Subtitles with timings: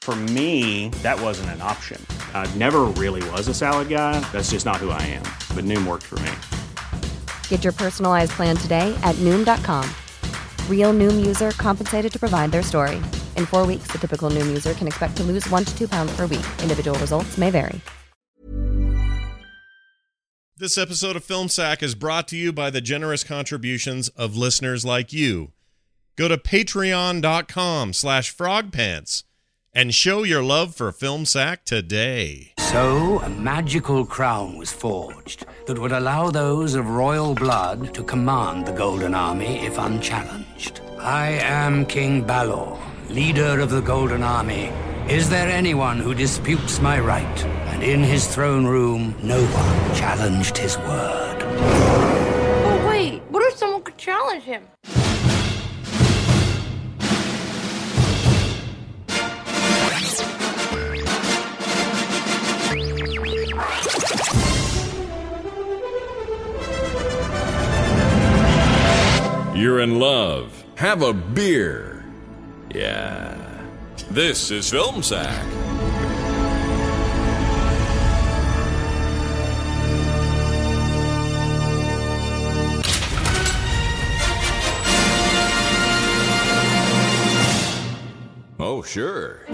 [0.00, 2.00] For me, that wasn't an option.
[2.32, 4.18] I never really was a salad guy.
[4.32, 5.24] That's just not who I am.
[5.54, 6.30] But Noom worked for me.
[7.48, 9.84] Get your personalized plan today at Noom.com.
[10.70, 12.96] Real Noom user compensated to provide their story.
[13.36, 16.16] In four weeks, the typical Noom user can expect to lose one to two pounds
[16.16, 16.46] per week.
[16.62, 17.78] Individual results may vary.
[20.56, 24.84] This episode of Film Sack is brought to you by the generous contributions of listeners
[24.84, 25.52] like you.
[26.16, 29.22] Go to patreon.com slash frogpants
[29.74, 32.52] and show your love for Film Sack today.
[32.58, 38.66] So, a magical crown was forged that would allow those of royal blood to command
[38.66, 40.80] the Golden Army if unchallenged.
[40.98, 44.70] I am King Balor, leader of the Golden Army.
[45.08, 47.44] Is there anyone who disputes my right?
[47.68, 51.38] And in his throne room, no one challenged his word.
[51.42, 53.22] Oh, wait.
[53.30, 54.64] What if someone could challenge him?
[69.58, 70.64] You're in love.
[70.76, 72.04] Have a beer.
[72.72, 73.36] Yeah.
[74.08, 75.44] This is Film Sack.
[88.60, 89.44] Oh, sure.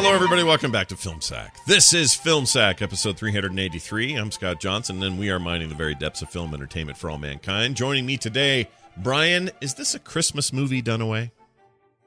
[0.00, 0.44] Hello, everybody.
[0.44, 1.56] Welcome back to Film Sack.
[1.66, 4.14] This is Film Sack, episode 383.
[4.14, 7.18] I'm Scott Johnson, and we are mining the very depths of film entertainment for all
[7.18, 7.74] mankind.
[7.74, 11.32] Joining me today, Brian, is this a Christmas movie, Dunaway?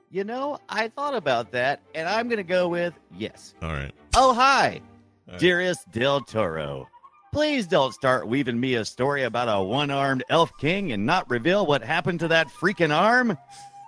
[0.10, 3.56] You know, I thought about that, and I'm going to go with yes.
[3.62, 3.92] All right.
[4.16, 4.80] Oh, hi,
[5.28, 5.38] right.
[5.38, 6.88] dearest Del Toro.
[7.34, 11.30] Please don't start weaving me a story about a one armed elf king and not
[11.30, 13.38] reveal what happened to that freaking arm.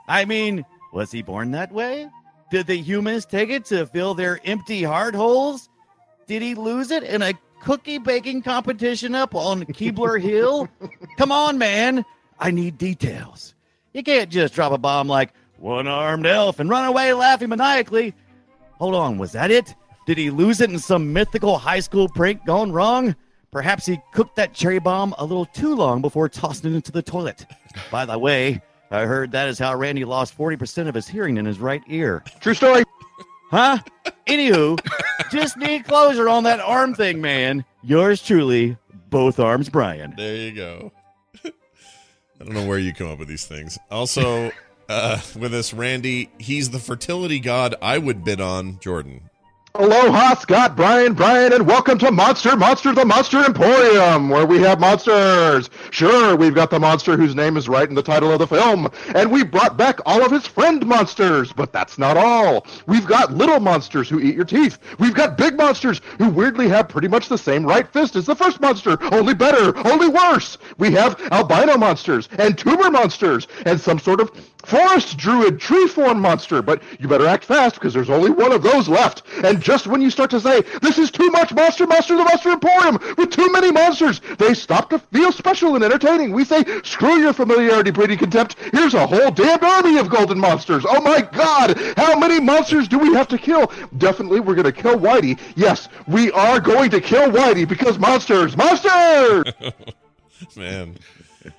[0.09, 2.09] I mean, was he born that way?
[2.53, 5.69] Did the humans take it to fill their empty heart holes?
[6.27, 10.69] Did he lose it in a cookie baking competition up on Keebler Hill?
[11.17, 12.05] Come on, man.
[12.37, 13.55] I need details.
[13.93, 18.13] You can't just drop a bomb like one armed elf and run away laughing maniacally.
[18.73, 19.73] Hold on, was that it?
[20.05, 23.15] Did he lose it in some mythical high school prank gone wrong?
[23.49, 27.01] Perhaps he cooked that cherry bomb a little too long before tossing it into the
[27.01, 27.47] toilet.
[27.89, 28.61] By the way,
[28.93, 32.23] I heard that is how Randy lost 40% of his hearing in his right ear.
[32.39, 32.83] True story.
[33.49, 33.79] Huh?
[34.27, 34.79] Anywho,
[35.31, 37.65] just need closure on that arm thing, man.
[37.81, 38.77] Yours truly,
[39.09, 40.13] both arms, Brian.
[40.15, 40.91] There you go.
[41.45, 41.51] I
[42.39, 43.79] don't know where you come up with these things.
[43.89, 44.51] Also,
[44.89, 49.29] uh, with us, Randy, he's the fertility god I would bid on, Jordan.
[49.75, 54.79] Aloha, Scott, Brian, Brian, and welcome to Monster, Monster, the Monster Emporium, where we have
[54.79, 55.71] monsters.
[55.89, 58.87] Sure, we've got the monster whose name is right in the title of the film,
[59.15, 62.67] and we brought back all of his friend monsters, but that's not all.
[62.85, 64.77] We've got little monsters who eat your teeth.
[64.99, 68.35] We've got big monsters who weirdly have pretty much the same right fist as the
[68.35, 70.59] first monster, only better, only worse.
[70.77, 74.29] We have albino monsters, and tumor monsters, and some sort of
[74.65, 78.61] forest druid tree form monster, but you better act fast because there's only one of
[78.61, 79.23] those left.
[79.43, 82.51] And just when you start to say, this is too much Monster, Monster, the Monster
[82.51, 86.31] Emporium, with too many monsters, they stop to feel special and entertaining.
[86.31, 88.55] We say, screw your familiarity, breeding contempt.
[88.71, 90.85] Here's a whole damned army of golden monsters.
[90.87, 93.71] Oh my god, how many monsters do we have to kill?
[93.97, 95.39] Definitely we're going to kill Whitey.
[95.55, 99.53] Yes, we are going to kill Whitey because monsters, monsters!
[100.55, 100.97] Man.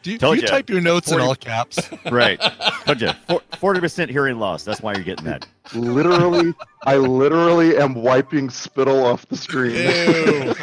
[0.03, 0.51] Do you, Told do you ya.
[0.53, 1.79] type your notes in all caps?
[2.11, 2.41] Right.
[2.87, 3.11] Told you.
[3.59, 4.65] Forty percent hearing loss.
[4.65, 5.47] That's why you're getting that.
[5.75, 6.55] literally,
[6.85, 9.75] I literally am wiping spittle off the screen.
[9.75, 10.55] Ew.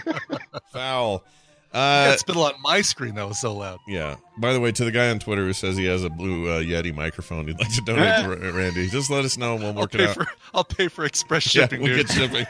[0.73, 1.23] Foul.
[1.73, 3.79] I Uh, got spittle on my screen that was so loud.
[3.87, 4.17] yeah.
[4.39, 6.59] By the way, to the guy on Twitter who says he has a blue uh,
[6.61, 8.89] Yeti microphone, he'd like to donate to Ra- Randy.
[8.89, 10.15] Just let us know and we'll I'll work it pay out.
[10.15, 11.81] for I'll pay for express yeah, shipping.
[11.81, 12.07] we'll dude.
[12.07, 12.47] get shipping.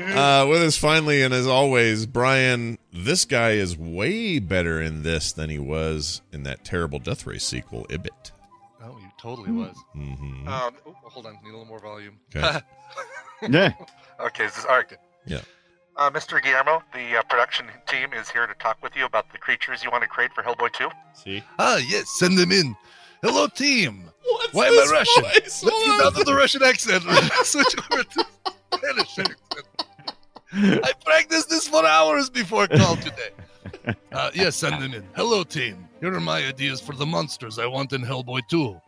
[0.00, 2.78] Uh, with us finally, and as always, Brian.
[2.92, 7.44] This guy is way better in this than he was in that terrible Death Race
[7.44, 8.32] sequel, Ibbott.
[8.82, 9.76] Oh, he totally was.
[9.96, 10.48] Mm-hmm.
[10.48, 12.18] Um, oh, hold on, need a little more volume.
[12.34, 12.60] Okay.
[13.50, 13.72] Yeah.
[14.20, 14.88] Okay, is this all right?
[14.88, 14.98] Good.
[15.26, 15.40] Yeah.
[15.96, 16.40] Uh, Mr.
[16.40, 19.90] Guillermo, the uh, production team is here to talk with you about the creatures you
[19.90, 20.88] want to create for Hellboy 2.
[21.14, 21.42] See?
[21.58, 22.76] Ah, yes, send them in.
[23.20, 24.04] Hello, team.
[24.24, 25.22] What's Why am I Russian?
[25.24, 25.62] voice?
[25.64, 27.02] Let's get out of the Russian accent.
[27.44, 28.28] Switch over to accent.
[30.54, 33.30] I practiced this for hours before call today.
[34.12, 35.02] Uh, yes, send them in.
[35.16, 35.88] Hello, team.
[36.00, 38.78] Here are my ideas for the monsters I want in Hellboy 2.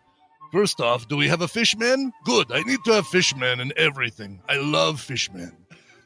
[0.52, 2.12] First off, do we have a fishman?
[2.24, 2.52] Good.
[2.52, 4.40] I need to have fishman in everything.
[4.48, 5.56] I love fishman.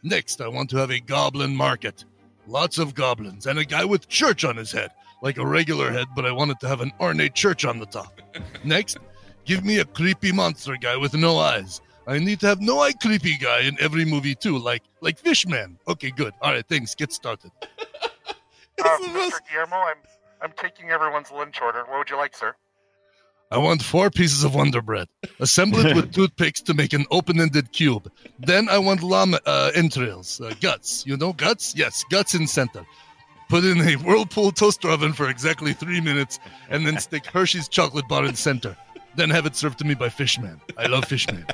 [0.02, 2.04] Next, I want to have a goblin market.
[2.46, 4.90] Lots of goblins and a guy with church on his head.
[5.20, 8.22] Like a regular head, but I wanted to have an ornate church on the top.
[8.64, 8.98] Next,
[9.44, 11.80] give me a creepy monster guy with no eyes.
[12.08, 15.78] I need to have no eye creepy guy in every movie too, like like Fishman.
[15.86, 16.32] Okay, good.
[16.40, 16.94] All right, thanks.
[16.94, 17.52] Get started.
[18.80, 19.40] Uh, Mr.
[19.50, 19.96] Guillermo, I'm
[20.40, 21.80] I'm taking everyone's lunch order.
[21.88, 22.54] What would you like, sir?
[23.50, 25.08] I want four pieces of Wonder Bread.
[25.40, 28.08] Assemble it with toothpicks to make an open-ended cube.
[28.38, 31.04] Then I want llama uh, entrails, uh, guts.
[31.06, 31.74] You know guts?
[31.74, 32.86] Yes, guts in center.
[33.48, 36.38] Put in a whirlpool toaster oven for exactly three minutes,
[36.70, 38.76] and then stick Hershey's chocolate bar in center.
[39.18, 40.60] Then have it served to me by Fishman.
[40.76, 41.44] I love Fishman.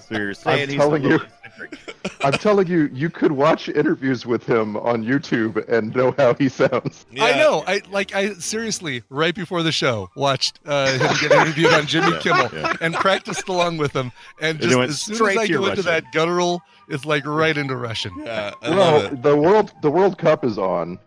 [0.00, 1.20] So you're saying I'm telling you.
[2.24, 6.48] I'm telling you, you could watch interviews with him on YouTube and know how he
[6.48, 7.04] sounds.
[7.20, 7.62] I know.
[7.66, 8.14] I like.
[8.14, 12.48] I seriously, right before the show, watched uh, him get interviewed on Jimmy Kimmel
[12.80, 14.10] and practiced along with him.
[14.40, 14.78] And And just
[15.12, 15.84] as soon as I to go into Russian.
[15.84, 18.14] that guttural, it's like right into Russian.
[18.16, 20.98] Yeah, Well, the world the World Cup is on,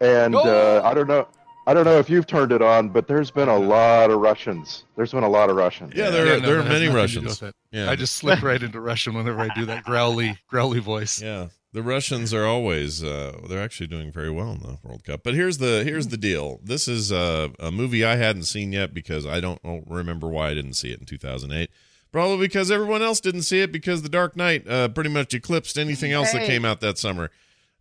[0.00, 1.28] and uh, I don't know.
[1.66, 4.84] I don't know if you've turned it on, but there's been a lot of Russians.
[4.96, 5.92] There's been a lot of Russians.
[5.96, 7.42] Yeah, there, Yeah, are no, there are many nothing to do Russians.
[7.72, 11.22] Yeah, I just slip right into Russian whenever I do that growly, growly voice.
[11.22, 15.22] Yeah, the Russians are always uh, they're actually doing very well in the World Cup.
[15.24, 16.60] But here's the here's the deal.
[16.62, 20.50] This is uh, a movie I hadn't seen yet because I don't know- remember why
[20.50, 21.70] I didn't see it in 2008.
[22.12, 25.76] Probably because everyone else didn't see it because The Dark Knight uh, pretty much eclipsed
[25.76, 27.30] anything else that came out that summer.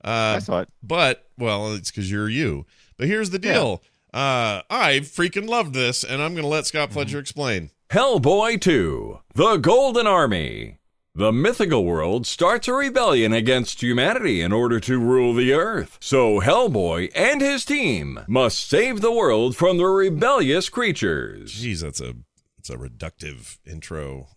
[0.04, 0.70] Uh, I saw it.
[0.82, 2.66] but well, it's because you're you.
[2.98, 3.82] But here's the deal.
[4.14, 7.72] Uh, I freaking loved this, and I'm going to let Scott Fletcher explain.
[7.90, 10.78] Hellboy 2 The Golden Army.
[11.16, 15.98] The mythical world starts a rebellion against humanity in order to rule the earth.
[16.02, 21.54] So Hellboy and his team must save the world from the rebellious creatures.
[21.54, 22.16] Jeez, that's a
[22.58, 24.30] it's a reductive intro.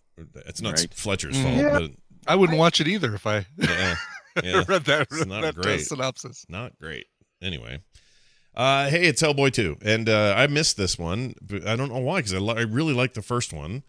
[0.45, 0.93] It's not Right.
[0.93, 1.43] Fletcher's Mm.
[1.43, 1.79] fault, Yeah.
[1.79, 1.91] but
[2.27, 3.95] I wouldn't watch it either if I yeah,
[4.43, 4.63] yeah.
[4.67, 5.81] read that, It's not that uh, great.
[5.81, 6.45] synopsis.
[6.47, 7.07] not great.
[7.41, 7.79] Anyway,
[8.57, 11.35] uh, hey, it's Hellboy 2, and uh, I missed this one.
[11.41, 13.83] But I don't know why, because I, I really liked the first one,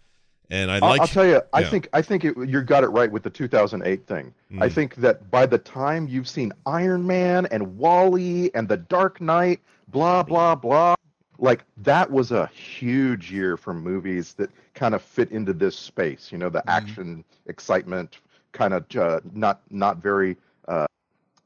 [0.50, 1.00] and I like.
[1.00, 1.41] I'll tell you.
[1.53, 4.35] I think I think it, you got it right with the 2008 thing.
[4.61, 4.73] I Mm.
[4.73, 9.61] think that by the time you've seen Iron Man and Wally and The Dark Knight,
[9.88, 10.94] blah blah blah,
[11.38, 16.31] like that was a huge year for movies that kind of fit into this space.
[16.31, 18.19] You know, the action, excitement,
[18.53, 20.37] kind of uh, not not very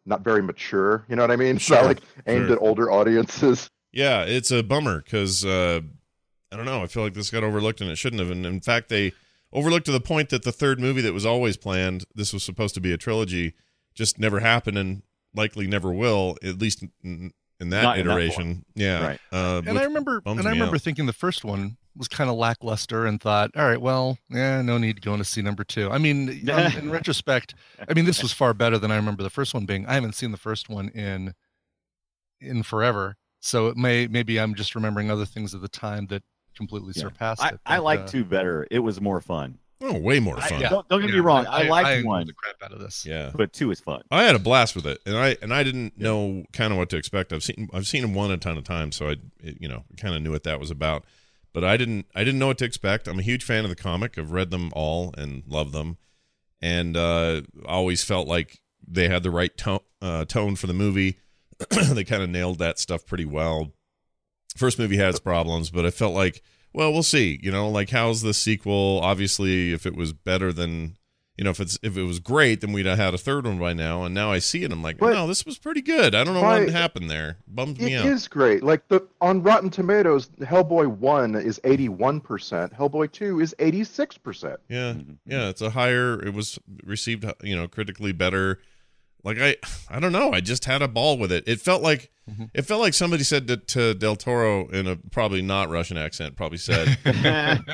[0.07, 1.05] not very mature.
[1.09, 1.57] You know what I mean?
[1.57, 2.57] It's not Sure, like aimed sure.
[2.57, 3.69] at older audiences.
[3.93, 5.81] Yeah, it's a bummer because uh,
[6.51, 6.83] I don't know.
[6.83, 8.31] I feel like this got overlooked and it shouldn't have.
[8.31, 9.13] And in fact, they
[9.53, 12.75] overlooked to the point that the third movie that was always planned, this was supposed
[12.75, 13.55] to be a trilogy,
[13.95, 15.03] just never happened and
[15.35, 16.37] likely never will.
[16.43, 18.65] At least in, in that Not in that iteration.
[18.75, 19.07] yeah.
[19.07, 19.21] Right.
[19.31, 20.81] Uh, And I remember, and I remember out.
[20.83, 24.79] thinking the first one was kind of lackluster, and thought, all right, well, yeah, no
[24.79, 25.91] need to go into see number two.
[25.91, 27.55] I mean, um, in retrospect,
[27.89, 29.87] I mean, this was far better than I remember the first one being.
[29.87, 31.35] I haven't seen the first one in
[32.41, 36.23] in forever, so it may maybe I'm just remembering other things at the time that
[36.57, 37.03] completely Yeah.
[37.03, 37.61] surpassed I, it.
[37.67, 38.67] I but, like uh, two better.
[38.71, 39.59] It was more fun.
[39.85, 40.61] Oh, way more I- fun.
[40.61, 40.69] Yeah.
[40.69, 41.47] Don't, don't get me wrong.
[41.49, 43.05] I, liked enjoyed one, the crap out of this.
[43.05, 43.33] yeah.
[43.35, 44.03] but two is fun.
[44.13, 46.89] I had a blast with it, and I and I didn't know kind of what
[46.91, 47.33] to expect.
[47.33, 49.85] I've seen I've seen him one a ton of times, so I it, you know
[49.97, 51.05] kind of knew what that was about.
[51.53, 53.07] But I didn't I didn't know what to expect.
[53.07, 54.17] I'm a huge fan of the comic.
[54.17, 55.99] I've read them all and love them,
[56.61, 61.19] and uh, always felt like they had the right tone uh, tone for the movie.
[61.71, 63.73] they kind of nailed that stuff pretty well.
[64.57, 66.43] First movie had its problems, but I felt like
[66.73, 67.39] well we'll see.
[67.43, 69.01] You know, like how's the sequel?
[69.03, 70.97] Obviously, if it was better than
[71.39, 73.59] you know, if it's if it was great, then we'd have had a third one
[73.59, 74.05] by now.
[74.05, 76.15] And now I see it, I'm like, But- no, this was pretty good.
[76.15, 77.39] I don't know By- what happened there.
[77.49, 78.07] Bums me out.
[78.07, 78.63] is great.
[78.63, 82.75] Like the on Rotten Tomatoes, Hellboy one is eighty one percent.
[82.75, 84.61] Hellboy two is eighty six percent.
[84.69, 85.13] Yeah, mm-hmm.
[85.27, 86.23] yeah, it's a higher.
[86.23, 88.59] It was received, you know, critically better.
[89.25, 89.57] Like I,
[89.89, 90.33] I don't know.
[90.33, 91.45] I just had a ball with it.
[91.47, 92.47] It felt like, mm-hmm.
[92.55, 96.37] it felt like somebody said to, to Del Toro in a probably not Russian accent.
[96.37, 96.99] Probably said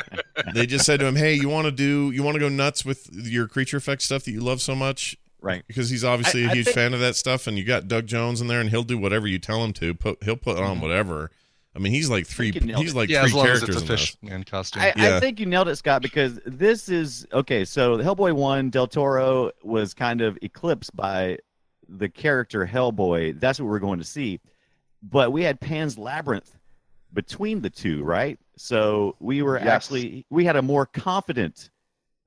[0.54, 2.10] they just said to him, "Hey, you want to do?
[2.10, 5.16] You want to go nuts with your creature effect stuff that you love so much?
[5.40, 5.62] Right.
[5.66, 7.88] Because he's obviously I- a I huge think- fan of that stuff, and you got
[7.88, 9.94] Doug Jones in there, and he'll do whatever you tell him to.
[9.94, 10.82] Put he'll put on mm-hmm.
[10.82, 11.30] whatever.
[11.76, 12.50] I mean, he's like three.
[12.50, 14.30] He's like yeah, three as long as characters it's a in fish this.
[14.30, 14.82] man costume.
[14.82, 15.16] I, Yeah.
[15.16, 17.64] I think you nailed it, Scott, because this is okay.
[17.64, 21.38] So Hellboy one, Del Toro was kind of eclipsed by
[21.88, 23.38] the character Hellboy.
[23.38, 24.40] That's what we're going to see.
[25.02, 26.58] But we had Pan's Labyrinth
[27.12, 28.38] between the two, right?
[28.56, 29.68] So we were Yes.
[29.68, 31.70] actually we had a more confident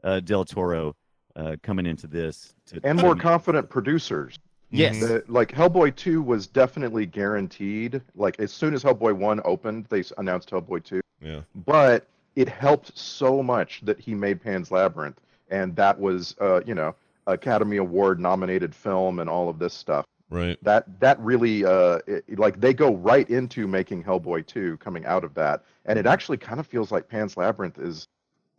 [0.04, 0.96] uh, Del Toro
[1.36, 4.40] uh, coming into this, to, and more confident producers.
[4.72, 5.00] Yes.
[5.00, 8.02] The- like Hellboy 2 was definitely guaranteed.
[8.16, 11.02] Like as soon as Hellboy 1 opened, they announced Hellboy 2.
[11.22, 11.42] Yeah.
[11.66, 16.74] But it helped so much that he made Pan's Labyrinth, and that was, uh, you
[16.74, 16.96] know,
[17.28, 20.06] Academy Award nominated film and all of this stuff.
[20.30, 20.58] Right.
[20.64, 25.26] That that really, uh, it- like they go right into making Hellboy 2 coming out
[25.26, 28.08] of that, and it actually kind of feels like Pan's Labyrinth is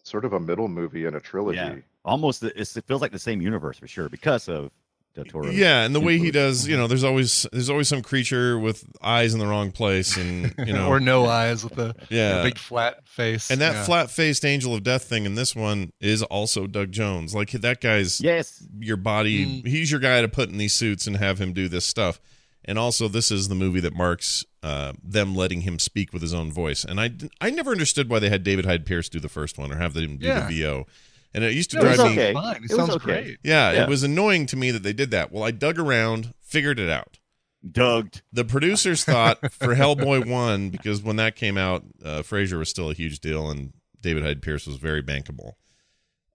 [0.05, 1.57] sort of a middle movie in a trilogy.
[1.59, 4.71] yeah, almost it feels like the same universe for sure because of
[5.15, 5.51] Del Toro.
[5.51, 8.85] Yeah, and the way he does, you know, there's always there's always some creature with
[9.03, 12.41] eyes in the wrong place, and you know, or no eyes with a, Yeah.
[12.41, 13.51] a big flat face.
[13.51, 13.85] And that yeah.
[13.85, 17.35] flat-faced angel of death thing in this one is also Doug Jones.
[17.35, 19.45] Like that guy's yes, your body.
[19.63, 22.19] He's your guy to put in these suits and have him do this stuff.
[22.65, 26.33] And also, this is the movie that marks uh, them letting him speak with his
[26.33, 26.85] own voice.
[26.85, 29.73] And I, I never understood why they had David Hyde Pierce do the first one
[29.73, 30.49] or have them do Yeah.
[30.49, 30.87] the VO.
[31.35, 32.13] And it used to No, it drive was me.
[32.23, 32.33] okay.
[32.35, 32.57] Fine.
[32.57, 33.05] It It was sounds okay.
[33.05, 33.39] great.
[33.43, 33.83] Yeah, Yeah.
[33.85, 35.33] it was annoying to me that they did that.
[35.33, 37.19] Well, I dug around, figured it out.
[37.67, 38.23] Dugged.
[38.33, 42.91] The producers thought for Hellboy one because when that came out, uh, Fraser was still
[42.91, 45.53] a huge deal and David Hyde Pierce was very bankable.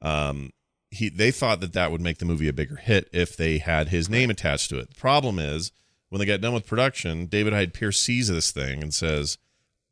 [0.01, 0.51] Um,
[0.89, 3.89] he they thought that that would make the movie a bigger hit if they had
[3.89, 4.89] his name attached to it.
[4.89, 5.71] The problem is
[6.09, 9.37] when they got done with production, David Hyde Pierce sees this thing and says,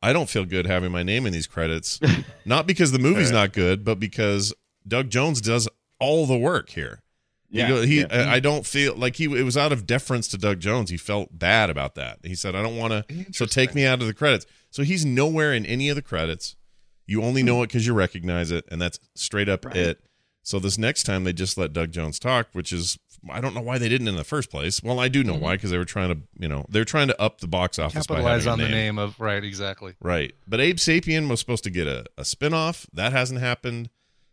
[0.01, 1.99] "I don't feel good having my name in these credits,
[2.45, 4.53] not because the movie's not good, but because
[4.87, 5.67] Doug Jones does
[5.99, 7.01] all the work here."
[7.49, 8.07] He Yeah, go- he, yeah.
[8.11, 9.25] I I don't feel like he.
[9.25, 10.89] It was out of deference to Doug Jones.
[10.89, 12.19] He felt bad about that.
[12.23, 14.45] He said, "I don't want to." So take me out of the credits.
[14.71, 16.55] So he's nowhere in any of the credits.
[17.07, 20.01] You only know it because you recognize it, and that's straight up it.
[20.41, 22.99] So this next time they just let Doug Jones talk, which is
[23.29, 24.83] I don't know why they didn't in the first place.
[24.83, 25.41] Well, I do know mm-hmm.
[25.41, 28.05] why because they were trying to, you know, they're trying to up the box office
[28.05, 29.95] by capitalize having on a the name of right exactly.
[29.99, 30.33] Right.
[30.47, 32.87] But Abe Sapien was supposed to get a, a spin-off.
[32.93, 33.89] That hasn't happened.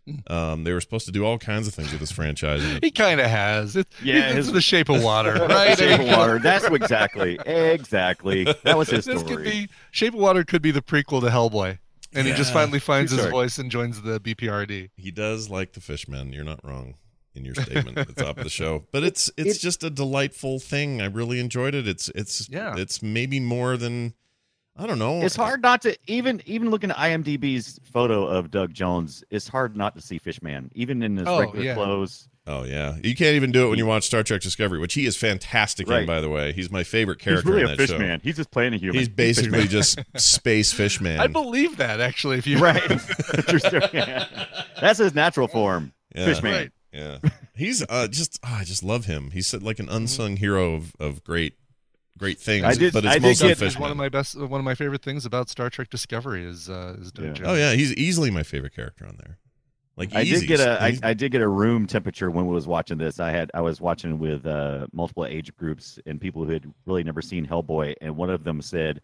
[0.26, 2.62] Um, they were supposed to do all kinds of things with this franchise.
[2.82, 3.76] He kind of has.
[3.76, 5.78] It, Yeah, it's his- the Shape of Water, right?
[5.78, 6.38] Shape of Water.
[6.40, 8.44] That's exactly, exactly.
[8.64, 9.36] That was his This story.
[9.36, 11.78] could be Shape of Water could be the prequel to Hellboy,
[12.14, 13.44] and he just finally finds True his story.
[13.44, 14.90] voice and joins the BPRD.
[14.96, 16.32] he does like the Fishmen.
[16.32, 16.94] You're not wrong
[17.34, 18.84] in your statement at the top of the show.
[18.92, 21.00] But it's it's just a delightful thing.
[21.00, 21.86] I really enjoyed it.
[21.88, 22.74] It's it's Yeah.
[22.76, 24.14] It's maybe more than
[24.76, 25.20] I don't know.
[25.22, 29.22] It's hard not to even even looking at IMDb's photo of Doug Jones.
[29.30, 31.74] It's hard not to see Fishman, even in his Oh, regular yeah.
[31.74, 32.28] clothes.
[32.46, 35.06] Oh yeah, you can't even do it when you watch Star Trek Discovery, which he
[35.06, 36.06] is fantastic in.
[36.06, 37.36] By the way, he's my favorite character.
[37.36, 38.18] He's character really in a that fishman.
[38.18, 38.24] show.
[38.24, 38.98] He's just playing a human.
[38.98, 39.68] He's basically Fishman.
[39.68, 41.20] just space fishman.
[41.20, 42.38] I believe that actually.
[42.38, 42.82] If you right.
[44.80, 45.92] That's his natural form.
[46.14, 46.24] Yeah.
[46.26, 46.52] Fishman.
[46.52, 46.70] Right.
[46.92, 47.18] Yeah,
[47.54, 49.30] he's uh, just oh, I just love him.
[49.30, 51.54] He's like an unsung hero of, of great
[52.18, 52.64] great things.
[52.64, 53.82] I did- but it's I did get- fishman.
[53.82, 56.96] one of my best, one of my favorite things about Star Trek Discovery is uh,
[57.00, 57.32] is Doug Yeah.
[57.32, 57.48] Jones.
[57.48, 59.38] oh yeah, he's easily my favorite character on there.
[59.96, 60.46] Like I easy.
[60.46, 63.20] did get a I, did get a room temperature when we was watching this.
[63.20, 67.04] I had I was watching with uh, multiple age groups and people who had really
[67.04, 69.02] never seen Hellboy, and one of them said,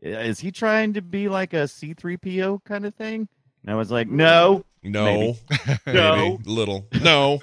[0.00, 3.28] "Is he trying to be like a C three PO kind of thing?"
[3.62, 5.38] And I was like, "No, no, maybe.
[5.86, 6.38] maybe, No.
[6.46, 7.40] little, no,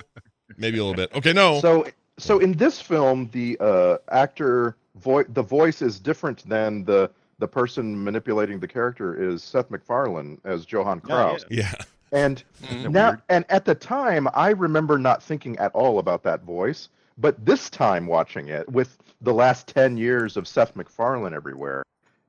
[0.58, 1.14] maybe a little bit.
[1.16, 1.60] Okay, no.
[1.62, 1.86] So,
[2.18, 7.48] so in this film, the uh, actor voice, the voice is different than the the
[7.48, 11.46] person manipulating the character is Seth MacFarlane as Johann Oh, Krauss.
[11.50, 11.74] yeah,
[12.12, 12.92] And Mm.
[12.92, 16.90] now, and at the time, I remember not thinking at all about that voice.
[17.18, 21.84] But this time, watching it with the last ten years of Seth MacFarlane everywhere,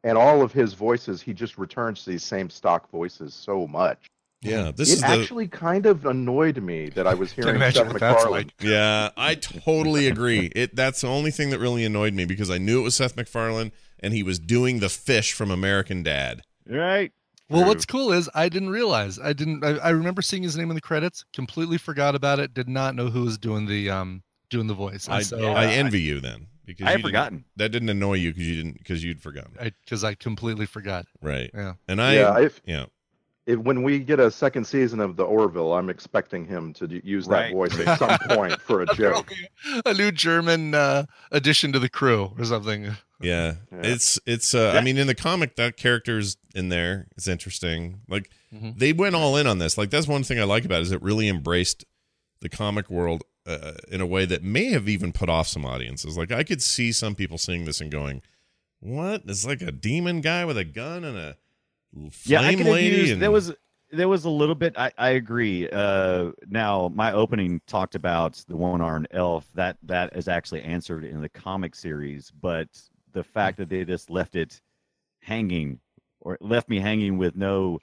[0.05, 4.07] and all of his voices, he just returns to these same stock voices so much.
[4.43, 4.71] Yeah.
[4.75, 7.93] This it is the actually kind of annoyed me that I was hearing imagine Seth
[7.93, 8.31] what MacFarlane.
[8.33, 8.53] like.
[8.63, 10.51] Yeah, I totally agree.
[10.57, 13.17] It that's the only thing that really annoyed me because I knew it was Seth
[13.17, 16.43] MacFarlane and he was doing the fish from American Dad.
[16.67, 17.13] right."
[17.49, 17.69] Well, True.
[17.69, 19.65] what's cool is I didn't realize I didn't.
[19.65, 21.25] I, I remember seeing his name in the credits.
[21.33, 22.55] Completely forgot about it.
[22.55, 25.09] Did not know who was doing the um doing the voice.
[25.09, 27.45] I, so I envy you then because I you had didn't- forgotten.
[27.57, 29.51] That didn't annoy you because you didn't because you'd forgotten.
[29.85, 31.07] because I, completely forgot.
[31.21, 31.51] Right.
[31.53, 31.73] Yeah.
[31.89, 32.87] And I Yeah, if- yeah.
[33.53, 37.01] If, when we get a second season of the Orville, I'm expecting him to d-
[37.05, 37.53] use that Right.
[37.53, 39.33] voice at some point for a joke.
[39.85, 42.85] a new German uh, addition to the crew or something.
[42.85, 42.95] Yeah.
[43.21, 43.55] Yeah.
[43.83, 47.07] It's it's uh I mean in the comic that character's in there.
[47.17, 48.01] It's interesting.
[48.09, 48.79] Like Mhm.
[48.79, 49.77] they went all in on this.
[49.77, 51.85] Like that's one thing I like about it is it really embraced
[52.41, 56.17] the comic world uh, in a way that may have even put off some audiences.
[56.17, 58.23] Like I could see some people seeing this and going,
[58.81, 59.23] "What?
[59.27, 61.37] It's like a demon guy with a gun and a
[61.95, 63.13] flame yeah, I could have used.
[63.13, 63.53] and, There was
[63.93, 64.75] there was a little bit.
[64.79, 65.69] I, I agree.
[65.69, 69.49] Uh, now my opening talked about the one-armed elf.
[69.55, 72.69] That that is actually answered in the comic series, but
[73.13, 74.61] the fact that they just left it
[75.21, 75.81] hanging
[76.21, 77.81] or left me hanging with no,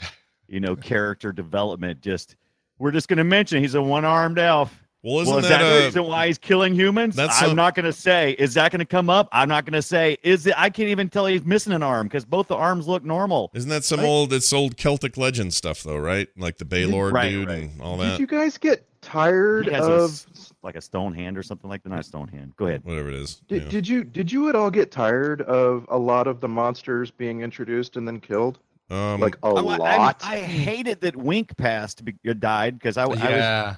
[0.48, 2.02] you know, character development.
[2.02, 2.36] Just
[2.80, 4.87] we're just going to mention he's a one-armed elf.
[5.08, 7.16] Well, isn't is that, that the uh, reason why he's killing humans?
[7.16, 8.32] that's I'm some- not going to say.
[8.40, 9.30] Is that going to come up?
[9.32, 10.18] I'm not going to say.
[10.24, 10.54] Is it?
[10.58, 13.50] I can't even tell he's missing an arm because both the arms look normal.
[13.54, 14.06] Isn't that some Right.
[14.08, 14.34] old?
[14.34, 16.28] It's old Celtic legend stuff, though, right?
[16.38, 17.58] Like the Balor Right, dude right.
[17.70, 18.12] and all that.
[18.12, 20.26] Did you guys get tired He has a of?
[20.64, 21.90] like a stone hand or something like that.
[21.90, 22.54] Not a stone hand.
[22.58, 22.84] Go ahead.
[22.84, 23.36] Whatever it is.
[23.48, 23.70] Did, yeah.
[23.70, 27.42] did you did you at all get tired of a lot of the monsters being
[27.42, 28.60] introduced and then killed?
[28.90, 30.22] Um, like a Oh, I- I, lot.
[30.24, 33.78] I hated that Wink passed, be- died because I, I was.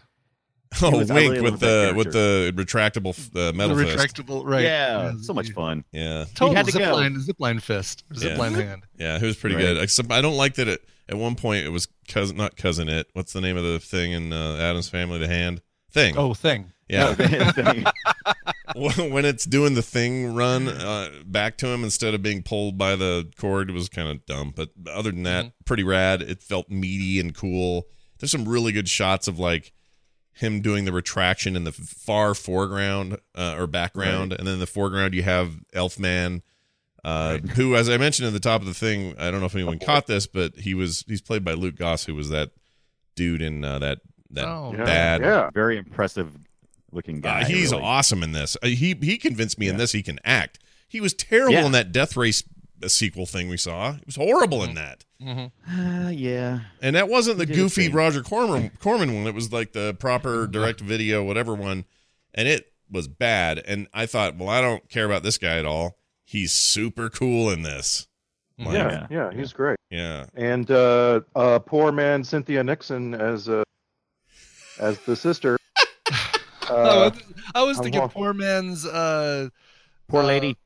[0.82, 0.88] Yeah.
[0.88, 4.16] oh, was- wink really with the with the retractable uh, metal the fist.
[4.16, 4.64] retractable, right?
[4.64, 5.84] Yeah, so much fun.
[5.92, 6.80] Yeah, Total had to go.
[6.80, 8.36] zipline, zipline fist, or Yeah.
[8.36, 8.84] zipline hand.
[8.98, 9.64] yeah, it was pretty Right.
[9.64, 9.78] good.
[9.78, 13.08] Except I don't like that it at one point it was cousin, not cousin it.
[13.14, 15.18] What's the name of the thing in uh, Addams Family?
[15.18, 15.62] The hand
[15.92, 16.16] thing.
[16.18, 16.72] Oh, thing.
[16.88, 17.14] yeah.
[17.16, 17.86] Thing.
[18.76, 22.96] when it's doing the thing run uh, back to him instead of being pulled by
[22.96, 26.70] the cord it was kind of dumb but other than that pretty rad it felt
[26.70, 27.88] meaty and cool
[28.20, 29.72] there's some really good shots of like
[30.40, 34.68] him doing the retraction in the far foreground uh, or background and then in the
[34.68, 36.42] foreground you have elfman
[37.04, 39.56] uh, who as i mentioned at the top of the thing i don't know if
[39.56, 42.52] anyone caught this but he was he's played by luke goss who was that
[43.16, 44.00] dude in uh, that
[44.32, 44.72] that Oh.
[44.78, 45.50] Bad Yeah.
[45.54, 46.32] Very impressive
[46.92, 47.42] looking guy.
[47.42, 47.84] uh, he's really.
[47.84, 48.56] awesome in this.
[48.64, 50.60] Uh, he he convinced me in this he can act.
[50.88, 51.66] He was terrible Yeah.
[51.66, 52.44] in that Death Race
[52.84, 53.96] uh, sequel thing we saw.
[53.96, 55.06] It was horrible in that.
[55.26, 56.62] Uh, yeah.
[56.82, 57.90] And that wasn't the He did his goofy.
[57.90, 59.28] Roger Corman, Corman one.
[59.28, 61.86] It was like the proper direct video, whatever one.
[62.34, 63.60] And it was bad.
[63.60, 65.98] And I thought, well, I don't care about this guy at all.
[66.24, 68.08] He's super cool in this.
[68.58, 69.78] Like, yeah, yeah, he's great.
[69.90, 70.26] yeah.
[70.36, 73.64] And uh, uh, poor man Cynthia Nixon as uh,
[74.80, 75.58] as the sister.
[76.08, 76.30] oh,
[76.70, 77.12] Uh,
[77.56, 79.50] I was I'm thinking poor man's uh,
[80.08, 80.58] Poor uh, lady.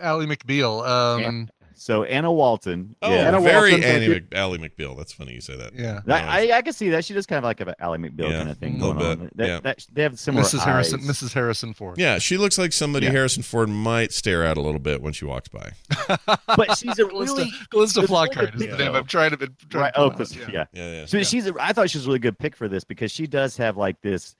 [0.00, 0.86] Ally McBeal.
[0.86, 2.96] Um, So Anna Walton.
[3.02, 3.28] Oh, yeah.
[3.28, 4.08] Anna very Walton, Annie.
[4.08, 4.96] Mc, Ally McBeal.
[4.96, 5.74] That's funny you say that.
[5.74, 6.00] yeah.
[6.08, 7.04] I, I, I can see that.
[7.04, 9.06] She does kind of like a Ally McBeal Yeah, kind of thing a little going
[9.20, 9.26] on.
[9.26, 9.60] bit, That- yeah.
[9.60, 10.64] that- they have similar Mrs.
[10.64, 11.00] Harrison.
[11.00, 11.06] eyes.
[11.06, 11.34] Mrs.
[11.34, 11.98] Harrison Ford.
[11.98, 13.12] Yeah, she looks like somebody Yeah.
[13.12, 15.72] Harrison Ford might stare at a little bit when she walks by.
[16.56, 18.94] But she's a really Calista it's really Flockhart is the name.
[18.94, 19.36] I'm trying to.
[19.36, 19.94] Be, trying right.
[19.94, 20.46] to Oh, pull yeah.
[20.50, 20.64] yeah.
[20.72, 21.06] Yeah, yeah.
[21.06, 21.46] So she's.
[21.46, 23.76] A, I thought she was a really good pick for this because she does have
[23.76, 24.34] like this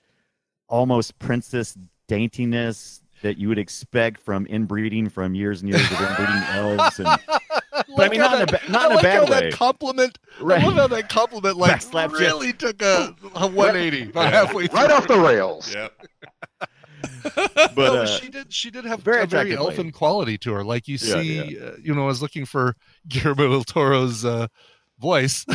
[0.67, 1.77] almost princess
[2.09, 6.99] daintiness that you would expect from inbreeding from years and years of inbreeding elves.
[6.99, 7.07] And,
[7.95, 9.49] but I mean, not in a, ba- not I in a bad how way.
[9.49, 10.19] that compliment.
[10.39, 10.61] Right.
[10.61, 12.17] I love how that compliment like Backslap you.
[12.19, 14.79] really took a, a 180 about halfway through.
[14.79, 15.73] right off the rails.
[15.73, 15.93] Yep.
[17.23, 18.51] but no, uh, she did.
[18.53, 19.91] She did have very a very elfin lady.
[19.91, 20.63] quality to her.
[20.63, 22.75] Like you Yeah, see, Uh, you know, I was looking for
[23.07, 24.47] Guillermo del Toro's uh,
[24.99, 25.45] voice.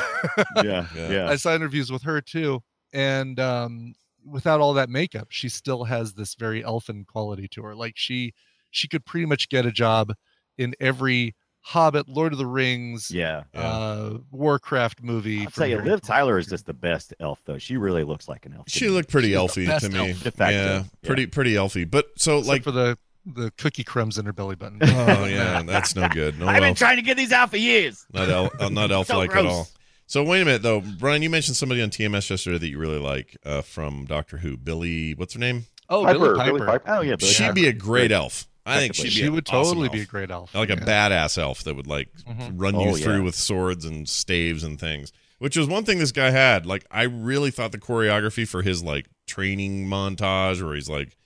[0.63, 1.11] yeah, Yeah.
[1.11, 1.29] yeah.
[1.29, 3.95] I saw interviews with her too, and um,
[4.25, 7.75] without all that makeup, she still has this very elfin quality to her.
[7.75, 8.35] Like she,
[8.71, 10.13] she could pretty much get a job
[10.59, 13.45] in every Hobbit, Lord of the Rings, yeah.
[13.55, 15.45] uh, Warcraft movie.
[15.45, 17.59] I'll tell you, Liv Tyler is just the best elf, though.
[17.59, 18.65] She really looks like an elf.
[18.69, 20.11] She looked pretty She's elfy to me.
[20.11, 20.25] elf.
[20.25, 20.83] Yeah, yeah.
[21.05, 21.89] pretty pretty elfy.
[21.89, 24.81] But so Except like for the the cookie crumbs in her belly button.
[24.83, 26.39] Oh yeah, that's no good.
[26.41, 28.07] No I've been trying to get these out for years.
[28.13, 29.69] not el, uh, not elf So like at all.
[30.13, 31.23] So wait a minute though, Brian.
[31.23, 34.59] You mentioned somebody on TMS yesterday that you really like uh, from Doctor Who.
[34.59, 35.65] Billie, what's her name?
[35.89, 36.67] Oh, Piper, Billie Billie Piper.
[36.67, 36.85] Piper.
[36.91, 37.55] Oh yeah, Billie She'd Piper.
[37.55, 38.47] be a great elf.
[38.67, 39.09] I think she'd be.
[39.09, 39.93] She would awesome totally elf.
[39.95, 40.55] be a great elf.
[40.55, 42.53] like a badass elf that would like Mhm.
[42.61, 43.23] run you Oh, through yeah.
[43.23, 45.13] with swords and staves and things.
[45.39, 46.67] Which was one thing this guy had.
[46.67, 51.17] Like I really thought the choreography for his like training montage where he's like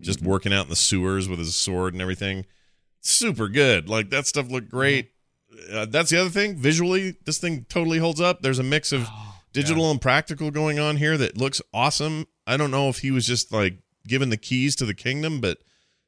[0.00, 0.28] just Mm-hmm.
[0.28, 2.44] working out in the sewers with his sword and everything,
[3.02, 3.88] super good.
[3.88, 5.04] Like that stuff looked great.
[5.06, 5.11] Mm-hmm.
[5.72, 6.56] Uh, that's the other thing.
[6.56, 8.42] Visually, this thing totally holds up.
[8.42, 12.26] There's a mix of Oh, digital and practical going on here that looks awesome.
[12.46, 13.74] I don't know if he was just like
[14.08, 15.58] given the keys to the kingdom, but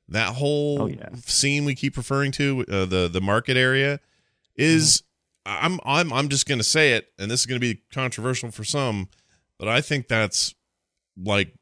[0.09, 1.11] that whole Oh, yeah.
[1.27, 4.01] scene we keep referring to, uh, the the market area,
[4.57, 5.05] is Mm-hmm.
[5.47, 9.09] I'm I'm I'm just gonna say it, and this is gonna be controversial for some,
[9.59, 10.55] but I think that's
[11.23, 11.53] like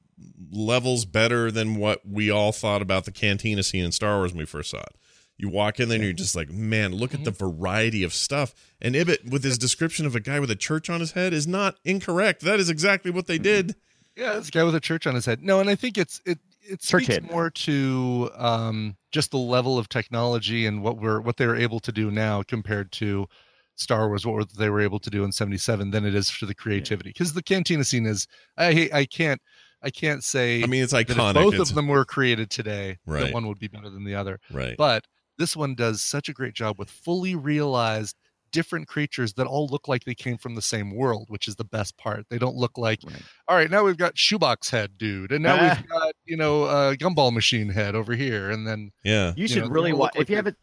[0.53, 4.39] levels better than what we all thought about the cantina scene in Star Wars when
[4.39, 4.95] we first saw it.
[5.43, 8.55] You walk in there and you're just like, man, look at the variety of stuff.
[8.81, 11.49] And Ibbott, with his description of a guy with a church on his head, is
[11.49, 12.43] not incorrect.
[12.43, 13.75] That is exactly what they did.
[14.17, 15.43] Yeah, this guy with a church on his head.
[15.43, 17.29] No, and I think it's it it speaks head.
[17.29, 21.91] more to um, just the level of technology and what we're what they're able to
[21.91, 23.27] do now compared to
[23.75, 26.55] Star Wars, what they were able to do in '77, than it is for the
[26.55, 27.09] creativity.
[27.11, 29.41] Because the cantina scene is, I I can't
[29.83, 30.63] I can't say.
[30.63, 31.35] I mean, it's that if iconic.
[31.35, 33.25] both It's- of them were created today, Right.
[33.25, 34.39] that one would be better than the other.
[34.53, 34.77] Right.
[34.77, 35.05] But
[35.39, 38.17] this one does such a great job with fully realized
[38.53, 41.65] different creatures that all look like they came from the same world, which is the
[41.65, 42.27] best part.
[42.29, 43.01] They don't look like,
[43.49, 45.79] all right, now we've got shoebox head dude, and now Ah.
[45.81, 49.65] we've got you know uh, gumball machine head over here, and then yeah, You should
[49.65, 50.57] know, really watch like if you haven't.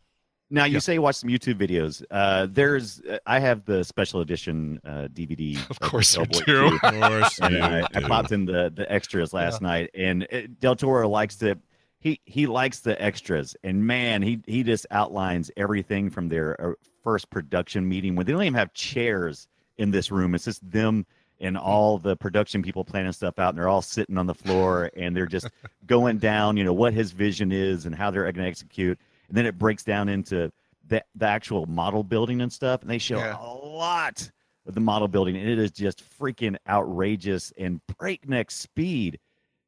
[0.51, 0.79] Now you Yeah.
[0.79, 2.03] say watch some YouTube videos.
[2.09, 5.57] Uh, there's uh, I have the special edition uh, DVD.
[5.69, 6.75] Of course you do.
[6.75, 10.41] Of course and you I, I popped in the the extras last night, and uh,
[10.59, 11.57] Del Toro likes to.
[11.99, 16.73] He he likes the extras, and man, he he just outlines everything from their uh,
[17.03, 20.33] first production meeting when they don't even have chairs in this room.
[20.33, 21.05] It's just them
[21.41, 24.89] and all the production people planning stuff out, and they're all sitting on the floor,
[24.95, 25.47] and they're just
[25.87, 29.37] going down, you know, what his vision is and how they're going to execute, and
[29.37, 30.51] then it breaks down into
[30.87, 33.37] the the actual model building and stuff, and they show Yeah.
[33.41, 34.31] a lot
[34.65, 39.19] of the model building, and it is just freaking outrageous and breakneck speed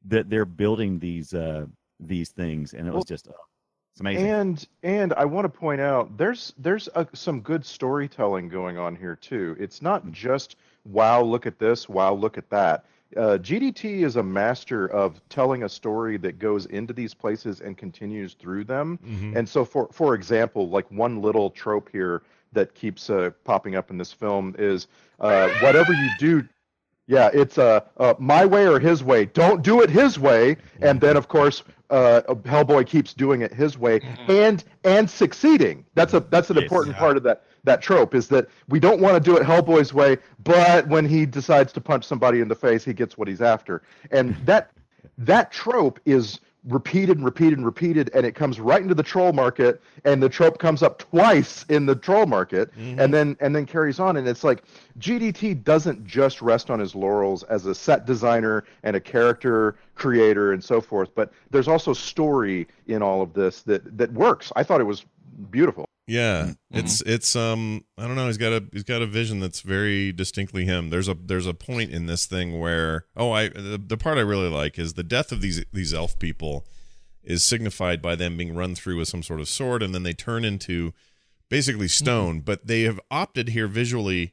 [0.06, 1.66] that they're building these uh
[2.06, 3.32] these things, and it was just uh,
[3.92, 4.26] it's amazing.
[4.26, 8.96] And and I want to point out there's there's a, some good storytelling going on
[8.96, 9.56] here too.
[9.58, 12.84] It's not just wow, look at this, wow, look at that.
[13.16, 17.76] Uh, GDT is a master of telling a story that goes into these places and
[17.76, 18.98] continues through them.
[19.06, 19.36] Mhm.
[19.36, 23.90] And so, for for example, like one little trope here that keeps uh, popping up
[23.90, 24.86] in this film is
[25.20, 26.48] uh, whatever you do.
[27.12, 29.26] Yeah, it's uh, uh, my way or his way.
[29.26, 30.56] Don't do it his way.
[30.80, 35.84] And then, of course, uh, Hellboy keeps doing it his way and and succeeding.
[35.94, 36.62] That's a that's an Yes.
[36.62, 39.92] important part of that that trope is that we don't want to do it Hellboy's
[39.92, 43.42] way, but when he decides to punch somebody in the face, he gets what he's
[43.42, 43.82] after.
[44.10, 44.70] And that
[45.18, 49.32] that trope is repeated and repeated and repeated and it comes right into the troll
[49.32, 53.00] market and the trope comes up twice in the troll market mm-hmm.
[53.00, 54.62] and then and then carries on and it's like
[55.00, 60.52] GDT doesn't just rest on his laurels as a set designer and a character creator
[60.52, 64.52] and so forth but there's also story in all of this that that works.
[64.54, 65.04] I thought it was
[65.50, 66.78] beautiful Yeah, Mm-hmm.
[66.78, 68.26] it's it's um I don't know.
[68.26, 70.90] He's got a he's got a vision that's very distinctly him.
[70.90, 74.22] There's a there's a point in this thing where oh I the, the part I
[74.22, 76.66] really like is the death of these these elf people
[77.22, 80.12] is signified by them being run through with some sort of sword and then they
[80.12, 80.92] turn into
[81.48, 82.04] basically Mm-hmm.
[82.04, 82.40] stone.
[82.40, 84.32] But they have opted here visually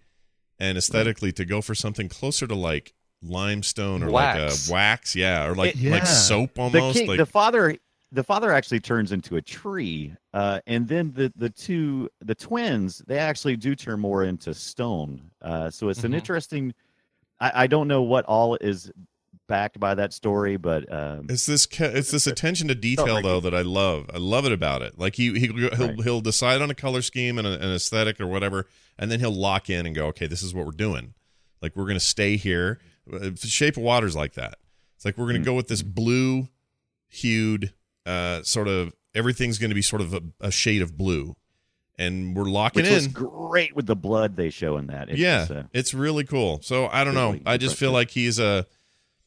[0.57, 4.69] and aesthetically to go for something closer to like limestone or like Wax.
[4.69, 6.05] a wax, yeah, or like It- like Yeah.
[6.05, 7.77] soap the king, like the father
[8.11, 13.03] the father actually turns into a tree uh, and then the the two the twins
[13.07, 16.15] they actually do turn more into stone uh, so it's an Mhm.
[16.15, 16.73] interesting
[17.39, 18.91] I, I don't know what all is
[19.47, 23.53] backed by that story but um, It's this it's this attention to detail though that
[23.53, 24.09] I love.
[24.13, 24.97] I love it about it.
[24.99, 26.01] Like he he he'll Right.
[26.03, 28.67] he'll decide on a color scheme and a, an aesthetic or whatever,
[28.97, 31.13] and then he'll lock in and go, okay, this is what we're doing.
[31.61, 32.79] Like we're gonna stay here.
[33.11, 34.55] Uh, Shape of Water's like that.
[34.95, 36.47] It's like we're gonna go with this blue
[37.07, 37.73] hued
[38.09, 41.35] uh sort of everything's gonna be sort of a, a shade of blue,
[41.97, 43.11] and we're locking which in.
[43.11, 46.59] great with the blood they show in that It's yeah, just, uh, it's really cool.
[46.63, 47.31] So I don't know.
[47.31, 48.65] Visually I just feel like he's a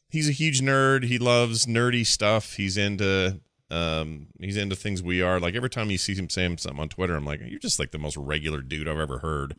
[0.08, 1.04] he's a huge nerd.
[1.04, 2.54] He loves nerdy stuff.
[2.54, 3.40] He's into
[3.72, 5.40] um he's into things we are.
[5.40, 7.90] Like every time you see him saying something on Twitter, I'm like, you're just like
[7.90, 9.54] the most regular dude I've ever heard.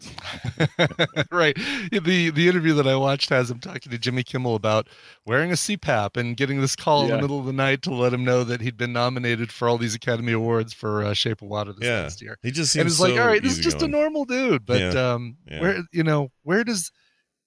[1.32, 1.56] right.
[1.92, 4.88] The the interview that I watched has him talking to Jimmy Kimmel about
[5.26, 8.14] wearing a CPAP and getting this call in the middle of the night to let
[8.14, 11.48] him know that he'd been nominated for all these Academy Awards for uh, Shape of
[11.48, 12.38] Water this Yeah, last year.
[12.44, 14.80] he just And seems it's like, all right, this is just a normal dude, but
[14.80, 15.14] Yeah.
[15.14, 15.62] um, Yeah.
[15.62, 16.92] where you know where does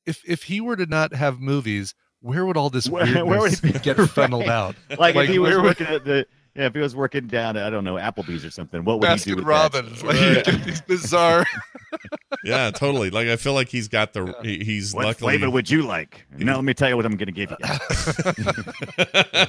[0.04, 3.40] if if he were to not have movies, where would all this Where- weirdness where
[3.40, 3.72] would it be?
[3.78, 4.50] get funneled Right.
[4.50, 4.76] out?
[4.98, 6.26] like, if he was where would- working at the
[6.56, 9.10] yeah if he was working down at, I don't know Applebee's or something what would
[9.18, 10.06] he do with Robbins, that?
[10.06, 11.46] like you get these bizarre.
[12.44, 13.10] yeah, totally.
[13.10, 16.26] Like I feel like he's got the he, he's what luckily flavor would you like
[16.36, 17.56] now let me tell you what I'm gonna give you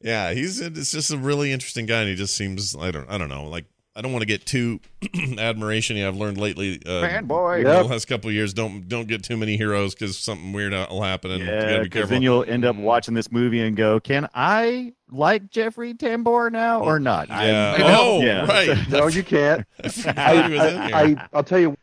[0.00, 3.18] yeah, he's it's just a really interesting guy, and he just seems I don't I
[3.18, 4.80] don't know like I don't want to get too
[5.38, 6.02] admiration.
[6.02, 7.60] I've learned lately, uh, Fanboy.
[7.60, 7.82] in Yep.
[7.82, 11.02] the last couple of years, don't don't get too many heroes because something weird will
[11.02, 14.28] happen, and Yeah, gotta because then you'll end up watching this movie and go, "Can
[14.34, 17.74] I like Jeffrey Tambor now or not?" yeah.
[17.78, 18.46] I'm- Oh, Yeah.
[18.46, 18.78] right.
[18.88, 20.94] no you can't I forgot he was in here.
[20.96, 21.76] I, I I'll tell you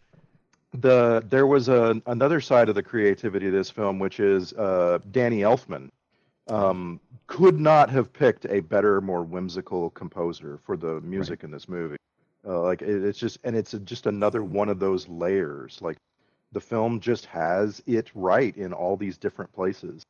[0.74, 5.00] the there was a another side of the creativity of this film, which is uh,
[5.12, 5.90] Danny Elfman.
[6.48, 11.70] Um, could not have picked a better, more whimsical composer for the music in this
[11.70, 11.96] movie.
[12.46, 15.78] Uh, like it, it's just, and it's just another one of those layers.
[15.82, 15.98] Like
[16.52, 20.02] the film just has it right in all these different places.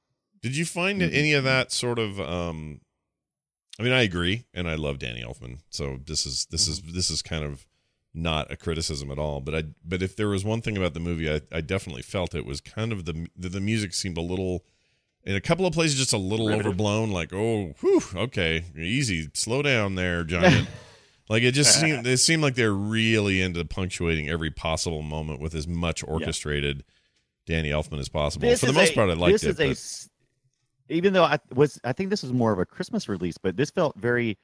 [0.42, 1.14] Did you find Mm-hmm.
[1.16, 2.20] any of that sort of?
[2.20, 2.82] um
[3.80, 5.60] I mean, I agree, and I love Danny Elfman.
[5.70, 6.94] So this is this is Mm-hmm.
[6.94, 7.66] this is kind of
[8.14, 9.42] not a criticism at all.
[9.42, 12.34] But I but if there was one thing about the movie, I, I definitely felt
[12.36, 14.64] it was kind of the the, the music seemed a little
[15.26, 17.12] In a couple of places, just a little overblown.
[17.12, 20.68] Like, oh, whew, okay, easy, slow down there, giant.
[21.30, 25.54] like it just seemed it seemed like they're really into punctuating every possible moment with
[25.56, 26.84] as much orchestrated
[27.46, 28.48] Danny Elfman as possible.
[28.48, 29.50] This For the most a- part, I liked this it.
[29.50, 30.10] is a but- s-
[30.92, 33.70] even though I was, I think this was more of a Christmas release, but this
[33.70, 34.38] felt very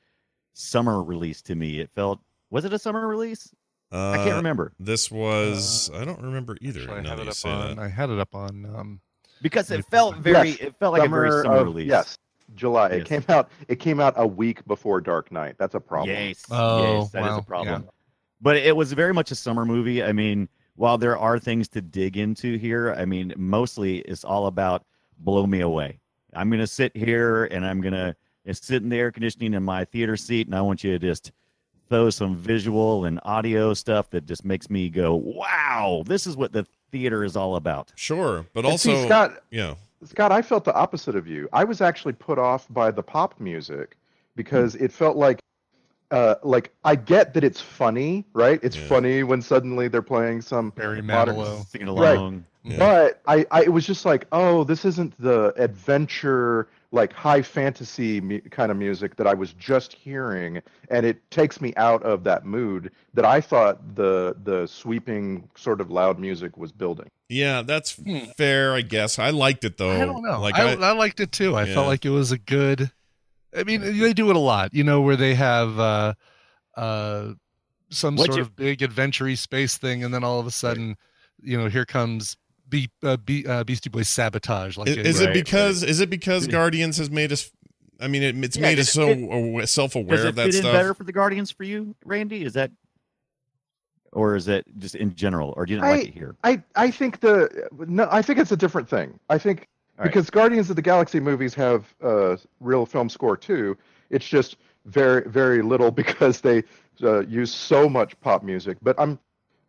[0.53, 1.79] summer release to me.
[1.79, 2.19] It felt,
[2.51, 3.49] was it a summer release?
[3.91, 6.81] I can't Uh, remember This was I don't remember either.
[6.81, 7.79] Actually, I had it up on.
[7.79, 8.99] I had it up on.
[9.41, 11.87] Because it felt very, Yes, it felt like a very summer of- release.
[11.89, 12.17] Yes,
[12.55, 12.89] July.
[12.89, 13.49] It came out.
[13.67, 15.55] It came out a week before Dark Knight.
[15.57, 16.09] That's a problem.
[16.15, 16.43] Yes.
[16.49, 17.83] Oh, yes, that is wow, a problem.
[17.83, 17.89] yeah.
[18.41, 20.03] But it was very much a summer movie.
[20.03, 24.47] I mean, while there are things to dig into here, I mean, mostly it's all
[24.47, 24.83] about
[25.19, 25.99] blow me away.
[26.33, 28.15] I'm gonna sit here and I'm gonna
[28.47, 30.99] uh, sit in the air conditioning in my theater seat, and I want you to
[30.99, 31.31] just
[31.89, 36.51] throw some visual and audio stuff that just makes me go, "Wow, this is what
[36.51, 40.63] the theater is all about." Sure, but And also, see, Scott, yeah, Scott, I felt
[40.63, 41.49] the opposite of you.
[41.51, 43.97] I was actually put off by the pop music
[44.35, 45.39] because it felt like,
[46.11, 48.59] uh, like I get that it's funny, right?
[48.63, 48.87] It's Yeah.
[48.87, 51.65] funny when suddenly they're playing some Barry modern- Manilow.
[51.67, 52.17] Singing Right.
[52.17, 52.45] along.
[52.63, 52.77] Yeah.
[52.79, 58.19] But I, I, it was just like, oh, this isn't the adventure, like high fantasy
[58.21, 62.23] mu- kind of music that I was just hearing, and it takes me out of
[62.23, 67.09] that mood that I thought the the sweeping sort of loud music was building.
[67.29, 67.99] yeah, that's
[68.37, 69.19] fair, I guess.
[69.19, 69.91] I liked it though.
[69.91, 70.39] I don't know.
[70.41, 71.55] Like I, I, I liked it too.
[71.55, 71.73] I Yeah.
[71.75, 72.89] felt like it was a good.
[73.55, 76.13] I mean, they do it a lot, you know, where they have uh,
[76.75, 77.33] uh,
[77.89, 80.97] some What'd sort you- of big adventure space thing, and then all of a sudden,
[81.41, 82.35] you know, here comes
[82.75, 84.77] Be- uh, Be- uh, Beastie Boys sabotage.
[84.77, 87.51] Like is, it- is it Right, because is it because Guardians has made us?
[87.99, 90.45] I mean, it, it's Yeah, made us so fit- awa- self-aware Does it of that
[90.47, 90.73] fit in stuff.
[90.73, 92.43] better for the Guardians for you, Randy?
[92.43, 92.71] Is that,
[94.11, 96.35] or is it just in general, or do you not I, like it here?
[96.43, 99.19] I, I think the no, I think it's a different thing.
[99.29, 100.11] I think All right.
[100.11, 103.77] because Guardians of the Galaxy movies have uh, real film score too.
[104.09, 106.63] It's just very, very little because they
[107.03, 108.77] uh, use so much pop music.
[108.81, 109.19] But I'm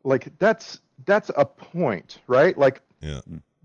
[0.04, 2.56] like, that's that's a point, right?
[2.56, 3.20] Like Yeah.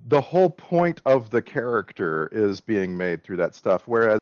[0.08, 3.84] the whole point of the character is being made through that stuff.
[3.86, 4.20] Whereas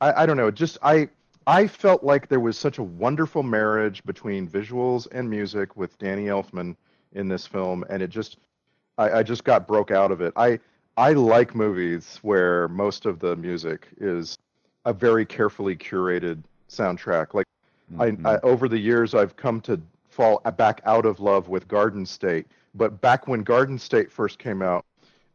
[0.00, 1.08] I, I don't know, just I
[1.46, 6.26] I felt like there was such a wonderful marriage between visuals and music with Danny
[6.26, 6.74] Elfman
[7.12, 8.38] in this film, and it just
[8.98, 10.32] I, I just got broke out of it.
[10.36, 10.58] I
[10.96, 14.38] I like movies where most of the music is
[14.84, 17.34] a very carefully curated soundtrack.
[17.34, 17.46] Like
[17.92, 18.24] Mhm.
[18.26, 22.06] I, I over the years I've come to fall back out of love with Garden
[22.06, 24.84] State, but back when Garden State first came out,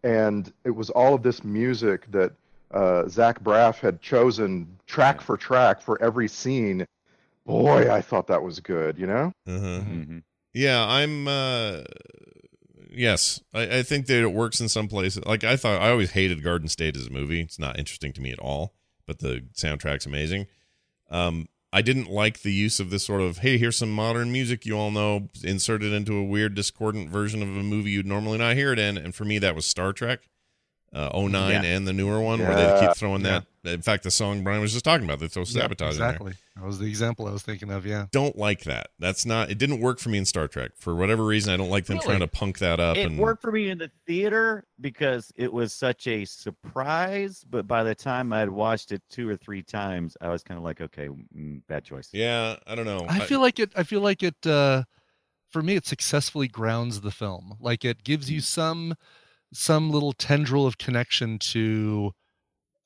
[0.03, 2.31] and it was all of this music that
[2.71, 6.85] uh, Zach Braff had chosen track for track for every scene.
[7.45, 8.97] Boy, I thought that was good.
[8.97, 9.31] You know?
[9.47, 9.81] Uh-huh.
[9.81, 10.23] Mhm.
[10.53, 11.27] Yeah, I'm.
[11.27, 11.81] uh
[12.91, 15.23] Yes, I, I think that it works in some places.
[15.25, 17.41] Like I thought, I always hated Garden State as a movie.
[17.41, 18.73] It's not interesting to me at all,
[19.05, 20.47] but the soundtrack's amazing.
[21.11, 24.65] Um, I didn't like the use of this sort of hey, here's some modern music
[24.65, 28.55] you all know, inserted into a weird discordant version of a movie you'd normally not
[28.55, 28.97] hear it in.
[28.97, 30.28] And for me, that was Star Trek.
[30.91, 31.61] Uh, 09 Yeah.
[31.63, 33.45] and the newer one where they keep throwing that.
[33.63, 36.33] In fact, the song Brian was just talking about, they throw Yeah, sabotage in exactly.
[36.55, 37.85] That was the example I was thinking of.
[37.85, 38.07] Yeah.
[38.11, 38.87] don't like that.
[38.97, 39.51] That's not.
[39.51, 41.53] It didn't work for me in Star Trek for whatever reason.
[41.53, 42.07] I don't like them Really?
[42.07, 42.97] trying to punk that up.
[42.97, 47.45] It and worked for me in the theater because it was such a surprise.
[47.49, 50.63] But by the time I'd watched it two or three times, I was kind of
[50.63, 52.09] like, okay, mm, bad choice.
[52.13, 53.05] yeah, I don't know.
[53.07, 53.71] I feel like it.
[53.75, 54.45] I feel like it.
[54.45, 54.83] Uh,
[55.49, 57.57] for me, it successfully grounds the film.
[57.59, 58.95] Like it gives you some,
[59.53, 62.11] some little tendril of connection to,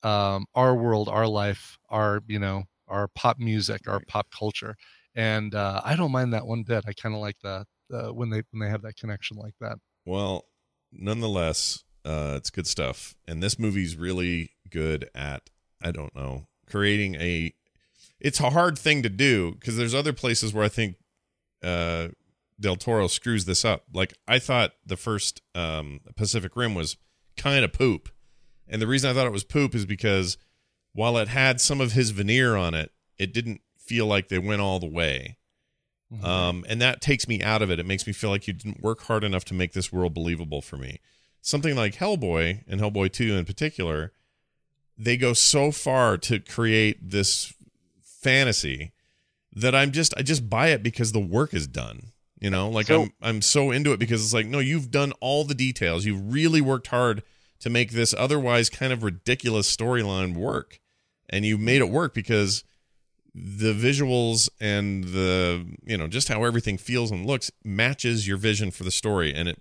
[0.02, 4.76] um, our world, our life, our you know, our pop music, our pop culture,
[5.14, 6.84] and uh, I don't mind that one bit.
[6.86, 9.78] I kind of like that uh, when they when they have that connection like that.
[10.04, 10.44] Well,
[10.92, 13.14] nonetheless, uh, it's good stuff.
[13.26, 15.48] And this movie's really good at,
[15.82, 17.54] I don't know, creating a.
[18.20, 20.96] It's a hard thing to do because there's other places where I think
[21.62, 22.08] uh,
[22.58, 23.84] Del Toro screws this up.
[23.92, 26.96] Like I thought the first um, Pacific Rim was
[27.36, 28.08] kind of poop,
[28.68, 30.36] and the reason I thought it was poop is because
[30.92, 34.60] while it had some of his veneer on it, it didn't feel like they went
[34.60, 35.36] all the way.
[36.12, 36.24] Mm-hmm.
[36.24, 37.80] Um, and that takes me out of it.
[37.80, 40.62] It makes me feel like you didn't work hard enough to make this world believable
[40.62, 41.00] for me.
[41.40, 44.12] Something like Hellboy and Hellboy 2 in particular,
[44.96, 47.52] they go so far to create this
[48.02, 48.92] fantasy
[49.52, 52.12] that I'm just I just buy it because the work is done.
[52.40, 55.12] You know, like So- I'm I'm so into it because it's like, no, you've done
[55.20, 56.04] all the details.
[56.04, 57.22] You've really worked hard
[57.60, 60.80] to make this otherwise kind of ridiculous storyline work.
[61.30, 62.64] And you made it work because
[63.34, 68.70] the visuals and the you know just how everything feels and looks matches your vision
[68.70, 69.60] for the story and it,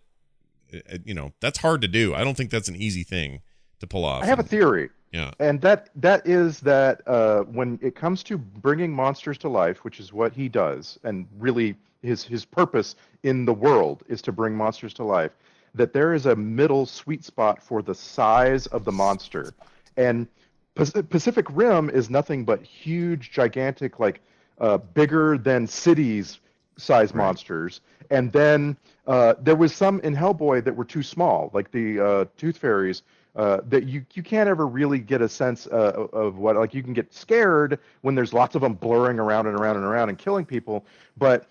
[0.70, 3.42] it you know that's hard to do i don't think that's an easy thing
[3.84, 4.24] to pull off.
[4.24, 4.90] I have a theory.
[5.12, 5.32] Yeah.
[5.40, 10.00] And that that is that uh, when it comes to bringing monsters to life, which
[10.00, 14.56] is what he does, and really his his purpose in the world is to bring
[14.56, 15.32] monsters to life,
[15.74, 19.54] that there is a middle sweet spot for the size of the monster,
[19.98, 20.28] and
[20.76, 24.22] Pacific Rim is nothing but huge, gigantic, like
[24.60, 26.40] uh, bigger than cities
[26.78, 31.72] size monsters, and then uh, there was some in Hellboy that were too small, like
[31.72, 33.04] the uh, Tooth Fairies
[33.36, 36.84] uh, that you you can't ever really get a sense uh, of what like you
[36.84, 40.20] can get scared when there's lots of them blurring around and around and around and
[40.20, 40.86] killing people,
[41.18, 41.48] but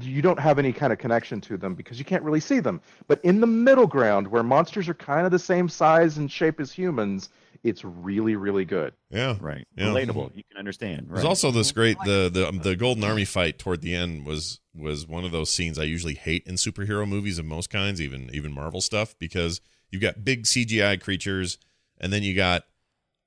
[0.00, 2.80] you don't have any kind of connection to them because you can't really see them.
[3.08, 6.60] But in the middle ground where monsters are kind of the same size and shape
[6.60, 7.30] as humans,
[7.64, 8.92] it's really really good.
[9.10, 9.36] Yeah.
[9.40, 9.66] Right.
[9.76, 9.86] Yeah.
[9.86, 10.30] Relatable.
[10.36, 11.08] You can understand.
[11.10, 15.08] There's also this great the the the Golden Army fight toward the end was was
[15.08, 18.52] one of those scenes I usually hate in superhero movies of most kinds, even even
[18.52, 19.60] Marvel stuff, because
[19.96, 21.58] you've got big CGI creatures
[21.98, 22.64] and then you got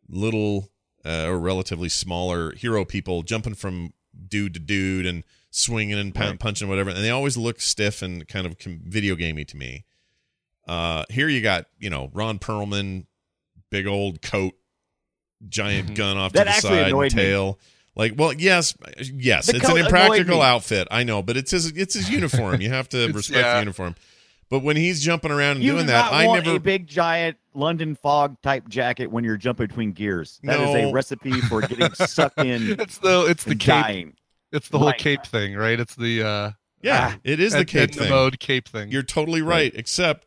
[0.07, 0.69] little
[1.05, 3.93] uh, or relatively smaller hero people jumping from
[4.27, 6.39] dude to dude and swinging and pound, Right.
[6.39, 9.85] punching whatever, and they always look stiff and kind of com- video gamey to me.
[10.67, 13.05] Uh, here you got you know Ron Perlman,
[13.71, 14.53] big old coat,
[15.47, 17.23] giant gun off That to the side, and annoyed me.
[17.23, 17.59] tail.
[17.95, 20.87] Like, well, yes, yes, The it's an impractical outfit.
[20.91, 22.61] I know, but it's his it's his uniform.
[22.61, 23.53] You have to respect yeah.
[23.55, 23.95] the uniform.
[24.49, 26.57] But when he's jumping around and You doing do that, not I want never.
[26.57, 30.39] a big giant London fog type jacket when you're jumping between gears.
[30.43, 30.89] That is No.
[30.89, 32.79] a recipe for getting sucked in.
[32.79, 33.67] It's the it's the cape.
[33.83, 34.13] dying.
[34.51, 34.97] It's the whole Right.
[34.97, 35.79] cape thing, right?
[35.79, 38.09] It's the uh yeah, it is the Ed- cape Edna thing.
[38.09, 38.89] mode cape thing.
[38.91, 40.25] You're totally right, except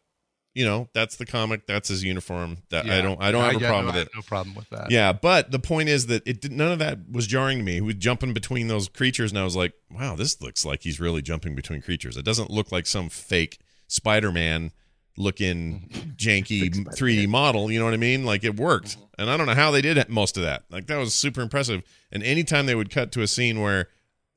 [0.55, 1.67] you know that's the comic.
[1.67, 2.59] That's his uniform.
[2.69, 3.21] That I don't.
[3.23, 4.13] I don't have a yeah, problem no, with it.
[4.15, 4.91] No problem with that.
[4.91, 7.73] Yeah, but the point is that it did, none of that was jarring to me.
[7.73, 11.01] He was jumping between those creatures, and I was like, "Wow, this looks like he's
[11.01, 12.17] really jumping between creatures.
[12.19, 13.59] It doesn't look like some fake
[13.93, 14.73] Spider-Man
[15.19, 17.71] looking janky 3D model.
[17.71, 18.25] You know what I mean?
[18.25, 20.65] Like it worked, and I don't know how they did most of that.
[20.71, 21.83] Like that was super impressive.
[22.11, 23.89] And anytime they would cut to a scene where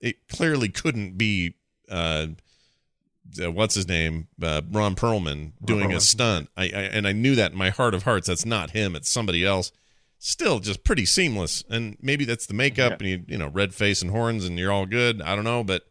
[0.01, 1.55] it clearly couldn't be,
[1.89, 2.27] uh,
[3.41, 6.01] uh, what's his name, uh, Ron Perlman doing a Perlman.
[6.01, 6.49] stunt.
[6.57, 8.27] I, I and I knew that in my heart of hearts.
[8.27, 8.95] That's not him.
[8.95, 9.71] It's somebody else.
[10.19, 11.63] Still, just pretty seamless.
[11.69, 14.71] And maybe that's the makeup and you you know red face and horns and you're
[14.71, 15.21] all good.
[15.21, 15.83] I don't know, but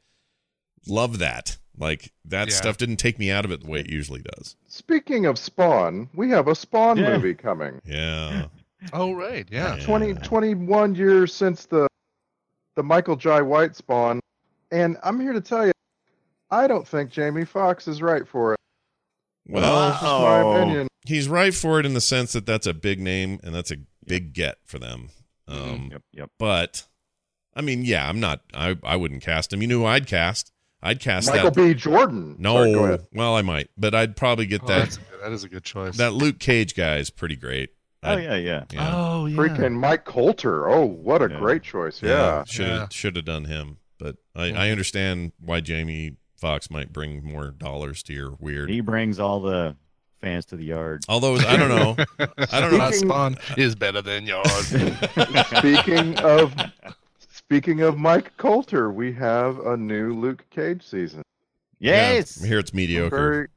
[0.86, 1.56] love that.
[1.76, 2.54] Like that Yeah.
[2.54, 4.56] stuff didn't take me out of it the way it usually does.
[4.68, 7.10] Speaking of Spawn, we have a Spawn Yeah.
[7.16, 7.80] movie coming.
[7.84, 8.46] Yeah.
[8.92, 9.76] Oh right, yeah.
[9.82, 11.86] 20, 21 years since the
[12.76, 14.20] the Michael Jai White Spawn,
[14.70, 15.72] and I'm here to tell you,
[16.50, 18.58] I don't think Jamie Foxx is right for it.
[19.48, 20.88] Well, That's just my opinion.
[21.06, 23.76] he's right for it in the sense that that's a big name and that's a
[24.06, 25.08] big get for them.
[25.48, 26.30] Um, Yep, yep.
[26.38, 26.84] But
[27.54, 28.42] I mean, yeah, I'm not.
[28.52, 29.62] I I wouldn't cast him.
[29.62, 30.52] You know who I'd cast?
[30.84, 31.36] I'd cast that.
[31.36, 31.56] Michael that.
[31.56, 31.74] B.
[31.74, 32.36] Jordan.
[32.38, 34.78] No, Sorry, well, I might, but I'd probably get Oh, that.
[34.80, 35.96] that's a good- that is a good choice.
[35.96, 37.70] That Luke Cage guy is pretty great.
[38.02, 38.64] Oh I'd- yeah, yeah.
[38.78, 39.36] Oh yeah.
[39.36, 40.68] Freaking Mike Colter.
[40.68, 41.38] Oh, what a Yeah.
[41.38, 42.02] great choice.
[42.02, 42.44] Yeah.
[42.44, 42.86] should have Yeah.
[42.90, 43.78] should have done him.
[43.98, 48.68] But I, I understand why Jamie Foxx might bring more dollars to your weird.
[48.68, 49.76] He brings all the
[50.20, 51.04] fans to the yard.
[51.08, 51.96] Although I don't know,
[52.52, 52.78] I don't know.
[52.78, 54.66] My spawn is better than yours.
[55.56, 56.54] speaking of
[57.48, 61.22] speaking of Mike Colter, we have a new Luke Cage season.
[61.78, 62.42] Yes.
[62.42, 63.16] I hear it's mediocre.
[63.16, 63.48] Very.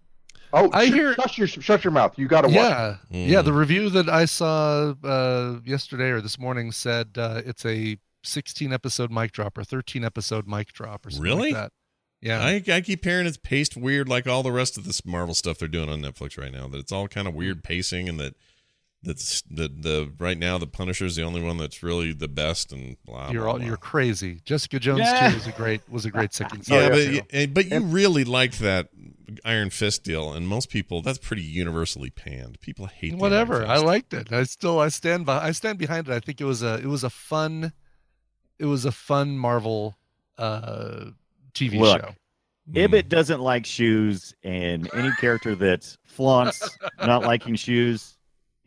[0.54, 2.17] Oh, I sh- hear- Shut your shut your mouth.
[2.17, 2.56] You got to watch.
[2.56, 3.28] yeah, Mm.
[3.28, 3.41] yeah.
[3.41, 8.71] The review that I saw uh, yesterday or this morning said uh, it's a 16
[8.73, 11.52] episode mic drop or 13 episode mic drop or something Really?
[11.52, 11.71] like that.
[12.21, 12.39] Yeah.
[12.43, 15.60] I, I keep hearing it's paced weird, like all the rest of this Marvel stuff
[15.60, 16.67] they're doing on Netflix right now.
[16.67, 18.36] That it's all kind of weird pacing, and that
[19.04, 22.98] that's the the right now the Punisher's the only one that's really the best, and
[23.06, 23.30] blah.
[23.32, 23.68] you're blah, all blah.
[23.68, 24.42] you're crazy.
[24.44, 25.30] Jessica Jones Yeah.
[25.30, 26.68] too was a great was a great second.
[26.70, 27.48] yeah, yeah, but too.
[27.48, 28.90] but you really liked that
[29.46, 32.60] Iron Fist deal, and most people that's pretty universally panned.
[32.60, 33.66] People hate whatever.
[33.66, 34.32] I liked it.
[34.34, 36.14] I still I stand by I stand behind it.
[36.14, 37.72] I think it was a it was a fun
[38.60, 39.98] it was a fun Marvel
[40.38, 41.06] uh
[41.54, 42.16] TV Look, show.
[42.74, 48.16] Ibbott doesn't like shoes, and any character that flaunts not liking shoes,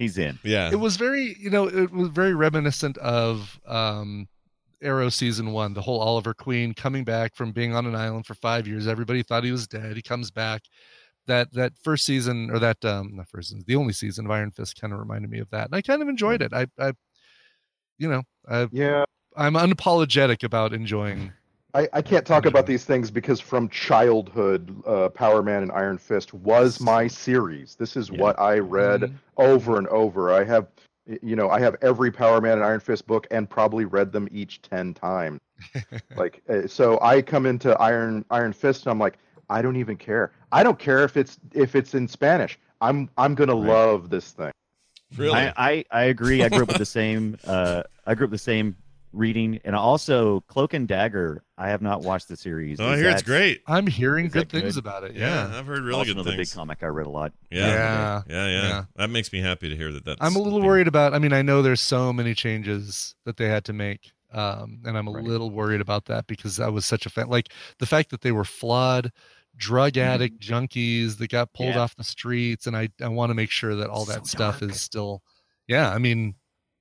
[0.01, 0.41] he's in.
[0.43, 4.27] Yeah, It was very you know it was very reminiscent of um
[4.83, 8.35] Arrow season 1, the whole Oliver Queen coming back from being on an island for
[8.35, 8.89] 5 years.
[8.89, 9.95] Everybody thought he was dead.
[9.95, 10.63] He comes back.
[11.27, 14.51] That that first season or that um not first season, the only season of Iron
[14.51, 15.67] Fist kind of reminded me of that.
[15.67, 16.53] And I kind of enjoyed it.
[16.53, 16.93] I I
[17.99, 19.05] you know, I Yeah.
[19.37, 21.33] I'm unapologetic about enjoying.
[21.75, 25.99] I, I can't talk about these things because from childhood, uh, Power Man and Iron
[25.99, 27.77] Fist was my series.
[27.77, 29.15] This is what I read Mhm.
[29.37, 30.33] over and over.
[30.33, 30.67] I have,
[31.23, 34.29] you know, I have every Power Man and Iron Fist book and probably read them
[34.33, 35.41] each ten times.
[36.17, 39.19] like, uh, so I come into Iron Iron Fist and I'm like,
[39.49, 40.33] I don't even care.
[40.53, 42.59] I don't care if it's if it's in Spanish.
[42.81, 44.51] I'm I'm gonna love this thing.
[45.17, 45.39] Really?
[45.39, 46.43] I, I, I agree.
[46.45, 47.37] I grew up with the same.
[47.45, 48.77] Uh, I grew up with the same
[49.13, 51.43] reading, and also Cloak and Dagger.
[51.59, 52.79] I have not watched the series.
[52.81, 53.61] Oh, I Is hear it's great.
[53.67, 54.79] I'm hearing good things good?
[54.79, 55.15] about it.
[55.15, 55.59] Yeah, Yeah.
[55.59, 56.51] I've heard really also good another things.
[56.51, 57.33] big comic I read a lot.
[57.51, 57.67] Yeah.
[57.67, 58.23] Yeah.
[58.29, 58.85] yeah, yeah, Yeah.
[58.97, 60.05] That makes me happy to hear that.
[60.05, 60.19] That's.
[60.21, 61.13] I'm a little worried about.
[61.15, 64.97] I mean, I know there's so many changes that they had to make, um, and
[64.97, 67.29] I'm a little worried about that because I was such a fan.
[67.29, 69.11] Like the fact that they were flawed,
[69.57, 71.81] drug addict junkies that got pulled Yeah.
[71.81, 74.61] off the streets, and I I want to make sure that all that So stuff
[74.61, 74.71] dark.
[74.73, 75.23] is still.
[75.67, 76.37] Yeah, I mean,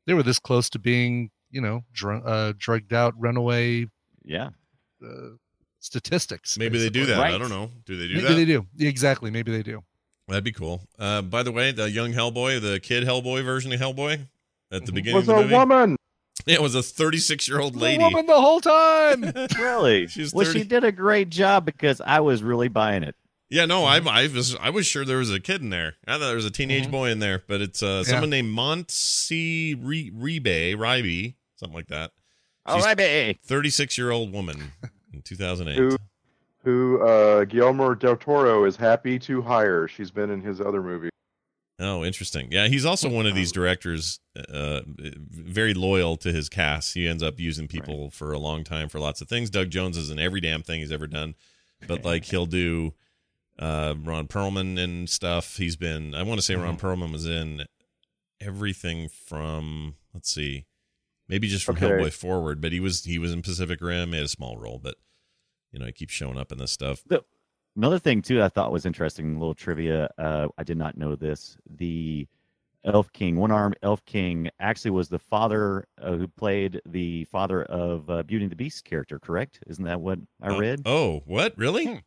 [0.08, 3.88] they were this close to being, you know, dr- uh, drugged out, runaway
[4.24, 4.50] Yeah.
[5.04, 5.36] uh,
[5.80, 6.58] statistics.
[6.58, 7.24] Maybe they do basically.
[7.24, 7.34] that.
[7.34, 7.72] I don't know.
[7.86, 8.34] Do they do Maybe that?
[8.36, 8.66] they do.
[8.80, 9.32] Exactly.
[9.32, 9.84] Maybe they do.
[10.28, 10.82] That'd be cool.
[11.00, 14.28] Uh, by the way, the young Hellboy, the kid Hellboy version of Hellboy
[14.72, 15.96] at the beginning Was of the a movie, woman.
[16.48, 18.04] it was a 36 year old lady.
[18.04, 19.34] woman the whole time.
[19.58, 20.06] Really?
[20.08, 20.60] She's well, 30.
[20.60, 23.16] she did a great job because I was really buying it.
[23.50, 25.96] Yeah, no, I, I was I was sure there was a kid in there.
[26.06, 26.92] I thought there was a teenage Mhm.
[26.92, 28.12] boy in there, but it's uh, Yeah.
[28.12, 32.12] someone named Montse Re- Rebe, Rybe, something like that.
[32.66, 33.40] All She's right, baby.
[33.44, 34.72] 36 year old woman
[35.14, 35.78] in 2008.
[35.78, 35.98] Who,
[36.64, 39.88] who uh, Guillermo del Toro is happy to hire.
[39.88, 41.12] She's been in his other movies.
[41.82, 42.50] Oh, interesting.
[42.52, 44.20] Yeah, he's also one of these directors,
[44.54, 46.94] uh, very loyal to his cast.
[46.94, 49.50] He ends up using people for a long time for lots of things.
[49.50, 51.36] Doug Jones is in every damn thing he's ever done,
[51.88, 52.94] but like he'll do
[53.58, 55.56] uh, Ron Perlman and stuff.
[55.56, 56.14] He's been.
[56.14, 57.64] I want to say Ron Perlman was in
[58.42, 59.96] everything from.
[60.14, 60.66] Let's see,
[61.30, 61.88] maybe just from Okay.
[61.88, 64.10] Hellboy forward, but he was he was in Pacific Rim.
[64.10, 64.96] He had a small role, but
[65.72, 67.02] you know he keeps showing up in this stuff.
[67.08, 67.24] The-
[67.78, 69.40] Another thing too, I thought was interesting.
[69.40, 70.10] Little trivia.
[70.18, 71.56] Uh, I did not know this.
[71.78, 72.28] The
[72.84, 77.64] Elf King, one armed Elf King, actually was the father uh, who played the father
[77.64, 79.18] of uh, Beauty and the Beast character.
[79.20, 79.60] Correct?
[79.68, 80.82] Isn't that what I Oh, read?
[80.86, 82.04] Oh, what really?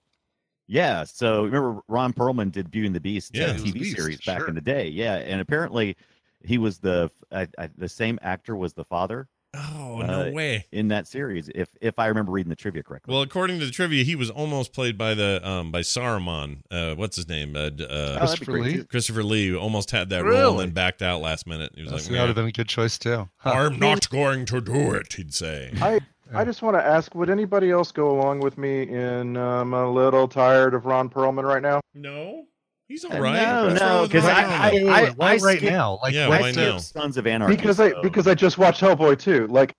[0.66, 1.04] Yeah.
[1.04, 3.44] So remember, Ron Perlman did Beauty and the Beast Yeah.
[3.46, 4.48] uh, Beauty and TV the Beast, series back sure.
[4.48, 4.88] in the day.
[4.88, 5.96] Yeah, and apparently
[6.44, 10.64] he was the I, I, the same actor was the father Oh no Uh, way.
[10.72, 11.50] in that series.
[11.54, 13.12] If if I remember reading the trivia correctly.
[13.12, 16.62] Well, according to the trivia, he was almost played by the um by Saruman.
[16.70, 17.54] Uh, what's his name?
[17.54, 18.84] Uh, uh, that'd be Christopher Lee?
[18.84, 21.72] Christopher Lee almost had that role and then backed out last minute.
[21.74, 23.28] He was That's- like, that would have been a good choice too.
[23.36, 23.50] Huh.
[23.50, 25.70] "I'm not going to do it." He'd say.
[25.82, 26.00] I
[26.34, 29.84] I just want to ask, would anybody else go along with me in um, "I'm
[29.84, 31.82] a little tired of Ron Perlman right now?
[31.92, 32.46] No,
[32.92, 33.34] he's all Uh, right.
[33.34, 35.72] no, What's no, wrong with 'cause I- I- Wait, wait, I- why I right skip-
[35.72, 35.98] now?
[36.02, 36.72] Like Yeah, right why now?
[36.72, 36.78] now?
[36.78, 37.56] Sons of Anarchy.
[37.56, 39.46] Because I so- because I just watched Hellboy too.
[39.48, 39.72] Like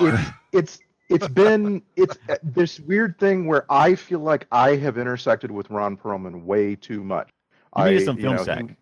[0.00, 4.98] it's it's it's been it's uh, this weird thing where I feel like I have
[4.98, 7.28] intersected with Ron Perlman way too much.
[7.76, 8.60] You I mean some you film know, sack?
[8.68, 8.76] he-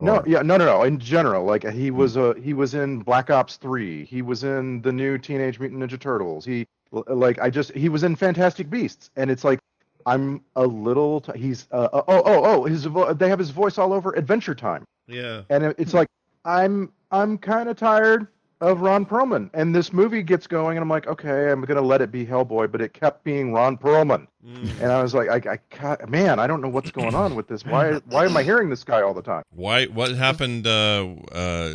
[0.00, 0.82] No, Or- yeah, no, no, no.
[0.82, 4.04] In general, like he was a he was in Black Ops Three.
[4.04, 6.44] He was in the new Teenage Mutant Ninja Turtles.
[6.44, 9.58] He like I just he was in Fantastic Beasts, and it's like
[10.06, 11.20] I'm a little.
[11.20, 14.54] T- he's uh, oh oh oh his vo- they have his voice all over Adventure
[14.54, 15.42] Time, Yeah.
[15.50, 16.08] and it's like
[16.44, 18.28] I'm I'm kind of tired
[18.62, 22.00] of Ron Perlman, and this movie gets going, and I'm like, okay, I'm gonna let
[22.00, 24.80] it be Hellboy, but it kept being Ron Perlman, Mm.
[24.80, 27.64] and I was like, I, I man, I don't know what's going on with this.
[27.66, 29.42] Why why am I hearing this guy all the time?
[29.50, 29.86] Why?
[29.86, 30.66] What happened?
[30.68, 31.72] Uh, uh,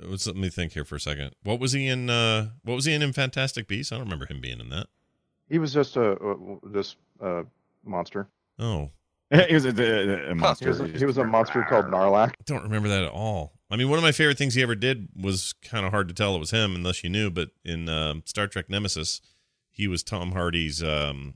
[0.00, 1.30] let's me think here for a second.
[1.44, 2.10] What was he in?
[2.10, 3.90] Uh, what was he in in Fantastic Beasts?
[3.90, 4.88] I don't remember him being in that.
[5.48, 7.42] He was just a, a this uh,
[7.84, 8.28] monster.
[8.58, 8.90] Oh,
[9.30, 10.68] he was a, a- a He monster.
[10.68, 12.30] was he was a monster called Gnarlak.
[12.30, 13.52] I don't remember that at all.
[13.70, 16.14] I mean, one of my favorite things he ever did was kind of hard to
[16.14, 17.30] tell it was him unless you knew.
[17.30, 19.20] But in um, Star Trek Nemesis,
[19.70, 21.34] he was Tom Hardy's um,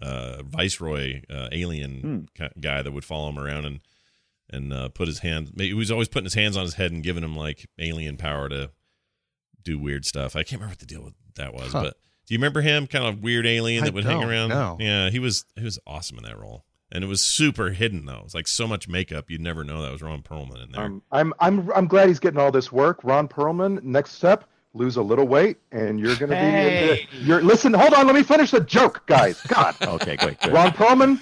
[0.00, 3.80] uh, viceroy uh, alien ki- guy that would follow him around and
[4.50, 5.50] and uh, put his hand.
[5.58, 8.48] He was always putting his hands on his head and giving him like alien power
[8.48, 8.70] to
[9.62, 10.36] do weird stuff.
[10.36, 11.82] I can't remember what the deal with that was, Huh.
[11.82, 11.96] but
[12.28, 12.86] do you remember him?
[12.86, 14.48] Kind of weird alien I that would hang don't, around.
[14.50, 14.76] no.
[14.78, 16.64] Yeah, he was he was awesome in that role.
[16.90, 18.18] And it was super hidden though.
[18.18, 20.82] It was like so much makeup you'd never know that was Ron Perlman in there.
[20.84, 23.00] Um, I'm I'm I'm glad he's getting all this work.
[23.02, 23.82] Ron Perlman.
[23.82, 27.06] Next step, lose a little weight, and you're gonna Hey.
[27.12, 27.18] be.
[27.18, 27.74] You're listen.
[27.74, 28.06] Hold on.
[28.06, 29.40] Let me finish the joke, guys.
[29.48, 29.74] God.
[29.82, 30.40] Okay, great.
[30.40, 30.52] good.
[30.52, 31.20] Ron Perlman.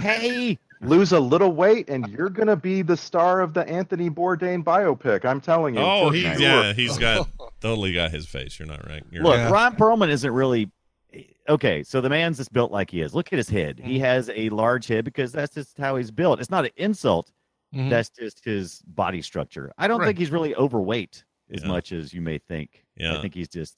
[0.00, 4.62] hey, lose a little weight, and you're gonna be the star of the Anthony Bourdain
[4.64, 5.24] biopic.
[5.24, 5.80] I'm telling you.
[5.80, 6.40] Oh, for he's sure.
[6.40, 7.28] yeah, he's got
[7.60, 8.58] totally got his face.
[8.58, 9.02] You're not right.
[9.10, 9.50] You're Look, right.
[9.50, 10.70] Ron Perlman isn't really
[11.48, 11.82] okay.
[11.82, 13.14] So the man's just built like he is.
[13.14, 13.80] Look at his head.
[13.82, 16.40] He has a large head because that's just how he's built.
[16.40, 17.30] It's not an insult.
[17.74, 17.90] Mhm.
[17.90, 19.72] That's just his body structure.
[19.78, 20.06] I don't Right.
[20.08, 21.68] think he's really overweight as Yeah.
[21.68, 22.84] much as you may think.
[22.96, 23.16] Yeah.
[23.18, 23.74] I think he's just.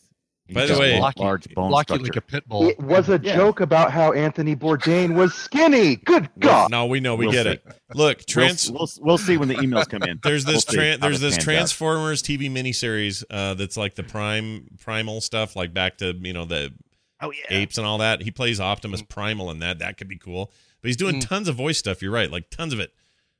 [0.48, 2.04] He's By the way- a blocky, large bone blocky structure.
[2.04, 2.68] like a pit bull.
[2.68, 3.34] It was a Yeah.
[3.34, 5.96] joke about how Anthony Bourdain was skinny.
[5.96, 6.70] Good Well, God.
[6.70, 7.52] no, we know, we We'll get see.
[7.52, 7.64] it.
[7.94, 8.70] Look, We'll- trans.
[8.70, 10.20] We'll, we'll, see when the emails come in.
[10.22, 11.52] There's We'll this see tran- there's this pans out.
[11.52, 16.44] Transformers TV miniseries uh, that's like the prime primal stuff, like back to you know
[16.44, 16.72] the
[17.20, 17.56] Oh yeah.
[17.58, 18.22] apes and all that.
[18.22, 19.78] He plays Optimus Primal in that.
[19.80, 20.52] That could be cool.
[20.82, 21.26] But he's doing Mm.
[21.28, 22.02] tons of voice stuff.
[22.02, 22.92] You're right, like tons of it.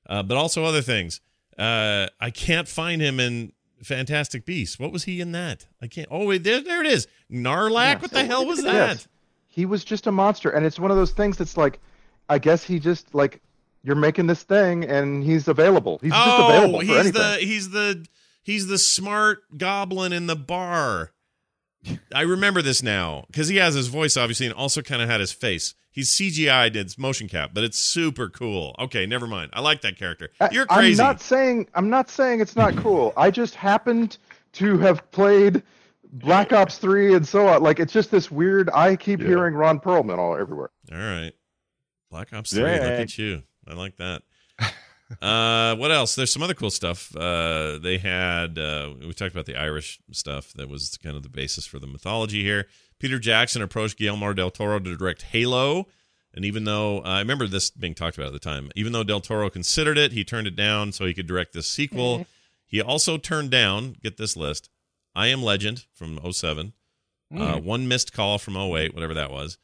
[0.09, 1.21] Uh, but also other things.
[1.59, 3.53] Uh, I can't find him in
[3.87, 4.79] Fantastic Beasts.
[4.79, 5.67] What was he in that?
[5.81, 6.09] I can't.
[6.11, 7.07] Oh wait, there, there it is.
[7.31, 8.03] Gnarlak.
[8.03, 8.97] What the hell was that?
[8.97, 9.09] Yes.
[9.49, 11.79] He was just a monster, and it's one of those things that's like,
[12.29, 13.41] I guess he just like
[13.83, 15.99] you're making this thing, and he's available.
[16.03, 17.23] He's just oh, available for he's anything.
[17.23, 18.07] the he's the
[18.43, 21.13] he's the smart goblin in the bar.
[22.15, 25.21] I remember this now because he has his voice obviously, and also kind of had
[25.21, 25.75] his face.
[25.91, 28.75] He's CGI'd, it's motion cap, but it's super cool.
[28.79, 29.51] Okay, never mind.
[29.55, 30.29] I like that character.
[30.41, 31.01] I- You're crazy.
[31.01, 33.13] I'm not saying I'm not saying it's not cool.
[33.17, 34.19] I just happened
[34.53, 35.63] to have played
[36.13, 37.63] Black Ops 3 and so on.
[37.63, 38.69] Like it's just this weird.
[38.75, 40.71] I keep hearing Ron Perlman all everywhere.
[40.93, 41.33] All right.
[42.11, 42.63] Black Ops 3.
[42.63, 43.43] Look at you.
[43.69, 44.23] I like that.
[45.23, 46.15] Uh, what else?
[46.15, 47.15] There's some other cool stuff.
[47.17, 51.29] Uh, they had, uh, we talked about the Irish stuff that was kind of the
[51.29, 52.67] basis for the mythology here.
[52.99, 55.87] Peter Jackson approached Guillermo del Toro to direct Halo.
[56.35, 59.03] And even though, uh, I remember this being talked about at the time, even though
[59.03, 62.27] del Toro considered it, he turned it down so he could direct this sequel.
[62.67, 64.69] He also turned down, get this list,
[65.15, 66.73] I Am Legend from 07,
[67.33, 67.63] uh, Mm.
[67.65, 69.57] One Missed Call from 08, whatever that was,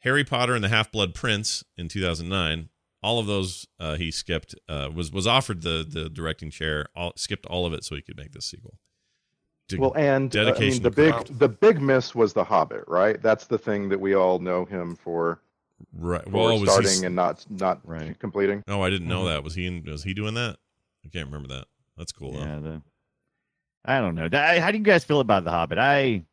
[0.00, 2.68] Harry Potter and the Half Blood Prince in 2009.
[3.02, 4.54] All of those uh, he skipped.
[4.68, 6.86] Uh, was was offered the the directing chair.
[6.94, 8.78] All, skipped all of it so he could make this sequel.
[9.68, 10.72] De- Well, and uh, I dedication.
[10.74, 11.38] mean the big craft.
[11.38, 13.20] the big miss was The Hobbit, right?
[13.22, 15.40] That's the thing that we all know him for.
[15.92, 16.22] right.
[16.24, 17.80] For Well, was he starting s- and not not
[18.18, 18.62] completing.
[18.68, 19.28] Oh, I didn't know Mhm.
[19.34, 19.44] that.
[19.44, 20.56] Was he in, was he doing that?
[21.04, 21.66] I can't remember that.
[21.96, 22.34] That's cool.
[22.34, 22.60] Yeah, though.
[22.60, 22.82] the,
[23.84, 24.28] I don't know.
[24.32, 25.78] How do you guys feel about The Hobbit?
[25.78, 26.24] I,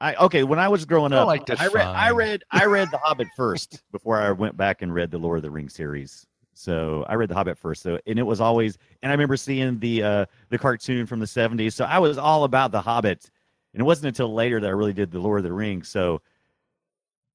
[0.00, 0.44] I okay.
[0.44, 3.28] When I was growing up, liked it I read, I read, I read The Hobbit
[3.36, 6.26] first before I went back and read the Lord of the Rings series.
[6.54, 7.82] So I read The Hobbit first.
[7.82, 11.26] So and it was always, and I remember seeing the uh the cartoon from the
[11.26, 11.72] '70s.
[11.72, 13.30] So I was all about The Hobbit,
[13.74, 15.88] and it wasn't until later that I really did the Lord of the Rings.
[15.88, 16.22] So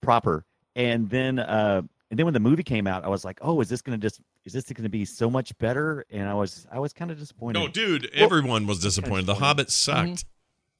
[0.01, 0.45] proper.
[0.76, 3.70] And then uh and then when the movie came out, I was like, oh, is
[3.70, 6.05] this gonna just is this gonna be so much better?
[6.11, 7.59] And I was I was kind of disappointed.
[7.59, 9.26] No, dude, everyone was disappointed.
[9.26, 10.26] The Hobbit sucked.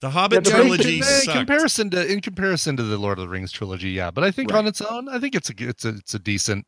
[0.02, 1.38] The Yeah, Hobbit but trilogy in, in sucked.
[1.38, 4.12] comparison to in comparison to the Lord of the Rings trilogy, yeah.
[4.12, 4.60] But I think Right.
[4.60, 6.66] on its own, I think it's a it's a it's a decent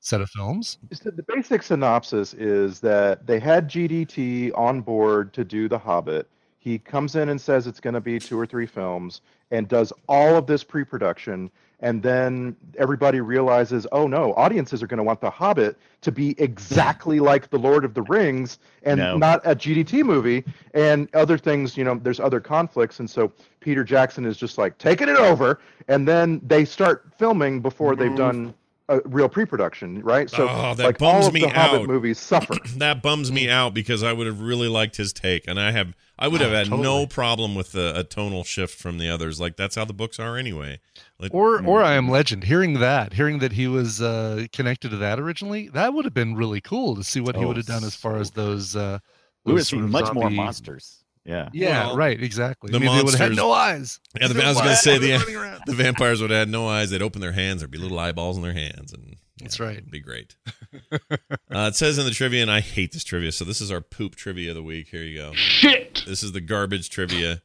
[0.00, 0.78] set of films.
[0.92, 6.28] So the basic synopsis is that they had GDT on board to do The Hobbit.
[6.58, 9.92] He comes in and says it's going to be two or three films and does
[10.08, 11.50] all of this pre-production
[11.80, 16.34] and then everybody realizes, "Oh no, audiences are going to want The Hobbit to be
[16.40, 19.16] exactly like The Lord of the Rings and No.
[19.16, 23.84] not a GDT movie." And other things, you know, there's other conflicts and so Peter
[23.84, 28.16] Jackson is just like taking it over and then they start filming before they've mm-hmm.
[28.16, 28.54] done
[28.90, 30.28] a real pre-production, right?
[30.28, 32.54] So oh, that like bums all of me the Hobbit movies suffer.
[32.76, 35.94] that bums me out because I would have really liked his take, and I have
[36.18, 39.40] I would have Oh, had no problem with a, a tonal shift from the others.
[39.40, 40.80] Like that's how the books are anyway.
[41.18, 42.44] Like, Or or I Am Legend.
[42.44, 46.34] Hearing that, hearing that he was uh, connected to that originally, that would have been
[46.34, 48.74] really cool to see what he Oh, would have done as far as those.
[48.76, 48.98] Uh,
[49.44, 50.99] we would have those sort seen of much more monsters.
[51.24, 51.48] Yeah.
[51.52, 52.70] Yeah, Well, right, exactly.
[52.70, 54.00] the I mean, they would have had no eyes.
[54.18, 55.00] Yeah, the, No I was going to say eyes.
[55.24, 56.90] the the vampires would have had no eyes.
[56.90, 57.60] They'd open their hands.
[57.60, 59.76] There'd be little eyeballs in their hands, and That's right.
[59.76, 60.36] It'd be great.
[60.92, 60.98] uh,
[61.50, 63.32] it says in the trivia, and I hate this trivia.
[63.32, 64.88] So this is our poop trivia of the week.
[64.88, 65.32] Here you go.
[65.34, 66.02] Shit.
[66.06, 67.42] This is the garbage trivia,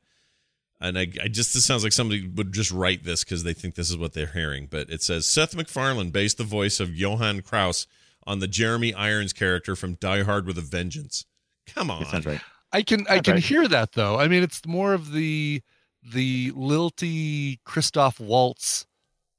[0.80, 3.76] and I, I just this sounds like somebody would just write this because they think
[3.76, 4.68] this is what they're hearing.
[4.72, 7.88] But it says Seth MacFarlane based the voice of Johann Krauss
[8.26, 11.26] on the Jeremy Irons character from Die Hard with a Vengeance.
[11.68, 12.42] Come on, That sounds right.
[12.76, 13.44] I can I can right.
[13.44, 14.20] hear that though.
[14.20, 15.62] I mean, it's more of the
[16.04, 18.86] the lilty Christoph Waltz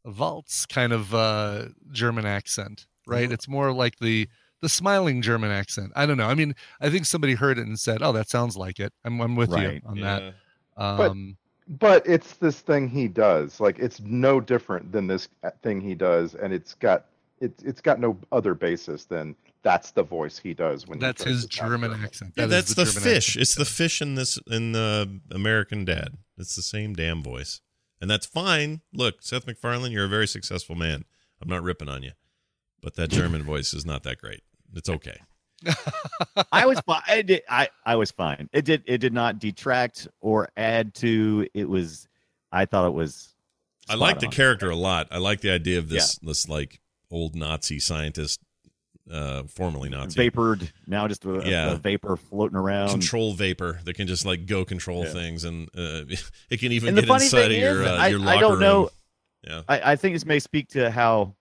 [0.04, 3.30] Waltz kind of uh German accent, right?
[3.30, 4.28] It's more like the
[4.62, 5.92] the smiling German accent.
[5.94, 6.26] I don't know.
[6.28, 9.20] I mean, I think somebody heard it and said, "Oh, that sounds like it." I'm
[9.20, 9.74] I'm with Right.
[9.74, 10.04] you on Yeah.
[10.18, 10.34] that.
[10.76, 11.36] But- Um,
[11.68, 13.60] But it's this thing he does.
[13.60, 15.28] Like it's no different than this
[15.62, 17.06] thing he does, and it's got
[17.40, 21.34] it's it's got no other basis than that's the voice he does when that's tries
[21.36, 22.04] his German German.
[22.04, 22.32] accent.
[22.36, 23.28] Yeah, That is that's the, German fish.
[23.30, 23.42] accent.
[23.42, 26.16] It's the fish in this in the American Dad.
[26.38, 27.60] It's the same damn voice,
[28.00, 28.82] and that's fine.
[28.92, 31.04] Look, Seth MacFarlane, you're a very successful man.
[31.42, 32.12] I'm not ripping on you,
[32.82, 34.42] but that German voice is not that great.
[34.74, 35.18] It's okay.
[36.52, 37.02] I was fine.
[37.06, 38.48] I, did, I I was fine.
[38.52, 41.46] It did it did not detract or add to.
[41.54, 42.06] It was.
[42.52, 43.34] I thought it was.
[43.88, 45.08] I like the character a lot.
[45.10, 46.80] I like the idea of this this like
[47.10, 48.40] old Nazi scientist,
[49.10, 51.72] uh, formerly Nazi vapored now, just a, Yeah.
[51.72, 52.88] a vapor floating around.
[52.90, 55.12] control vapor that can just like go control Yeah.
[55.12, 56.04] things, and uh,
[56.50, 58.50] it can even and get inside of your is, uh, I, your I locker don't
[58.52, 58.60] room.
[58.60, 58.90] know.
[59.46, 59.62] Yeah.
[59.68, 61.34] I, I think this may speak to how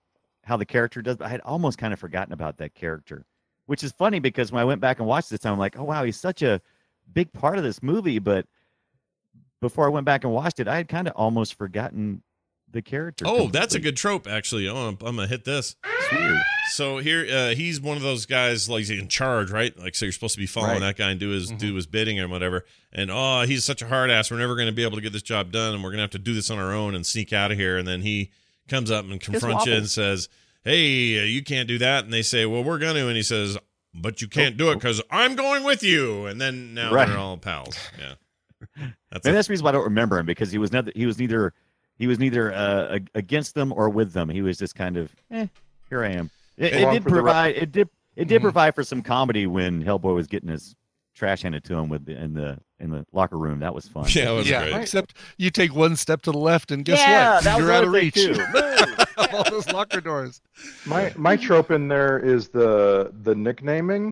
[0.44, 3.26] how the character does, but I had almost kind of forgotten about that character,
[3.66, 6.04] which is funny because when I went back and watched this, I'm like, oh wow,
[6.04, 6.60] he's such a
[7.12, 8.20] big part of this movie.
[8.20, 8.46] But
[9.60, 12.22] before I went back and watched it, I had kind of almost forgotten
[12.70, 13.24] the character.
[13.26, 14.68] Oh, that's a good trope, actually.
[14.68, 15.76] Oh, I'm, I'm gonna hit this.
[16.12, 16.38] Weird.
[16.70, 19.76] So here, uh, he's one of those guys like he's in charge, right?
[19.78, 20.80] Like, so you're supposed to be following Right.
[20.80, 22.64] that guy and do his do his bidding and whatever.
[22.92, 24.30] And oh, he's such a hard ass.
[24.30, 26.02] We're never going to be able to get this job done, and we're going to
[26.04, 27.76] have to do this on our own and sneak out of here.
[27.78, 28.30] And then he
[28.68, 30.28] comes up and confronts you and says,
[30.64, 33.22] "Hey, uh, you can't do that." And they say, "Well, we're going to." And he
[33.22, 33.56] says,
[33.94, 37.08] "But you can't do it because I'm going with you." And then now Right.
[37.08, 37.76] they're all pals.
[37.98, 38.14] Yeah,
[39.10, 39.32] that's Maybe it.
[39.34, 41.52] that's the reason why I don't remember him because he was neither he was neither
[41.98, 44.28] he was neither uh, against them or with them.
[44.28, 45.46] He was just kind of, eh,
[45.88, 46.30] here I am.
[46.56, 47.54] It, it did for the ride.
[47.54, 50.74] provide it did it did provide for some comedy when Hellboy was getting his
[51.14, 53.60] trash handed to him with the, in the in the locker room.
[53.60, 54.06] That was fun.
[54.08, 54.82] Yeah, it was yeah, great.
[54.82, 57.44] except you take one step to the left, and guess Yeah, what?
[57.44, 58.32] that was You're out of the reach too.
[59.18, 60.40] of all those locker doors.
[60.86, 64.10] My my trope in there is the the nicknaming.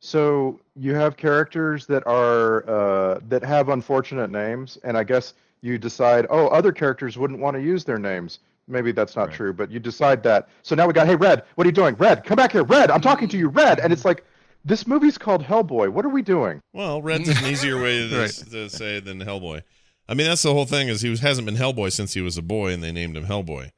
[0.00, 5.78] So you have characters that are uh, that have unfortunate names, and I guess you
[5.78, 8.38] decide, oh, other characters wouldn't want to use their names.
[8.68, 9.36] Maybe that's not Right.
[9.36, 10.48] true, but you decide that.
[10.62, 11.94] So now we got, hey, Red, what are you doing?
[11.96, 12.90] Red, come back here, Red.
[12.90, 13.78] I'm talking to you, Red.
[13.80, 14.24] And it's like,
[14.64, 15.90] this movie's called Hellboy.
[15.90, 16.60] What are we doing?
[16.72, 18.30] Well, Red's an easier way to, Right.
[18.50, 19.62] to say than Hellboy.
[20.08, 22.36] I mean, that's the whole thing is he was, hasn't been Hellboy since he was
[22.36, 23.70] a boy, and they named him Hellboy.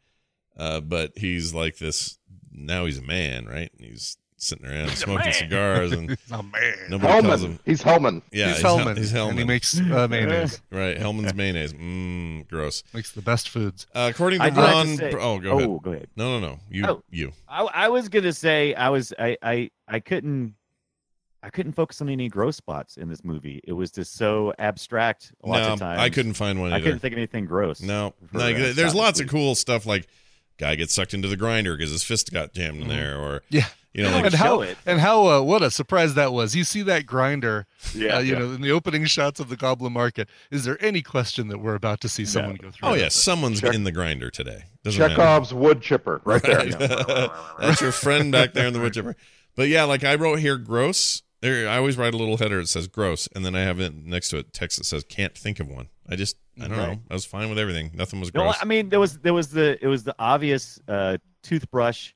[0.57, 2.19] Uh, but he's like this
[2.51, 2.87] now.
[2.87, 3.71] He's a man, right?
[3.79, 7.45] And He's sitting around smoking cigars, and Oh man, nobody calls Hellman.
[7.45, 7.59] him.
[7.67, 8.23] He's Hellman.
[8.33, 8.97] Yeah, he's Hel- Hellman.
[8.97, 9.31] He's Hellman.
[9.31, 10.63] and he makes uh, mayonnaise.
[10.71, 10.97] right.
[10.97, 11.73] Hellmann's mayonnaise.
[11.75, 12.83] Mmm, gross.
[12.95, 13.87] makes the best foods.
[13.95, 15.83] Uh, according to I did have to Ron, say- oh, go oh, ahead.
[15.83, 16.09] go ahead.
[16.17, 16.59] No, no, no.
[16.71, 17.03] You, Oh.
[17.11, 17.33] you.
[17.49, 20.55] I, I was gonna say I was I I I couldn't
[21.43, 23.61] I couldn't focus on any gross spots in this movie.
[23.65, 26.01] It was just so abstract a lot No, of times.
[26.01, 27.81] I couldn't find one I couldn't think of anything gross.
[27.81, 30.09] No, like, there's Scott lots of cool stuff like
[30.59, 32.91] guy gets sucked into the grinder because his fist got jammed Mm-hmm.
[32.91, 33.67] in there, or Yeah.
[33.95, 34.77] you know, like and how it.
[34.87, 36.55] and how uh, what a surprise that was.
[36.55, 38.39] You see that grinder, Yeah, uh, you yeah.
[38.41, 40.29] know, in the opening shots of the Goblin Market.
[40.51, 42.89] Is there any question that we're about to see someone go through?
[42.89, 43.01] oh that?
[43.01, 44.65] yeah, someone's Check- in the grinder today.
[44.85, 45.15] Doesn't matter.
[45.15, 46.67] Chekhov's wood chipper, right there.
[47.59, 49.17] That's your friend back there in the wood chipper.
[49.57, 51.23] But yeah, like I wrote here, gross.
[51.41, 53.95] There, I always write a little header that says gross, and then I have it
[53.95, 55.89] next to it text that says can't think of one.
[56.11, 56.99] I just, I don't know.
[57.11, 57.91] I was fine with everything.
[57.95, 58.55] Nothing was gross.
[58.55, 58.61] No.
[58.61, 62.13] I mean there was there was the it was the obvious uh, toothbrush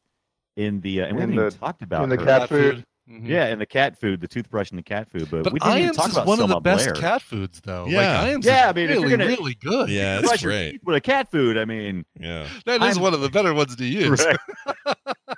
[0.57, 2.25] in the uh, and we In haven't the- even talked about in the her.
[2.25, 2.85] cat food.
[3.11, 3.27] Mhm.
[3.27, 5.29] Yeah, and the cat food, the toothbrush and the cat food.
[5.29, 6.95] But, But we didn't even Iams talk is about one of the best Blair.
[6.95, 7.87] cat foods, though.
[7.87, 7.97] Yeah.
[7.99, 9.89] like, Iams Yeah, I mean, if really, gonna- really good.
[9.91, 10.81] yeah, it's great.
[10.85, 11.59] with a cat food.
[11.59, 12.47] I mean, Yeah.
[12.65, 14.25] that is I'm- one of the better ones to use.
[14.25, 14.37] Right.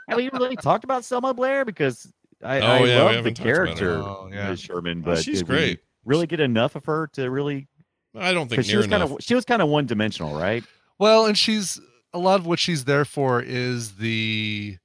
[0.08, 1.64] have we really talked about Selma Blair?
[1.64, 3.64] Because I, Oh, I yeah, love the haven't talked about her.
[3.66, 4.50] character, Oh, yeah.
[4.50, 4.60] Ms.
[4.60, 5.80] Sherman, Oh, but she's did we great.
[6.04, 7.66] Really get enough of her to really?
[8.14, 10.64] I don't think Because she was kind of she was kind of one dimensional, right?
[10.98, 11.80] Well, and she's
[12.12, 14.76] a lot of what she's there for is the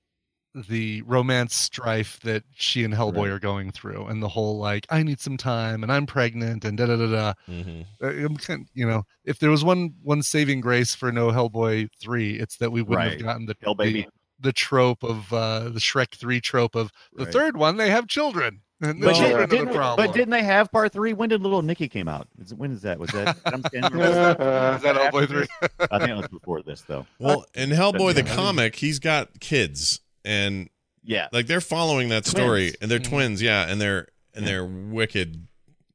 [0.68, 3.30] the romance strife that she and Hellboy Right.
[3.30, 6.76] are going through, and the whole like I need some time, and I'm pregnant, and
[6.76, 7.34] da da da da.
[7.48, 7.86] Mhm.
[8.02, 12.58] Uh, you know, if there was one one saving grace for no Hellboy three, it's
[12.58, 13.12] that we wouldn't Right.
[13.12, 14.08] have gotten the Hell the, baby.
[14.40, 17.34] the trope of uh the Shrek three trope of the Right.
[17.34, 20.94] third one they have children, and the But, didn't, didn't- but didn't they have part
[20.94, 21.12] three?
[21.14, 22.28] When did Little Nicky came out?
[22.42, 22.98] Is it, when is that?
[22.98, 24.76] Was that Adam Sandler?
[24.78, 25.48] is that Hellboy three?
[25.92, 27.06] I think that was before this, though.
[27.20, 30.70] Well, in Hellboy the comic, he's got kids, and
[31.04, 33.10] Yeah, like they're following that story, and they're Mhm.
[33.10, 34.52] twins, yeah, and they're and Yeah.
[34.52, 35.48] they're wicked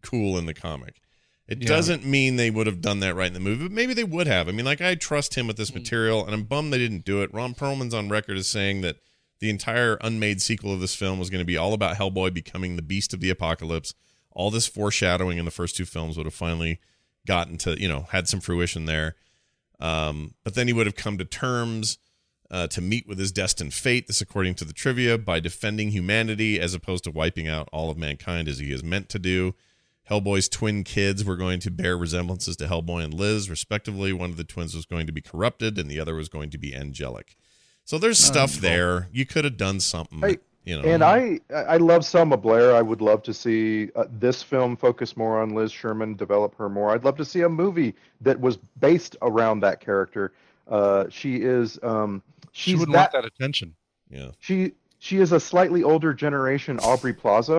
[0.03, 0.97] cool in the comic.
[1.49, 1.69] It Yeah.
[1.69, 4.27] doesn't mean they would have done that right in the movie, but maybe they would
[4.27, 4.49] have.
[4.49, 7.23] I mean, like I trust him with this material, and I'm bummed they didn't do
[7.23, 7.33] it.
[7.33, 8.97] Ron Perlman's on record as saying that
[9.45, 12.77] the entire unmade sequel of this film was going to be all about Hellboy becoming
[12.77, 13.93] the beast of the apocalypse.
[14.31, 16.81] All this foreshadowing in the first two films would have finally
[17.27, 19.17] gotten to, you know, had some fruition there.
[19.81, 21.99] Um, but then he would have come to terms
[22.51, 26.59] uh, to meet with his destined fate, this according to the trivia, by defending humanity
[26.59, 29.55] as opposed to wiping out all of mankind as he is meant to do.
[30.11, 34.15] Hellboy's twin kids were going to bear resemblances to Hellboy and Liz, respectively.
[34.15, 36.59] One of the twins was going to be corrupted, and the other was going to
[36.59, 37.37] be angelic.
[37.85, 39.09] So there's stuff there.
[39.13, 40.89] You could have done something, Hey, you know.
[40.89, 42.75] And I, I love Selma Blair.
[42.75, 46.69] I would love to see uh, this film focus more on Liz Sherman, develop her
[46.71, 46.91] more.
[46.93, 50.33] I'd love to see a movie that was based around that character.
[50.67, 52.23] Uh, she is, um,
[52.53, 53.75] She she's wouldn't that, want that attention.
[54.09, 54.31] yeah.
[54.39, 57.59] she she is a slightly older generation Aubrey Plaza,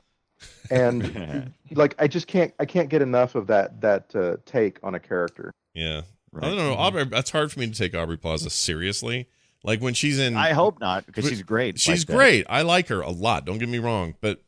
[0.72, 4.96] and like I just can't I can't get enough of that that uh, take on
[4.96, 5.52] a character.
[5.76, 6.02] Yeah.
[6.32, 6.46] Right.
[6.46, 6.74] I don't know.
[6.74, 9.28] Aubrey, that's hard for me to take Aubrey Plaza seriously.
[9.66, 11.80] Like when she's in I hope not because she's great.
[11.80, 12.16] She's like that.
[12.16, 12.46] great.
[12.50, 13.46] I like her a lot.
[13.46, 14.42] Don't get me wrong, but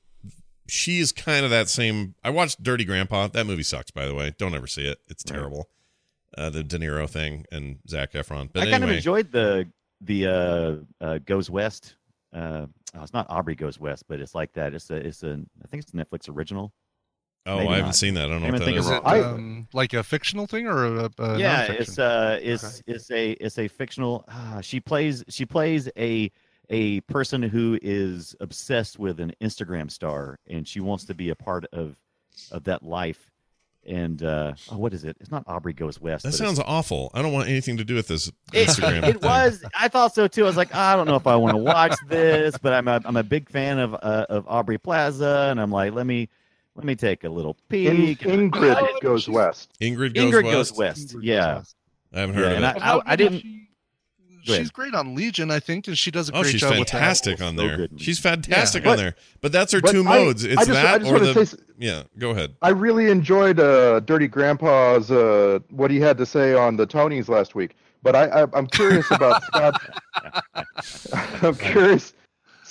[0.67, 2.15] she is kind of that same.
[2.23, 3.27] I watched Dirty Grandpa.
[3.27, 4.33] That movie sucks, by the way.
[4.37, 4.99] Don't ever see it.
[5.07, 5.69] It's terrible.
[6.37, 8.49] Uh, the De Niro thing and Zac Efron.
[8.51, 9.67] But I kind of enjoyed the
[10.01, 11.95] the uh, uh, Goes West.
[12.33, 14.73] Uh, oh, it's not Aubrey Goes West, but it's like that.
[14.73, 16.73] It's a it's a I think it's a Netflix original.
[17.47, 17.95] Oh, Maybe I haven't not.
[17.95, 18.25] seen that.
[18.25, 18.89] I don't know what even that think is.
[18.89, 18.95] it.
[18.95, 21.79] it um, like a fictional thing or a, a yeah, nonfiction?
[21.79, 24.25] it's uh, it's it's a it's a fictional.
[24.27, 26.29] Ah, she plays she plays a
[26.69, 31.35] a person who is obsessed with an Instagram star, and she wants to be a
[31.35, 31.95] part of
[32.51, 33.31] of that life.
[33.85, 35.15] And uh, oh, what is it?
[35.21, 36.25] It's not Aubrey Goes West.
[36.25, 37.09] That sounds awful.
[37.13, 39.07] I don't want anything to do with this it, Instagram.
[39.07, 39.29] it thing.
[39.29, 39.63] was.
[39.79, 40.43] I thought so too.
[40.43, 42.99] I was like, I don't know if I want to watch this, but I'm a
[43.05, 46.27] I'm a big fan of uh, of Aubrey Plaza, and I'm like, let me
[46.77, 48.19] let me take a little In, peek.
[48.19, 49.73] Ingrid Oh, goes west.
[49.81, 50.53] Ingrid goes Ingrid west.
[50.53, 51.15] goes west.
[51.21, 51.63] Yeah.
[52.13, 52.81] I haven't Yeah, heard and of it.
[52.81, 53.43] I, I, I didn't.
[54.47, 54.53] Go.
[54.53, 56.87] She's great on Legion, I think, and she does a Oh, great she's job with
[56.87, 56.91] that.
[56.91, 57.75] fantastic on there.
[57.75, 57.99] good.
[57.99, 58.91] She's fantastic Yeah.
[58.91, 59.15] on there.
[59.41, 60.45] But that's her But two I- modes.
[60.45, 62.03] I It's just- I that just or the say yeah.
[62.17, 62.55] Go ahead.
[62.61, 67.27] I really enjoyed uh, Dirty Grandpa's uh, what he had to say on the Tonys
[67.27, 67.75] last week.
[68.03, 69.81] But I, I I'm curious about Scott.
[71.43, 72.13] I'm curious,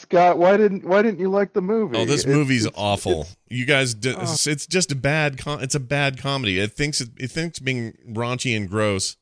[0.08, 0.38] Scott.
[0.38, 1.96] Why didn't why didn't you like the movie?
[1.96, 3.12] Oh, this It's- movie's it's- awful.
[3.22, 4.22] it's- you guys, d- Oh.
[4.22, 5.38] it's, it's just a bad.
[5.38, 6.58] Com- it's a bad comedy.
[6.58, 9.16] It thinks it, it thinks being raunchy and gross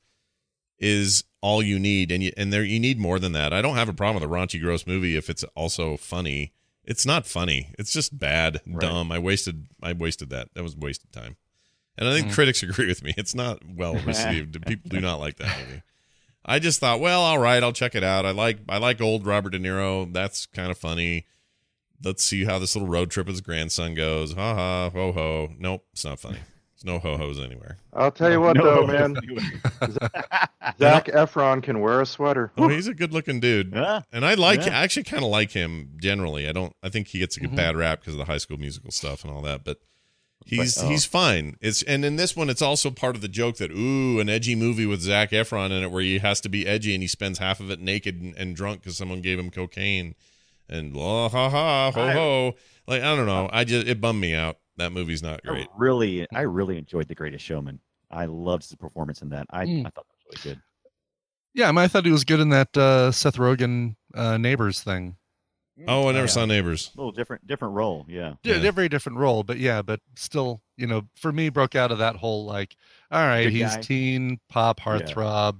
[0.78, 3.53] is all you need, and you and there you need more than that.
[3.53, 6.53] I don't have a problem with a raunchy, gross movie if it's also funny.
[6.85, 7.68] It's not funny.
[7.78, 8.80] It's just bad, Right.
[8.80, 9.11] dumb.
[9.12, 9.66] I wasted.
[9.82, 10.49] I wasted that.
[10.55, 11.37] That was wasted time.
[11.97, 12.32] And I think Mm.
[12.35, 13.14] critics agree with me.
[13.16, 14.64] It's not well received.
[14.66, 15.82] People do not like that movie.
[16.45, 18.26] I just thought, well, all right, I'll check it out.
[18.26, 20.12] I like I like old Robert De Niro.
[20.12, 21.26] That's kind of funny.
[22.05, 24.34] Let's see how this little road trip with his grandson goes.
[24.34, 25.49] Ha ha, ho ho.
[25.59, 26.38] Nope, it's not funny.
[26.74, 27.78] There's no ho hos anywhere.
[27.95, 29.14] I'll tell you what, No, though, it's
[29.80, 29.95] man.
[30.78, 32.53] Zac Efron can wear a sweater.
[32.59, 34.03] Oh, he's a good looking dude, Yeah.
[34.12, 34.66] and I like.
[34.66, 34.78] Yeah.
[34.78, 36.49] I actually kind of like him generally.
[36.49, 36.74] I don't.
[36.82, 37.55] I think he gets a Mm-hmm.
[37.57, 39.78] bad rap because of the High School Musical stuff and all that, but.
[40.47, 40.89] He's But, oh.
[40.89, 41.57] he's fine.
[41.61, 44.55] It's and in this one, it's also part of the joke that ooh, an edgy
[44.55, 47.39] movie with Zac Efron in it where he has to be edgy and he spends
[47.39, 50.14] half of it naked and, and drunk because someone gave him cocaine,
[50.68, 52.53] and oh, ha ha ho ho.
[52.87, 54.59] Like I don't know, I just it bummed me out.
[54.76, 55.68] That movie's not great.
[55.68, 57.78] I really, I really enjoyed The Greatest Showman.
[58.11, 59.47] I loved his performance in that.
[59.51, 59.80] I, Mm.
[59.80, 60.62] I thought that was really good.
[61.55, 64.82] Yeah, I, mean, I thought he was good in that uh, Seth Rogen uh, Neighbors
[64.82, 65.16] thing.
[65.89, 66.27] Oh, I never Yeah.
[66.27, 66.91] saw Neighbors.
[66.95, 68.07] A little different, different role.
[68.09, 68.35] Yeah.
[68.45, 68.59] Yeah, Yeah.
[68.61, 71.99] they're very different role, but yeah, but still, you know, for me, broke out of
[71.99, 72.77] that whole like,
[73.11, 73.81] all right, Good he's guy.
[73.81, 75.59] teen pop heartthrob.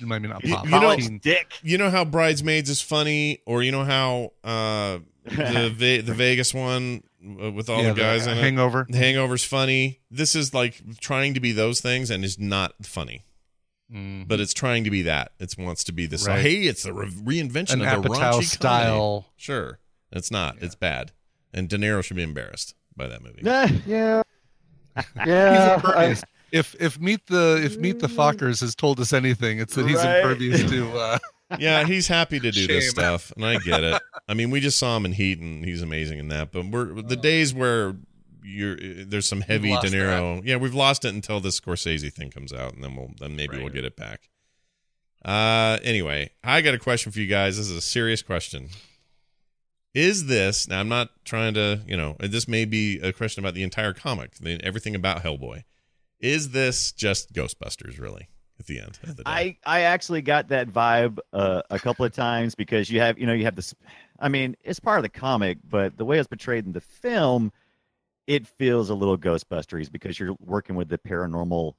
[0.00, 0.64] I mean, not He's pop.
[0.64, 1.18] you know- teen.
[1.18, 1.52] dick.
[1.62, 6.54] You know how Bridesmaids is funny, or you know how uh, the Ve- the Vegas
[6.54, 7.02] one
[7.42, 8.40] uh, with all Yeah, the guys in it.
[8.40, 8.86] Hangover.
[8.88, 10.00] The Hangover's funny.
[10.10, 13.24] This is like trying to be those things and is not funny.
[13.92, 14.26] Mm.
[14.26, 15.32] But it's trying to be that.
[15.38, 16.26] It wants to be this.
[16.26, 16.40] Right.
[16.40, 18.44] Hey, it's the re- reinvention An of the Apatow raunchy comedy.
[18.46, 19.26] style.
[19.36, 19.78] Sure,
[20.10, 20.56] it's not.
[20.60, 21.12] It's bad.
[21.52, 23.40] And De Niro should be embarrassed by that movie.
[23.42, 24.22] Yeah, Yeah,
[24.96, 25.70] He's yeah.
[25.72, 25.74] I,
[26.04, 26.22] impervious.
[26.52, 29.96] if if meet the if meet the Fockers has told us anything, it's that he's
[29.98, 30.18] Right.
[30.18, 31.18] impervious to.
[31.52, 34.00] Uh, yeah, he's happy to do this stuff, and I get it.
[34.26, 36.50] I mean, we just saw him in Heat, and he's amazing in that.
[36.50, 37.94] But we're the days where
[38.42, 40.42] you're there's some heavy De lost Niro.
[40.44, 43.58] Yeah, we've lost it until this Scorsese thing comes out, and then we'll then maybe
[43.58, 44.28] we'll get it back.
[45.24, 47.56] Uh, anyway, I got a question for you guys.
[47.56, 48.68] This is a serious question.
[49.94, 50.80] Is this now?
[50.80, 54.36] I'm not trying to, you know, this may be a question about the entire comic,
[54.36, 55.64] the, everything about Hellboy.
[56.18, 58.28] Is this just Ghostbusters, really?
[58.58, 62.04] At the end of the day, I, I actually got that vibe uh, a couple
[62.04, 63.74] of times because you have, you know, you have this.
[64.20, 67.50] I mean, it's part of the comic, but the way it's portrayed in the film,
[68.26, 71.74] it feels a little Ghostbusters because you're working with the paranormal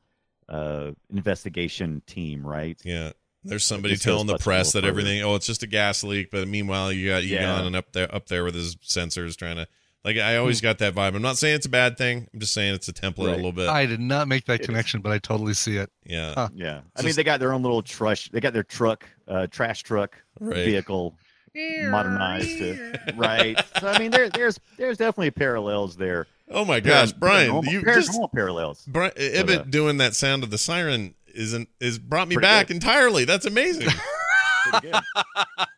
[0.49, 2.79] uh, investigation team, right?
[2.83, 3.11] Yeah.
[3.45, 6.91] There's somebody telling the press that everything, oh, it's just a gas leak, but meanwhile
[6.93, 7.65] you got Egon Yeah.
[7.65, 9.67] and up there up there with his sensors trying to
[10.05, 11.15] like I always got that vibe.
[11.15, 12.27] I'm not saying it's a bad thing.
[12.33, 13.67] I'm just saying it's a template a little bit.
[13.69, 14.65] I did not make that It is.
[14.67, 15.89] connection, but I totally see it.
[16.05, 16.33] yeah.
[16.35, 16.49] Huh.
[16.53, 18.29] Yeah, I Just- mean, they got their own little trush.
[18.31, 20.65] They got their truck, uh, trash truck Right.
[20.65, 21.17] vehicle
[21.55, 23.59] modernized to right.
[23.79, 26.27] So I mean, there, there's there's definitely parallels there.
[26.49, 28.83] Oh my gosh, Paran- Brian, paranormal- you just paranormal parallels.
[28.87, 32.75] Brian, Ibbott uh, doing that sound of the siren isn't is brought me back good.
[32.75, 33.25] entirely.
[33.25, 33.89] That's amazing.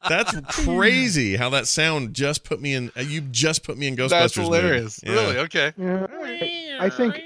[0.07, 2.91] That's crazy how that sound just put me in.
[2.95, 4.09] uh, You just put me in Ghostbusters.
[4.09, 4.99] That's hilarious.
[5.03, 5.11] Yeah.
[5.13, 5.37] Really?
[5.39, 5.73] Okay.
[5.77, 6.77] yeah.
[6.79, 7.21] I think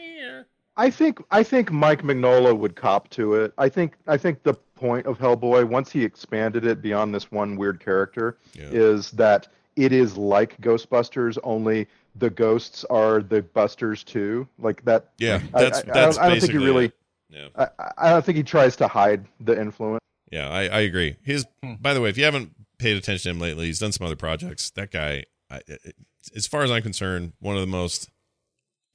[0.77, 3.53] I think I think Mike Mignola would cop to it.
[3.57, 7.55] I think I think the point of Hellboy, once he expanded it beyond this one
[7.57, 8.69] weird character, Yeah.
[8.71, 14.47] is that it is like Ghostbusters, only the ghosts are the busters too.
[14.57, 15.09] Like that.
[15.19, 16.91] Yeah, that's I, I, that's don't, I don't think he really.
[17.29, 17.47] Yeah.
[17.55, 17.67] I,
[17.97, 19.99] I don't think he tries to hide the influence.
[20.31, 21.15] Yeah, I, I agree.
[21.23, 21.73] His, Hmm.
[21.79, 24.15] by the way, if you haven't paid attention to him lately, he's done some other
[24.15, 24.69] projects.
[24.71, 25.95] That guy, I, it-
[26.35, 28.09] as far as I'm concerned, one of the most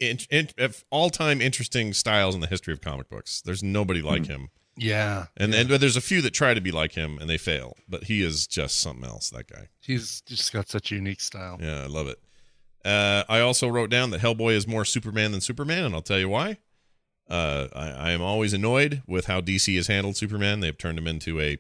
[0.01, 0.49] in, in,
[0.91, 3.41] all time interesting styles in the history of comic books.
[3.41, 5.27] There's nobody like him, Yeah.
[5.37, 8.05] and and there's a few that try to be like him and they fail, but
[8.05, 9.31] he is just something else.
[9.31, 9.68] That guy.
[9.81, 11.59] He's just got such a unique style.
[11.61, 12.18] Yeah, I love it.
[12.85, 16.18] Uh, I also wrote down that Hellboy is more Superman than Superman, and I'll tell
[16.18, 16.59] you why.
[17.31, 20.61] Uh, I, I am always annoyed with how DC has handled Superman.
[20.61, 21.57] They've turned him into a,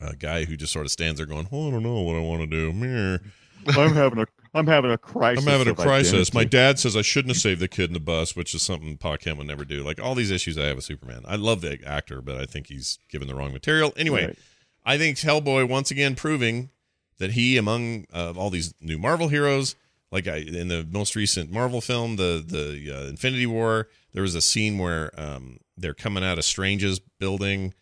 [0.00, 2.20] a guy who just sort of stands there going, "Oh, I don't know what I
[2.20, 3.18] want to do." Meh.
[3.66, 5.44] I'm having a I'm having a crisis.
[5.44, 6.34] I'm having a crisis.
[6.34, 8.98] My dad says I shouldn't have saved the kid in the bus, which is something
[8.98, 9.82] Pa Kent would never do.
[9.82, 11.22] Like all these issues I have with Superman.
[11.26, 13.92] I love the actor, but I think he's given the wrong material.
[13.96, 14.38] Anyway, Right.
[14.84, 16.70] I think Hellboy once again proving
[17.18, 19.76] that he, among uh, all these new Marvel heroes,
[20.10, 24.34] like I, in the most recent Marvel film, the the uh, Infinity War, there was
[24.34, 27.72] a scene where um, they're coming out of Strange's building,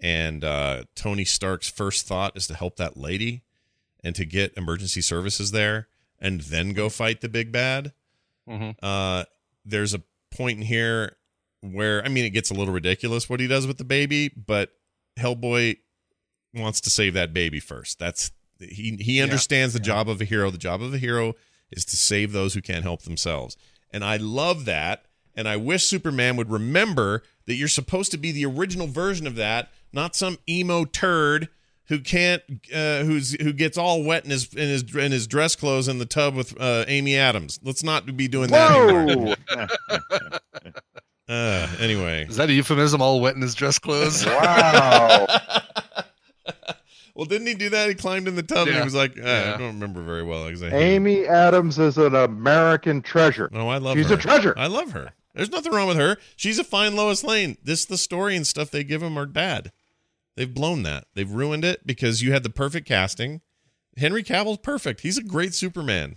[0.00, 3.42] and uh, Tony Stark's first thought is to help that lady
[4.02, 5.88] and to get emergency services there,
[6.20, 7.92] and then go fight the big bad.
[8.48, 8.76] Mhm.
[8.82, 9.24] Uh,
[9.64, 11.16] there's a point in here
[11.60, 14.72] where I mean it gets a little ridiculous what he does with the baby, but
[15.18, 15.78] Hellboy
[16.54, 17.98] wants to save that baby first.
[17.98, 20.50] That's he he understands the job of a hero.
[20.50, 21.34] The job of a hero
[21.70, 23.56] is to save those who can't help themselves.
[23.90, 25.06] And I love that.
[25.34, 29.34] And I wish Superman would remember that you're supposed to be the original version of
[29.36, 31.48] that, not some emo turd
[31.88, 32.42] who can't
[32.74, 35.98] uh, who's who gets all wet in his in his in his dress clothes in
[35.98, 37.58] the tub with uh, Amy Adams.
[37.62, 39.36] Let's not be doing that anymore.
[41.28, 43.02] Uh, anyway, Is that a euphemism?
[43.02, 44.24] All wet in his dress clothes.
[44.26, 45.26] Wow.
[47.16, 47.88] well, didn't he do that?
[47.88, 50.44] He climbed in the tub and he was like, uh, I don't remember very well.
[50.44, 50.72] I hate him.
[50.74, 53.48] Amy Adams is an American treasure.
[53.50, 54.14] No, I love She's her.
[54.14, 54.54] a treasure.
[54.56, 55.14] I love her.
[55.34, 56.16] There's nothing wrong with her.
[56.36, 57.56] She's a fine Lois Lane.
[57.62, 59.72] This the story and stuff they give him are bad.
[60.36, 61.06] They've blown that.
[61.14, 63.40] They've ruined it because you had the perfect casting.
[63.96, 65.00] Henry Cavill's perfect.
[65.00, 66.16] He's a great Superman.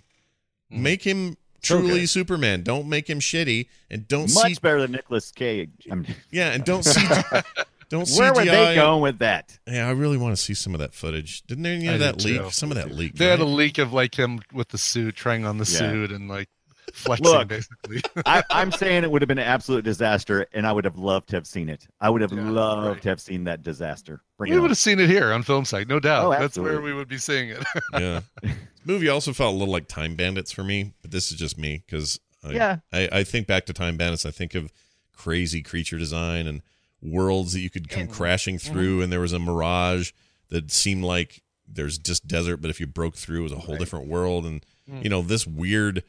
[0.72, 0.78] Mm.
[0.80, 2.62] Make him truly Superman.
[2.62, 5.70] Don't make him shitty and don't much see better than Nicolas Cage.
[5.90, 7.00] I mean, Yeah, and don't see
[7.88, 8.36] don't Where CGI.
[8.36, 9.58] were they going with that?
[9.66, 11.42] Yeah, I really want to see some of that footage.
[11.46, 12.40] Didn't they have I that leak?
[12.42, 12.50] too.
[12.50, 13.14] Some of that leak.
[13.14, 15.78] They had a leak of like him with the suit, trying on the Yeah.
[15.78, 16.48] suit and like
[16.94, 18.02] flexing Look, basically.
[18.26, 21.28] I, I'm saying it would have been an absolute disaster, and I would have loved
[21.30, 21.86] to have seen it.
[22.00, 24.20] I would have loved to have seen that disaster.
[24.38, 24.70] Bring we would on.
[24.70, 26.24] have seen it here on Film Sack, no doubt.
[26.26, 27.62] Oh, That's where we would be seeing it.
[27.94, 28.20] yeah.
[28.42, 28.52] This
[28.84, 31.82] movie also felt a little like Time Bandits for me, but this is just me
[31.86, 32.76] because I, Yeah.
[32.92, 34.24] I, I think back to Time Bandits.
[34.26, 34.72] I think of
[35.12, 36.62] crazy creature design and
[37.02, 40.12] worlds that you could come crashing through, and there was a mirage
[40.50, 43.76] that seemed like there's just desert, but if you broke through, it was a whole
[43.76, 44.44] different world.
[44.46, 45.04] And Mm.
[45.04, 46.02] you know this weird,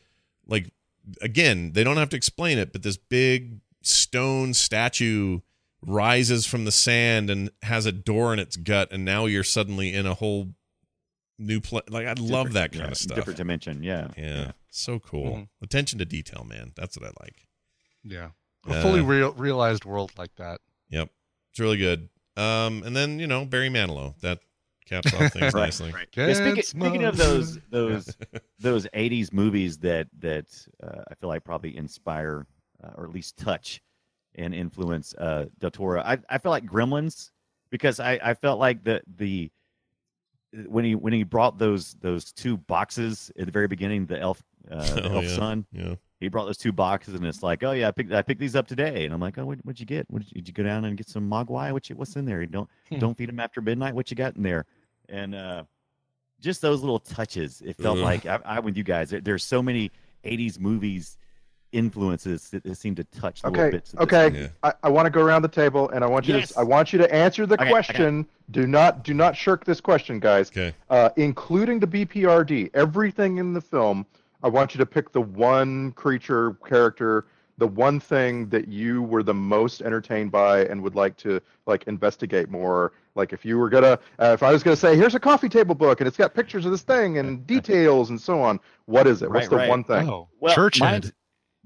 [0.51, 0.71] like
[1.21, 5.39] again, they don't have to explain it, but this big stone statue
[5.83, 9.91] rises from the sand and has a door in its gut, and now you're suddenly
[9.93, 10.49] in a whole
[11.39, 11.85] new place.
[11.89, 13.15] Like I love Different- that kind yeah, of stuff.
[13.15, 14.09] Different dimension, yeah.
[14.15, 15.35] Yeah, so cool.
[15.37, 15.47] Mhm.
[15.63, 16.73] Attention to detail, man.
[16.75, 17.47] That's what I like.
[18.03, 18.29] yeah.
[18.67, 20.61] A Uh, fully real, realized world like that.
[20.89, 21.09] Yep,
[21.49, 22.09] it's really good.
[22.37, 24.39] Um, and then you know Barry Manilow that
[24.91, 25.91] caps off things Right, nicely.
[25.91, 26.07] right.
[26.15, 28.15] Yeah, speaking, speaking of those those
[28.59, 30.45] those '80s movies that that
[30.83, 32.45] uh, I feel like probably inspire
[32.83, 33.81] uh, or at least touch
[34.35, 37.31] and influence uh, Del Toro, I I feel like Gremlins
[37.69, 39.49] because I I felt like the the
[40.67, 44.43] when he when he brought those those two boxes at the very beginning, the elf
[44.69, 45.65] uh, the Oh, elf yeah, son.
[45.71, 45.95] yeah.
[46.19, 48.55] He brought those two boxes, and it's like, oh yeah, I picked I picked these
[48.55, 50.05] up today, and I'm like, oh, what, what'd you get?
[50.09, 51.71] What, did you go down and get some mogwai?
[51.71, 52.41] What you, what's in there?
[52.41, 52.99] You don't Hmm.
[52.99, 53.95] don't feed them after midnight.
[53.95, 54.65] What you got in there?
[55.11, 55.63] And uh,
[56.39, 57.61] just those little touches.
[57.61, 58.03] It felt Ugh.
[58.03, 59.09] like I, I'm with you guys.
[59.11, 59.91] There, there's so many
[60.25, 61.17] '80s movies
[61.71, 63.93] influences that, that seem to touch the little Okay, bits.
[63.93, 64.29] of okay.
[64.29, 64.49] movie.
[64.63, 66.49] I, I want to go around the table, and I want you Yes.
[66.53, 67.71] to I want you to answer the Okay, okay.
[67.71, 68.27] question.
[68.51, 70.49] Do not do not shirk this question, guys.
[70.49, 70.73] Okay.
[70.89, 74.05] Uh, including the BPRD, everything in the film.
[74.43, 77.25] I want you to pick the one creature character,
[77.61, 81.83] the one thing that you were the most entertained by and would like to like
[81.85, 82.91] investigate more.
[83.13, 85.75] Like if you were gonna, uh, if I was gonna say, here's a coffee table
[85.75, 88.59] book and it's got pictures of this thing and details and so on.
[88.85, 89.29] What is it?
[89.29, 89.69] What's the right.
[89.69, 90.09] one thing?
[90.09, 91.13] Oh, Well, Church mine's- Head.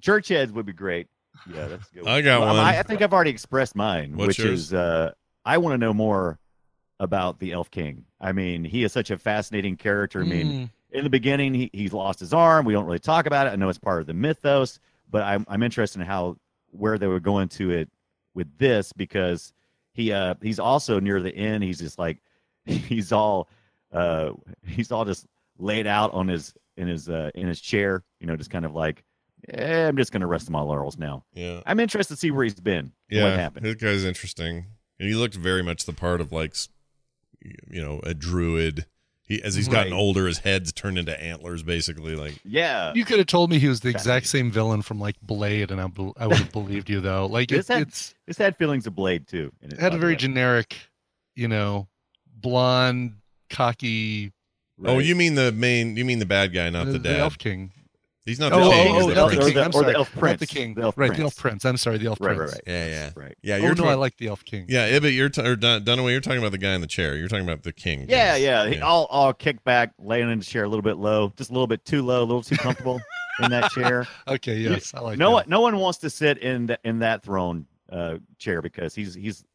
[0.02, 1.08] Church heads would be great.
[1.50, 2.06] Yeah, that's good.
[2.08, 2.66] I got Well, one.
[2.66, 4.60] I, I think I've already expressed mine, What's which yours?
[4.66, 5.12] is uh,
[5.46, 6.40] I want to know more
[7.00, 8.04] about the Elf King.
[8.20, 10.22] I mean, he is such a fascinating character.
[10.22, 10.70] I mean, Mm.
[10.92, 12.66] in the beginning, he, he's lost his arm.
[12.66, 13.52] We don't really talk about it.
[13.52, 14.80] I know it's part of the mythos,
[15.10, 16.38] but I'm I'm interested in how
[16.72, 17.90] where they were going to it
[18.34, 19.54] with this because
[19.94, 21.64] he uh he's also near the end.
[21.64, 22.20] He's just like
[22.66, 23.50] he's all
[23.92, 24.32] uh
[24.66, 25.26] he's all just
[25.58, 28.04] laid out on his in his uh in his chair.
[28.20, 29.04] You know, just kind of like.
[29.48, 31.24] Eh, I'm just gonna rest my laurels now.
[31.34, 31.62] Yeah.
[31.68, 32.92] I'm interested to see where he's been.
[33.12, 33.64] Yeah, what happened?
[33.64, 34.66] This guy's interesting,
[35.00, 36.56] and he looked very much the part of like,
[37.42, 38.88] you know, a druid.
[39.28, 39.98] He as he's gotten Right.
[39.98, 42.16] older, his head's turned into antlers, basically.
[42.16, 45.16] Like, Yeah, You could have told me he was the exact same villain from like
[45.22, 47.26] Blade, and I, bel- I would have believed you though.
[47.26, 49.52] Like This it, had- it's this had feelings of Blade too.
[49.62, 50.18] in it, it had a very way.
[50.18, 50.78] generic,
[51.36, 51.88] you know,
[52.40, 53.14] blonde,
[53.50, 54.32] cocky.
[54.84, 55.96] oh, you mean the main?
[55.98, 57.20] You mean the bad guy, not the, dad?
[57.20, 57.72] Elf King.
[58.26, 58.94] He's not oh, the oh, king.
[58.96, 59.46] he's oh, the not prince.
[59.46, 59.58] king.
[59.58, 59.96] I'm or the sorry.
[59.96, 60.40] elf Not prince.
[60.40, 60.74] the king.
[60.74, 61.24] The elf right, the prince.
[61.24, 61.66] elf prince.
[61.66, 62.54] I'm sorry, the elf Right, right, prince.
[62.54, 62.62] right.
[62.66, 63.38] Yeah, yeah, Right.
[63.44, 64.66] Yeah, oh you're no, talk- I like the elf king.
[64.68, 66.88] Yeah, yeah, but you're t- or Dun- Dunaway, you're talking about the guy in the
[66.88, 67.16] chair.
[67.16, 68.08] You're talking about the king.
[68.10, 68.44] Yeah, James.
[68.44, 68.68] yeah.
[68.68, 71.54] He, all all kicked back, laying in the chair a little bit low, just a
[71.54, 73.00] little bit too low, a little too comfortable
[73.44, 74.08] in that chair.
[74.28, 75.34] Okay, You- yes, I like no that.
[75.34, 79.14] one, no one wants to sit in the, in that throne uh, chair because he's
[79.14, 79.46] he's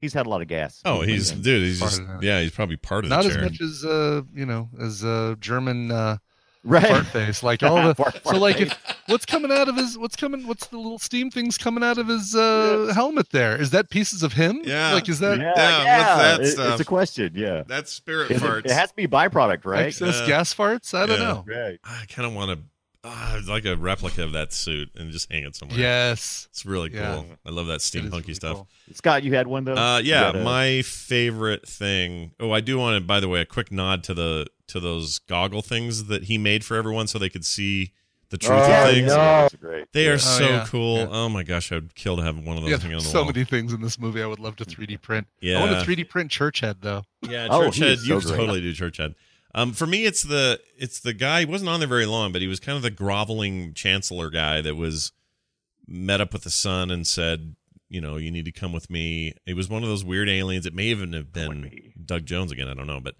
[0.00, 0.80] he's had a lot of gas.
[0.86, 1.64] Oh, he's dude.
[1.64, 2.40] He's just yeah.
[2.40, 5.90] He's probably part of Not the as much as uh, you know, as uh German
[5.90, 6.16] uh
[6.66, 6.86] Right.
[6.86, 7.42] fart face.
[7.42, 10.66] Like all the Fart- so like if what's coming out of his what's coming what's
[10.66, 13.56] the little steam things coming out of his uh helmet there?
[13.60, 14.60] Is that pieces of him?
[14.64, 14.92] Yeah.
[14.92, 15.98] Like is that yeah, Yeah, yeah.
[15.98, 16.70] what's that It- stuff?
[16.72, 17.32] It's a question.
[17.36, 18.64] Yeah, That's spirit Is it, farts.
[18.66, 19.86] it has to be byproduct, right?
[19.86, 20.92] excess Uh, gas farts?
[20.92, 21.24] I don't yeah.
[21.24, 21.44] know.
[21.46, 21.78] Right.
[21.84, 22.64] I kind of want to,
[23.08, 25.78] uh, like a replica of that suit and just hang it somewhere.
[25.78, 26.48] Yes.
[26.50, 26.98] it's really cool.
[27.00, 27.22] Yeah.
[27.46, 28.56] I love that It is steampunky really stuff.
[28.56, 28.68] cool.
[28.94, 29.74] Scott, you had one though.
[29.74, 32.32] Uh, yeah, a- my favorite thing.
[32.40, 33.06] Oh, I do want to.
[33.06, 36.64] By the way, a quick nod to the to those goggle things that he made
[36.64, 37.92] for everyone, so they could see
[38.30, 39.08] the truth Oh, of things.
[39.08, 39.42] yeah.
[39.42, 39.92] That's great.
[39.92, 40.16] They are Yeah.
[40.18, 40.64] so yeah.
[40.66, 40.96] cool.
[40.98, 41.06] Yeah.
[41.10, 43.22] Oh my gosh, I'd kill to have one of those Yeah, hanging on the so
[43.22, 43.32] wall.
[43.32, 45.28] many things in this movie I would love to 3D print.
[45.40, 45.58] Yeah.
[45.60, 45.72] I Yeah.
[45.72, 47.04] want to 3D print Churchhead though.
[47.22, 47.92] Yeah, Oh, Church he Head.
[47.92, 49.14] is You so could totally do Church Head.
[49.54, 51.40] Um, for me, it's the it's the guy.
[51.40, 54.60] He wasn't on there very long, but he was kind of the groveling chancellor guy
[54.60, 55.12] that was
[55.86, 57.54] met up with the son and said,
[57.88, 59.34] you know, you need to come with me.
[59.46, 60.66] It was one of those weird aliens.
[60.66, 62.66] It may even have been Doug Jones again.
[62.68, 63.14] I don't know, but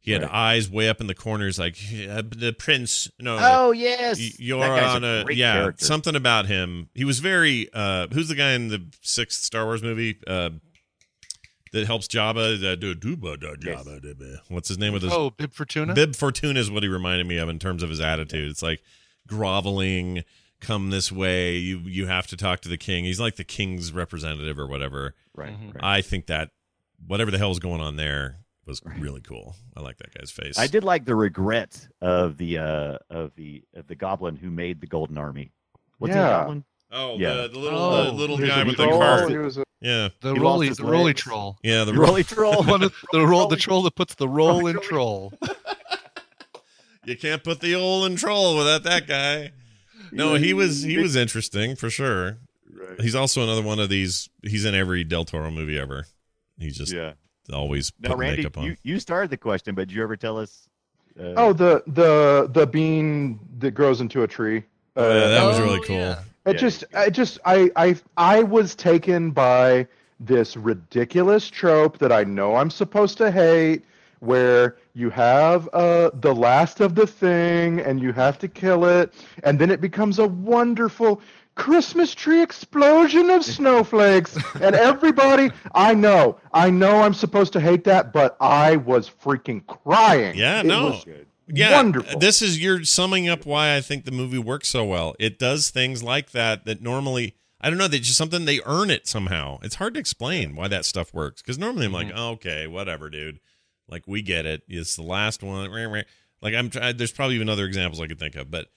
[0.00, 0.30] he had Right.
[0.32, 3.10] eyes way up in the corners, like "Uh, the prince.
[3.20, 5.84] No, Oh yes, you're on a, great yeah character.
[5.84, 6.88] something about him.
[6.94, 7.68] He was very.
[7.74, 10.16] uh Who's the guy in the sixth Star Wars movie?
[10.26, 10.50] Uh
[11.72, 13.84] that helps Jabba uh, do do ba da Yes.
[13.84, 14.18] Jabba.
[14.18, 14.36] da.
[14.48, 15.94] What's his name with his Oh, Bib Fortuna?
[15.94, 18.50] Bib Fortuna is what he reminded me of in terms of his attitude.
[18.50, 18.82] It's like
[19.28, 20.24] groveling,
[20.60, 21.56] come this way.
[21.56, 23.04] You you have to talk to the king.
[23.04, 25.14] He's like the king's representative or whatever.
[25.34, 25.50] Right.
[25.52, 25.74] Mhm.
[25.74, 25.84] right.
[25.84, 26.50] I think that
[27.06, 28.38] whatever the hell is going on there
[28.70, 29.54] was really cool.
[29.76, 30.58] I like that guy's face.
[30.58, 34.80] I did like the regret of the uh of the of the goblin who made
[34.80, 35.52] the Golden Army.
[35.98, 36.22] What's Yeah.
[36.22, 36.64] the goblin?
[36.92, 37.34] Oh, Yeah.
[37.42, 39.30] the, the little Oh, the little guy a with the troll, cart.
[39.30, 41.58] a- Yeah, The He lost roly the roly troll.
[41.62, 41.84] yeah.
[41.84, 42.62] The The Rolly Troll.
[42.64, 45.32] One of the roll the troll that puts the roll in troll.
[47.04, 49.52] you can't put the old in troll without that guy.
[50.12, 52.38] No, he was he was interesting for sure.
[52.72, 53.00] Right.
[53.00, 54.28] He's also another one of these.
[54.42, 56.06] He's in every Del Toro movie ever.
[56.58, 57.12] He's just Yeah.
[57.52, 58.64] Always Now, putting Randy, makeup on.
[58.64, 60.68] you, you started the question, but did you ever tell us?
[61.18, 64.64] Uh, Oh, the the the bean that grows into a tree.
[64.96, 65.96] Oh, yeah, that was Oh, really cool.
[65.96, 66.18] yeah.
[66.46, 69.86] It Yeah, just, I just, I, I, I was taken by
[70.18, 73.84] this ridiculous trope that I know I'm supposed to hate,
[74.20, 79.12] where you have uh, the last of the thing and you have to kill it,
[79.44, 81.20] and then it becomes a wonderful
[81.56, 87.84] Christmas tree explosion of snowflakes, and everybody, I know, I know I'm supposed to hate
[87.84, 90.36] that, but I was freaking crying.
[90.36, 90.84] Yeah, It no.
[90.90, 91.04] was
[91.52, 92.18] yeah, wonderful.
[92.20, 95.16] This is you're summing up why I think the movie works so well.
[95.18, 97.88] It does things like that that normally I don't know.
[97.88, 99.58] They just something they earn it somehow.
[99.62, 102.18] It's hard to explain why that stuff works because normally I'm like, Mm-hmm.
[102.18, 103.40] oh, okay, whatever, dude.
[103.88, 104.62] Like we get it.
[104.68, 105.68] It's the last one.
[106.40, 106.70] Like I'm.
[106.70, 108.68] try- There's probably even other examples I could think of, but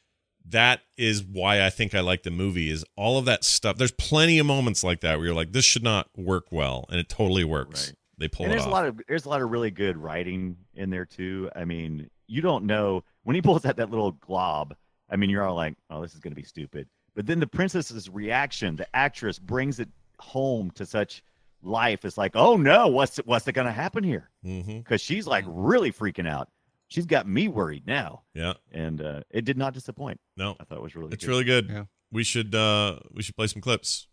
[0.45, 2.69] that is why I think I like the movie.
[2.69, 3.77] Is all of that stuff.
[3.77, 6.99] There's plenty of moments like that where you're like, this should not work well, and
[6.99, 7.87] it totally works.
[7.87, 7.97] Right.
[8.17, 8.69] They pull and it there's off.
[8.69, 11.49] a lot of there's a lot of really good writing in there too.
[11.55, 14.75] I mean, you don't know when he pulls out that little glob.
[15.09, 17.47] I mean, you're all like, "Oh, this is going to be stupid." But then the
[17.47, 19.89] princess's reaction, the actress brings it
[20.19, 21.23] home to such
[21.61, 22.05] life.
[22.05, 25.45] It's like, "Oh no, what's what's it going to happen here?" hmm Because she's like
[25.47, 26.49] really freaking out.
[26.93, 28.53] She's got me worried now, Yeah.
[28.71, 30.19] and uh, it did not disappoint.
[30.37, 30.55] No.
[30.59, 31.07] I thought it was really.
[31.07, 31.13] Good.
[31.15, 31.31] It's good.
[31.31, 31.69] really good.
[31.71, 31.83] Yeah.
[32.11, 34.07] We should uh we should play some clips.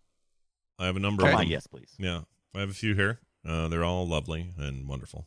[0.78, 1.49] I have a number Come of them.
[1.49, 1.93] yes, please.
[1.99, 2.22] Yeah.
[2.55, 3.20] I have a few here.
[3.47, 5.26] Uh they're all lovely and wonderful.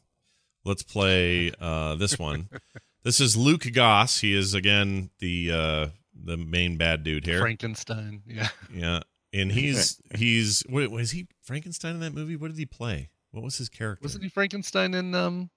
[0.65, 2.49] Let's play uh this one.
[3.03, 4.21] this is Luke Goss.
[4.21, 5.87] He is again the uh
[6.19, 7.39] the main bad dude here.
[7.39, 8.23] Frankenstein.
[8.25, 8.49] Yeah.
[8.73, 9.01] Yeah.
[9.31, 12.35] And he's he's what was he Frankenstein in that movie?
[12.35, 13.09] What did he play?
[13.29, 14.01] What was his character?
[14.03, 15.51] Wasn't he Frankenstein in um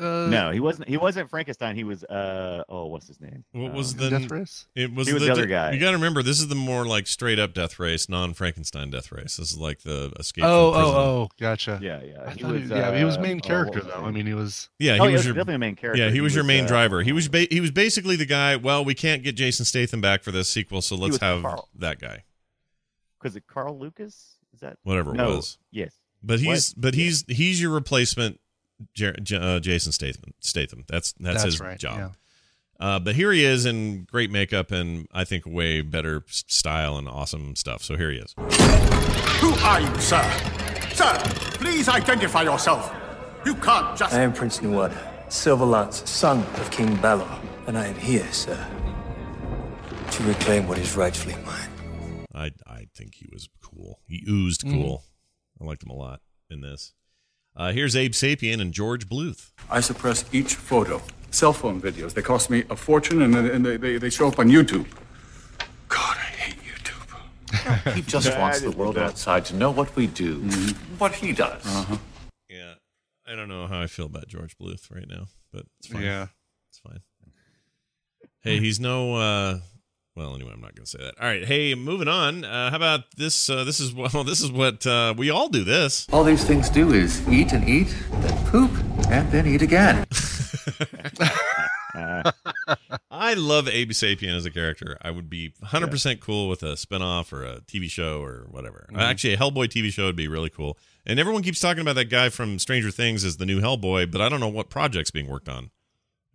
[0.00, 0.88] uh no, he wasn't.
[0.88, 1.76] He wasn't Frankenstein.
[1.76, 2.02] He was.
[2.04, 3.44] Uh, oh, what's his name?
[3.52, 4.66] What was Um, the Death Race?
[4.74, 5.70] It was, He was the, the other guy.
[5.72, 8.90] You got to remember, this is the more like straight up death race, non Frankenstein
[8.90, 9.36] death race.
[9.36, 10.44] This is like the escape.
[10.44, 11.00] Oh, from oh, prison.
[11.00, 11.78] oh, gotcha.
[11.80, 12.24] Yeah, yeah.
[12.26, 14.04] I He thought he was, yeah, he was uh, main oh, character what was though.
[14.04, 16.02] I mean, he was Yeah, he Oh, was yeah, your definitely a main character.
[16.02, 17.02] Yeah, he, He was, your main uh, driver.
[17.02, 18.56] He was ba- he was basically the guy.
[18.56, 21.68] Well, we can't get Jason Statham back for this sequel, so let's have Carl.
[21.76, 22.24] that guy.
[23.22, 24.36] Was it Carl Lucas?
[24.52, 25.58] Is that Whatever it was.
[25.70, 25.94] Yes.
[26.22, 26.54] But What?
[26.54, 28.40] he's but he's he's your replacement,
[28.94, 30.34] Jer- J- uh, Jason Statham.
[30.40, 30.84] Statham.
[30.88, 31.98] That's that's, That's his right, job.
[31.98, 32.08] yeah.
[32.80, 37.08] Uh, but here he is in great makeup and I think way better style and
[37.08, 37.82] awesome stuff.
[37.84, 38.34] So here he is.
[39.40, 40.22] Who are you, sir?
[40.92, 41.16] Sir,
[41.58, 42.92] please identify yourself.
[43.46, 44.12] You can't just.
[44.12, 44.96] I am Prince Nuada,
[45.32, 47.28] Silver Lance, son of King Balor,
[47.68, 48.58] and I am here, sir,
[50.10, 51.68] to reclaim what is rightfully mine.
[52.34, 54.00] I I think he was cool.
[54.08, 55.04] He oozed cool.
[55.60, 56.20] I liked him a lot
[56.50, 56.92] in this.
[57.56, 59.52] Uh, here's Abe Sapien and George Bluth.
[59.70, 61.00] I suppress each photo.
[61.30, 62.12] Cell phone videos.
[62.12, 64.86] They cost me a fortune and, and they, they, they show up on YouTube.
[65.88, 67.94] God, I hate YouTube.
[67.94, 70.40] He just wants the world outside to know what we do,
[70.98, 71.64] what he does.
[71.64, 71.96] Uh-huh.
[72.48, 72.74] Yeah,
[73.26, 76.02] I don't know how I feel about George Bluth right now, but it's fine.
[76.02, 76.26] Yeah.
[76.70, 77.00] it's fine.
[78.40, 79.14] Hey, he's no.
[79.14, 79.58] uh
[80.16, 81.14] Well, anyway, I'm not going to say that.
[81.20, 82.44] All right, hey, moving on.
[82.44, 83.50] Uh, how about this?
[83.50, 85.64] Uh, this is well, this is what uh, we all do.
[85.64, 86.06] This.
[86.12, 88.70] All these things do is eat and eat, then poop,
[89.10, 90.06] and then eat again.
[93.10, 94.96] I love Abe Sapien as a character.
[95.02, 98.88] I would be 100% cool with a spinoff or a TV show or whatever.
[98.92, 98.98] Mhm.
[98.98, 100.76] Actually, a Hellboy TV show would be really cool.
[101.06, 104.20] And everyone keeps talking about that guy from Stranger Things as the new Hellboy, but
[104.20, 105.70] I don't know what project's being worked on.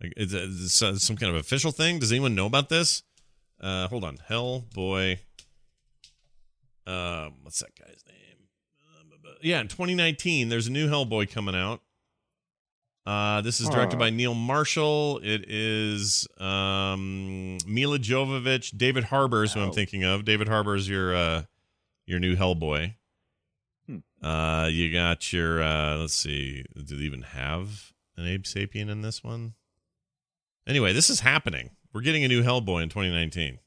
[0.00, 1.98] Like, is it is it some kind of official thing?
[1.98, 3.02] Does anyone know about this?
[3.60, 4.16] Uh, hold on.
[4.28, 5.18] Hellboy.
[6.86, 8.48] Um, what's that guy's name?
[9.24, 11.82] Uh, yeah, in 2019, there's a new Hellboy coming out.
[13.06, 15.20] Uh, this is directed by Neil Marshall.
[15.22, 20.24] It is um, Milla Jovovich, David Harbour is who I'm thinking of.
[20.24, 21.42] David Harbour is your uh,
[22.06, 22.94] your new Hellboy.
[24.22, 29.00] Uh, you got your uh, let's see, do they even have an Abe Sapien in
[29.00, 29.54] this one?
[30.66, 31.70] Anyway, this is happening.
[31.92, 33.58] We're getting a new Hellboy in 2019.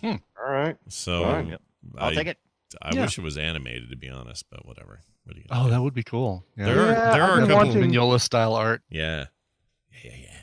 [0.00, 0.06] Hmm.
[0.38, 0.76] All right.
[0.88, 1.48] So Fine.
[1.48, 1.62] Yep.
[1.98, 2.38] I'll I- take it.
[2.82, 3.02] I Yeah.
[3.02, 5.00] wish it was animated, to be honest, but whatever.
[5.24, 6.44] What are you Oh, that would be cool.
[6.56, 6.66] Yeah.
[6.66, 8.82] There are- there I've are a couple- watching- Mignola style art.
[8.90, 9.26] Yeah.
[9.92, 10.40] Yeah, yeah, yeah.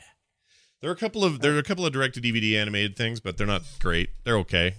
[0.80, 3.20] There are a couple of there are a couple of direct to DVD animated things,
[3.20, 4.10] but they're not great.
[4.24, 4.74] They're okay.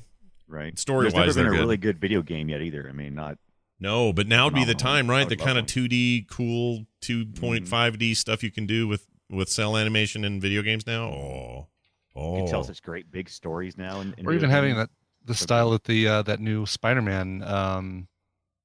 [0.48, 0.78] Right.
[0.78, 1.62] Story There's never wise, been they're a good.
[1.62, 2.88] really good video game yet either.
[2.89, 3.38] I mean, not.
[3.80, 5.28] No, but now would be the time, right?
[5.30, 10.41] The kind of 2D cool 2.5D stuff you can do with with cell animation in
[10.41, 11.06] video games now.
[11.06, 11.68] Oh.
[12.16, 12.36] You Oh.
[12.38, 13.99] can tell such great big stories now.
[14.01, 14.89] In, in Or even video having that
[15.26, 18.07] the style that the uh, that new Spider-Man um,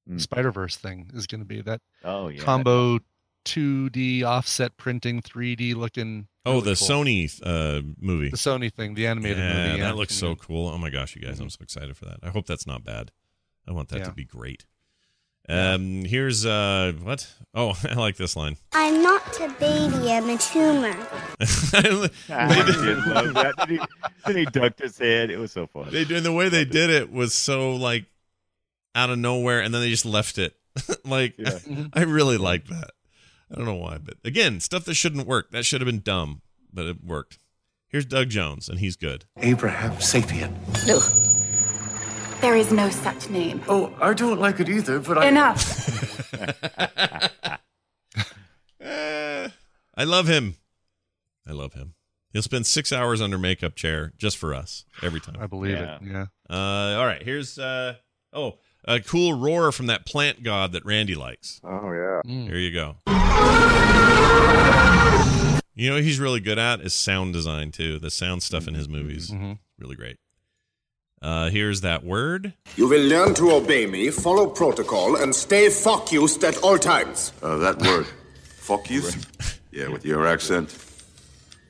[0.09, 0.19] Mm.
[0.19, 2.41] Spider Verse thing is going to be that Oh, yeah.
[2.41, 2.99] combo
[3.45, 6.27] 2D offset printing 3D looking.
[6.45, 6.87] Oh, really the cool.
[7.03, 8.29] Sony uh, movie.
[8.29, 9.77] the Sony thing, the animated yeah, movie.
[9.77, 10.67] Yeah, that looks so cool.
[10.67, 12.17] Oh my gosh, you guys, I'm so excited for that.
[12.23, 13.11] I hope that's not bad.
[13.67, 14.05] I want that Yeah.
[14.05, 14.65] to be great.
[15.49, 17.27] Um, here's uh, what?
[17.55, 18.57] Oh, I like this line.
[18.73, 20.95] I'm not a baby, I'm a tumor.
[21.39, 23.55] I did love that.
[23.57, 23.79] Then he,
[24.25, 25.31] then he ducked his head.
[25.31, 25.89] It was so fun.
[25.91, 28.05] They and the way they did it was so like
[28.93, 30.55] out of nowhere, and then they just left it.
[31.05, 31.35] like
[31.93, 32.91] I really like that.
[33.51, 35.51] I don't know why, but again, stuff that shouldn't work.
[35.51, 36.41] That should have been dumb,
[36.71, 37.39] but it worked.
[37.87, 39.25] Here's Doug Jones, and he's good.
[39.37, 40.53] Abraham Sapien.
[40.87, 41.28] No.
[42.41, 43.61] There is no such name.
[43.67, 45.27] Oh, I don't like it either, but I.
[45.27, 46.29] Enough.
[48.81, 50.55] I love him.
[51.45, 51.95] I love him.
[52.31, 55.35] He'll spend six hours under makeup chair just for us every time.
[55.39, 55.89] I believe it.
[56.01, 56.27] Yeah.
[56.49, 57.21] Uh, all right.
[57.23, 57.95] Here's uh
[58.31, 61.59] oh a cool roar from that plant god that Randy likes.
[61.63, 62.21] Oh yeah.
[62.25, 62.95] Here you go.
[65.75, 67.99] You know what he's really good at is sound design too.
[67.99, 69.33] The sound stuff in his movies,
[69.79, 70.17] really great.
[71.21, 72.53] Uh, here's that word.
[72.77, 77.33] You will learn to obey me, follow protocol, and stay focused at all times.
[77.43, 78.05] Uh, that word,
[78.57, 79.17] focused?
[79.17, 79.45] you?
[79.83, 80.75] Yeah, with your accent,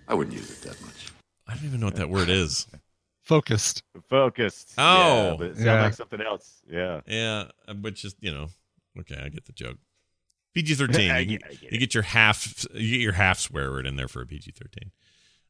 [0.08, 1.12] I wouldn't use it that much.
[1.48, 2.66] I don't even know what that word is.
[3.24, 3.84] Focused.
[4.10, 4.74] Focused.
[4.78, 5.84] Oh, Yeah, but it sounds yeah.
[5.84, 6.62] like something else.
[6.72, 7.02] Yeah.
[7.06, 8.48] Yeah, uh, but just you know,
[9.02, 9.78] okay, I get the joke.
[10.56, 11.12] PG thirteen.
[11.12, 12.66] I You, get- get- I get you get your half.
[12.74, 14.92] You get your half swear word in there for a PG thirteen.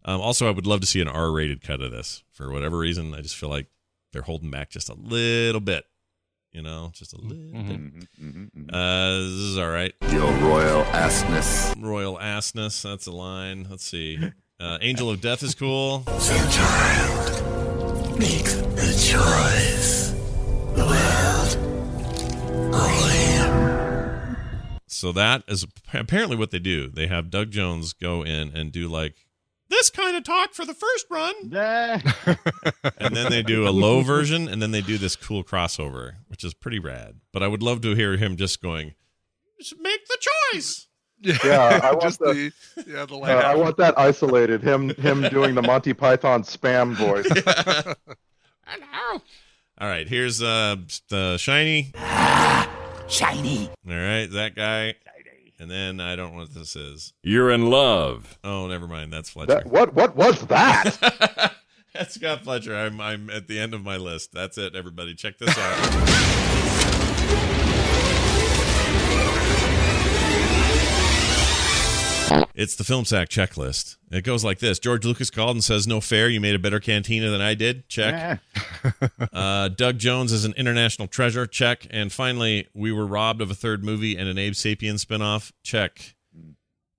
[0.04, 2.24] Um, also, I would love to see an R rated cut of this.
[2.32, 3.68] For whatever reason, I just feel like
[4.12, 5.86] they're holding back just a little bit.
[6.52, 8.08] You know, just a little bit.
[8.74, 9.94] Uh, this is all right.
[10.12, 11.76] Your royal assness.
[11.80, 12.82] Royal assness.
[12.82, 13.68] That's a line.
[13.70, 14.18] Let's see.
[14.60, 16.00] Uh, Angel of Death is cool.
[18.20, 20.10] Make the choice.
[20.76, 21.20] The world
[24.88, 26.90] So that is apparently what they do.
[26.90, 29.16] They have Doug Jones go in and do like
[29.70, 31.36] this kind of talk for the first run.
[32.98, 36.44] and then they do a low version and then they do this cool crossover, which
[36.44, 37.20] is pretty rad.
[37.32, 38.94] But I would love to hear him just going,
[39.60, 40.18] just make the
[40.54, 40.88] choice.
[41.22, 43.26] Yeah, I want Just the, the yeah the uh.
[43.26, 44.62] I want that isolated.
[44.64, 47.28] Him him doing the Monty Python spam voice.
[49.82, 50.78] All right, here's uh
[51.10, 51.92] the shiny.
[53.08, 53.70] Shiny.
[53.88, 54.94] All right, that guy.
[55.60, 57.14] And then I don't know what this is.
[57.22, 58.40] You're in love.
[58.44, 59.12] Oh, never mind.
[59.12, 59.56] That's Fletcher.
[59.56, 61.54] That, what what was that?
[61.94, 62.76] That's Scott Fletcher.
[62.76, 64.32] I'm I'm at the end of my list.
[64.32, 65.16] That's it, everybody.
[65.16, 66.46] Check this out.
[72.56, 73.98] It's the film sack checklist.
[74.12, 76.30] It goes like this: George Lucas called and says, "No fair.
[76.30, 78.40] You made a better cantina than I did." Check.
[79.34, 81.46] uh, Doug Jones is an international treasure.
[81.46, 81.88] Check.
[81.90, 85.52] And finally, we were robbed of a third movie and an Abe Sapien spinoff.
[85.64, 86.16] Check.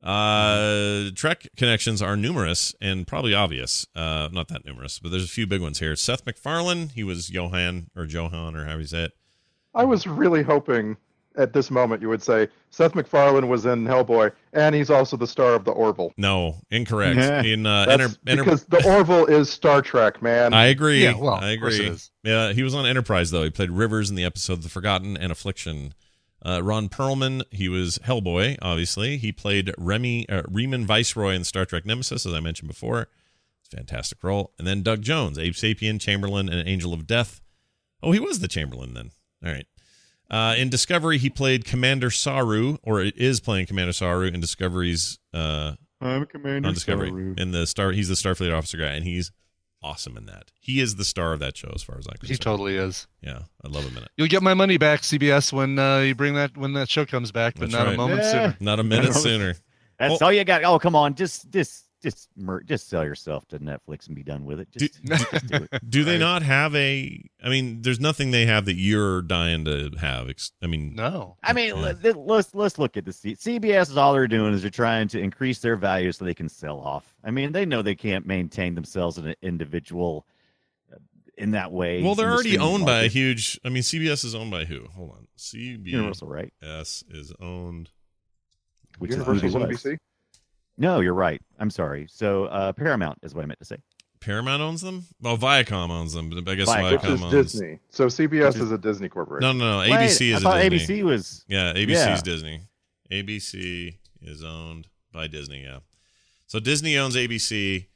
[0.02, 3.86] Uh, Trek connections are numerous and probably obvious.
[3.94, 5.94] Uh, not that numerous, but there's a few big ones here.
[5.94, 9.12] Seth MacFarlane, he was Johan or Johan or how you say it.
[9.74, 10.96] I was really hoping
[11.36, 15.26] at this moment you would say Seth MacFarlane was in Hellboy, and he's also the
[15.26, 16.12] star of the Orville.
[16.16, 17.18] No, incorrect.
[17.46, 20.52] In uh, That's Enter- Enter- because the Orville is Star Trek, man.
[20.54, 21.02] I agree.
[21.02, 21.96] Yeah, well, I agree.
[22.22, 23.44] Yeah, he was on Enterprise though.
[23.44, 25.94] He played Rivers in the episode "The Forgotten and Affliction."
[26.42, 28.56] Uh, Ron Perlman, he was Hellboy.
[28.62, 33.08] Obviously, he played Remy uh, Reman Viceroy in Star Trek Nemesis, as I mentioned before.
[33.70, 34.52] Fantastic role.
[34.58, 37.40] And then Doug Jones, Abe Sapien, Chamberlain, and Angel of Death.
[38.02, 39.10] Oh, he was the Chamberlain then.
[39.44, 39.66] All right.
[40.30, 45.18] Uh, in Discovery, he played Commander Saru, or is playing Commander Saru in Discovery's.
[45.34, 47.08] Uh, I'm Commander on Discovery.
[47.10, 47.34] Saru.
[47.36, 49.32] In the star, he's the Starfleet officer guy, and he's
[49.82, 50.50] awesome in that.
[50.60, 52.30] He is the star of that show, as far as I'm concerned.
[52.30, 53.06] He totally is.
[53.22, 54.10] Yeah, I love him in it.
[54.16, 57.32] You'll get my money back, CBS, when uh, you bring that when that show comes
[57.32, 57.94] back, but That's not right.
[57.94, 58.30] a moment Yeah.
[58.30, 58.56] sooner.
[58.60, 59.54] Not a minute sooner.
[59.98, 60.64] That's all you got.
[60.64, 64.44] Oh, come on, just just just mer- just sell yourself to Netflix and be done
[64.44, 64.68] with it.
[64.72, 65.80] Just, just do it.
[65.90, 67.22] Do they not have a?
[67.42, 70.30] I mean, there's nothing they have that you're dying to have.
[70.62, 71.36] I mean, no.
[71.42, 74.62] I mean, let- let's let's look at the C- CBS is all they're doing is
[74.62, 77.14] they're trying to increase their value so they can sell off.
[77.22, 80.26] I mean, they know they can't maintain themselves as an individual
[80.92, 80.96] uh,
[81.36, 82.02] in that way.
[82.02, 83.60] Well, they're in the already streaming owned by a huge.
[83.64, 84.86] I mean, CBS is owned by who?
[84.94, 86.52] Hold on, CBS Universal, right?
[86.62, 87.90] is owned.
[88.98, 89.96] Which Universal is Universal's who it.
[89.96, 89.98] NBC?
[90.80, 91.40] No, you're right.
[91.58, 92.06] I'm sorry.
[92.10, 93.76] So uh, Paramount is what I meant to say.
[94.20, 95.04] Paramount owns them.
[95.20, 96.92] Well, Viacom owns them, but I guess Viacom.
[96.92, 97.32] Which is owns.
[97.32, 97.78] Disney.
[97.90, 99.58] So CBS is- is a Disney corporation.
[99.58, 99.78] No, no, no.
[99.80, 100.94] Wait, ABC I is thought a Disney.
[100.94, 102.14] I thought ABC was- Yeah, ABC Yeah.
[102.14, 102.60] is Disney.
[103.10, 105.62] ABC is owned by Disney.
[105.64, 105.78] Yeah.
[106.46, 107.86] So Disney owns ABC.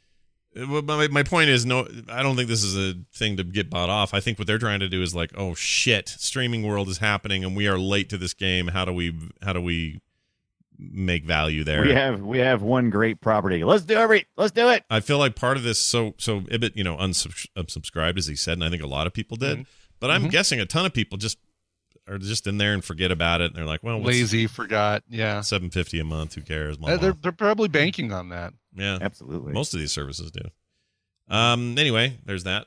[0.56, 3.69] Uh, My, my point is, no, I don't think this is a thing to get
[3.70, 4.15] bought off.
[4.15, 7.44] I think what they're trying to do is like, oh shit, streaming world is happening,
[7.44, 8.69] and we are late to this game.
[8.69, 9.12] How do we,
[9.43, 10.01] how do we
[10.78, 11.82] make value there?
[11.82, 13.64] We have we have one great property.
[13.64, 14.26] Let's do every.
[14.36, 14.84] Let's do it.
[14.90, 18.36] I feel like part of this, so so Ibbott, you know, unsubs- unsubscribed as he
[18.36, 19.59] said, and I think a lot of people did.
[19.59, 19.68] Mm-hmm.
[20.01, 20.30] But I'm Mhm.
[20.30, 21.38] guessing a ton of people just
[22.06, 25.02] are just in there and forget about it, and they're like, well, what's Lazy, forgot.
[25.09, 25.40] Yeah.
[25.40, 26.34] seven fifty a month?
[26.34, 26.76] Who cares?
[26.76, 27.02] Blah, Uh, blah.
[27.02, 28.52] they're they're probably banking on that.
[28.76, 29.52] Yeah, Absolutely.
[29.52, 30.42] Most of these services do.
[31.28, 31.78] Um.
[31.78, 32.66] Anyway, there's that.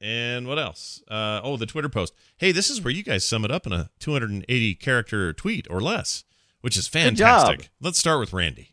[0.00, 1.00] And what else?
[1.08, 1.40] Uh.
[1.44, 2.14] Oh, the Twitter post.
[2.38, 5.80] Hey, this is where you guys sum it up in a 280 character tweet or
[5.80, 6.24] less,
[6.62, 7.68] which is fantastic.
[7.80, 8.70] Let's start with Randy.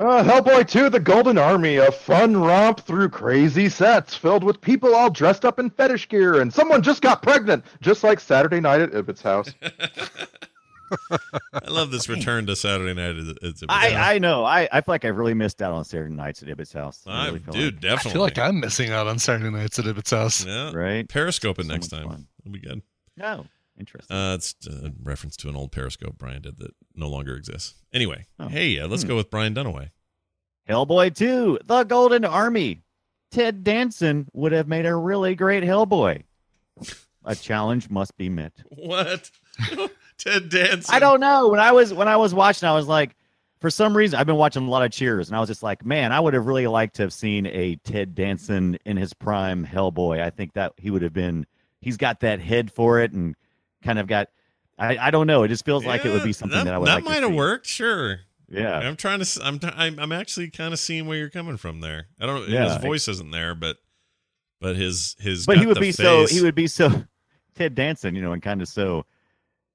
[0.00, 4.94] Uh, Hellboy 2 The Golden Army, a fun romp through crazy sets filled with people
[4.94, 8.80] all dressed up in fetish gear, and someone just got pregnant, just like Saturday night
[8.80, 9.52] at Ibbott's house.
[11.52, 13.16] I love this return to Saturday night.
[13.16, 14.44] at- at- at- I I know.
[14.44, 17.02] I I feel like I've really missed out on Saturday nights at Ibbott's house.
[17.06, 17.80] I I- really feel dude, like.
[17.82, 18.10] definitely.
[18.10, 20.46] I feel like I'm missing out on Saturday nights at Ibbott's house.
[20.46, 20.72] Yeah.
[20.72, 21.06] Right.
[21.08, 22.08] Periscope it So next time.
[22.08, 22.26] fun.
[22.40, 22.80] It'll be good.
[23.18, 23.46] No,
[23.78, 24.14] interesting.
[24.16, 27.74] Uh, it's a reference to an old Periscope Brian did that no longer exists.
[27.92, 28.48] Anyway, Oh.
[28.48, 29.08] hey, uh, let's Hmm.
[29.08, 29.90] go with Brian Dunaway.
[30.68, 32.82] Hellboy 2, The Golden Army.
[33.30, 36.22] Ted Danson would have made a really great Hellboy.
[37.24, 38.52] A challenge must be met.
[38.70, 39.30] What?
[40.18, 40.94] Ted Danson.
[40.94, 41.48] I don't know.
[41.48, 43.14] When I was when I was watching, I was like,
[43.60, 45.84] for some reason, I've been watching a lot of Cheers, and I was just like,
[45.84, 49.66] man, I would have really liked to have seen a Ted Danson in his prime
[49.66, 50.22] Hellboy.
[50.22, 51.44] I think that he would have been.
[51.80, 53.34] He's got that head for it, and
[53.82, 54.28] kind of got.
[54.78, 55.42] I, I don't know.
[55.42, 57.34] It just feels like it would be something that, I would that like might have
[57.34, 57.66] worked.
[57.66, 58.20] Sure.
[58.48, 58.78] Yeah.
[58.78, 59.40] I'm trying to.
[59.42, 59.58] I'm.
[59.62, 59.98] I'm.
[59.98, 62.06] I'm actually kind of seeing where you're coming from there.
[62.20, 62.42] I don't.
[62.42, 62.78] His Yeah.
[62.78, 63.76] voice isn't there, but
[64.60, 65.46] but his his.
[65.46, 67.04] but he would be so he would be so
[67.56, 69.04] Ted Danson, you know, and kind of so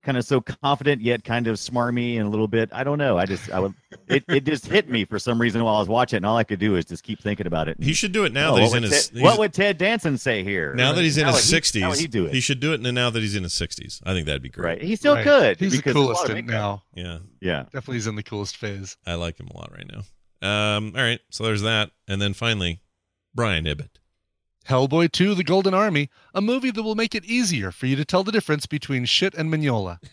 [0.03, 2.69] kind of so confident yet kind of smarmy and a little bit.
[2.73, 3.17] I don't know.
[3.17, 3.73] I just I would
[4.07, 6.37] it, it just hit me for some reason while I was watching, it, and all
[6.37, 7.77] I could do is just keep thinking about it.
[7.81, 9.07] He should do it now Oh, that what he's in would his.
[9.07, 10.73] Ted- he's- what would Ted Danson say here?
[10.75, 12.41] now that he's in How his would he- sixties, how would he do it?
[12.41, 14.01] should do it now that he's in his sixties.
[14.05, 14.65] I think that'd be great.
[14.79, 14.81] Right.
[14.81, 15.23] He still Right.
[15.23, 15.59] could.
[15.59, 16.83] He's the because there's a coolest of in now.
[16.93, 17.19] Yeah.
[17.41, 17.63] Yeah.
[17.63, 18.97] Definitely he's in the coolest phase.
[19.05, 20.03] I like him a lot right now.
[20.77, 20.93] Um.
[20.95, 21.21] All right.
[21.29, 22.81] So there's that, and then finally,
[23.33, 23.99] Brian Ibbott.
[24.67, 28.05] Hellboy 2 The Golden Army, a movie that will make it easier for you to
[28.05, 29.99] tell the difference between shit and mignola.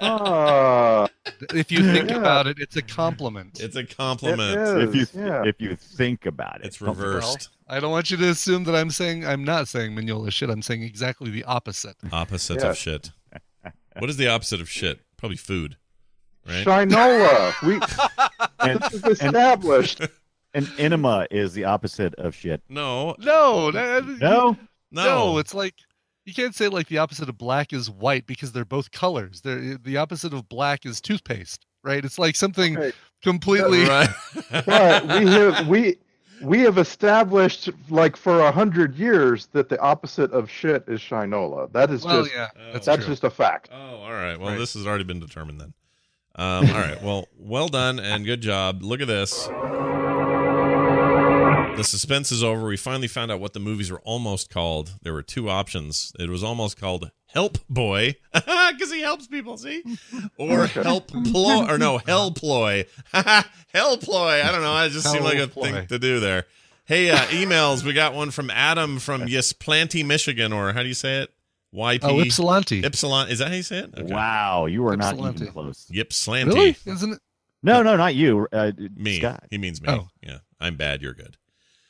[0.00, 1.08] Ah,
[1.54, 2.16] If you think Yeah.
[2.18, 3.60] about it, it's a compliment.
[3.60, 4.56] It's a compliment.
[4.80, 5.42] It If you yeah.
[5.44, 7.50] if you think about it, It's reversed.
[7.68, 10.48] I don't want you to assume that I'm saying I'm not saying mignola shit.
[10.48, 11.96] I'm saying exactly the opposite.
[12.12, 12.70] Opposite Yeah.
[12.70, 13.10] of shit.
[13.98, 15.00] What is the opposite of shit?
[15.18, 15.76] Probably food.
[16.46, 16.64] Right.
[16.64, 17.52] Shinola.
[17.66, 17.78] We
[18.60, 20.00] And, this is established.
[20.54, 22.62] And enema is the opposite of shit.
[22.68, 23.14] No.
[23.18, 24.56] No, no, No.
[24.90, 25.38] No.
[25.38, 25.74] it's like
[26.24, 29.40] you can't say like the opposite of black is white because they're both colors.
[29.40, 31.64] They're the opposite of black is toothpaste.
[31.82, 32.04] right?
[32.04, 32.92] It's like something Okay.
[33.22, 33.84] completely.
[34.50, 35.96] but we have we
[36.42, 41.70] we have established like for a hundred years that the opposite of shit is shinola.
[41.72, 43.68] That is Well, just yeah, that's, that's just a fact.
[43.72, 44.38] Oh, all right.
[44.38, 45.74] Well, this has already been determined then.
[46.36, 47.02] Um, all right.
[47.02, 48.82] Well, well done and good job.
[48.82, 49.48] Look at this.
[51.76, 52.66] The suspense is over.
[52.66, 54.94] We finally found out what the movies were almost called.
[55.02, 56.12] There were two options.
[56.18, 59.56] It was almost called Help Boy because he helps people.
[59.56, 59.82] See,
[60.36, 62.84] or Help Ploy, or no Hell Ploy.
[63.14, 64.42] Hell Ploy.
[64.44, 64.76] I don't know.
[64.84, 65.62] It just seemed like a Hellploy.
[65.72, 66.44] thing to do there.
[66.84, 67.82] Hey, uh, emails.
[67.82, 71.30] We got one from Adam from Ypsilanti, Michigan, or how do you say it?
[71.74, 72.00] YP.
[72.02, 72.82] Oh, Ypsilanti.
[72.82, 73.30] Ypsilon.
[73.30, 73.94] Is that how you say it?
[73.96, 74.12] Okay.
[74.12, 75.42] Wow, you are not Ypsilanti.
[75.44, 75.86] even close.
[75.90, 76.52] Ypsilanti.
[76.54, 76.76] Really?
[76.84, 77.20] Isn't it?
[77.62, 78.48] No, no, not you.
[78.52, 79.18] Uh, Me.
[79.18, 79.44] Scott.
[79.50, 79.88] He means me.
[79.88, 80.08] Oh.
[80.22, 80.38] Yeah.
[80.60, 81.00] I'm bad.
[81.00, 81.36] You're good.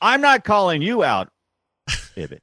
[0.01, 1.28] I'm not calling you out,
[2.16, 2.43] Ibbott.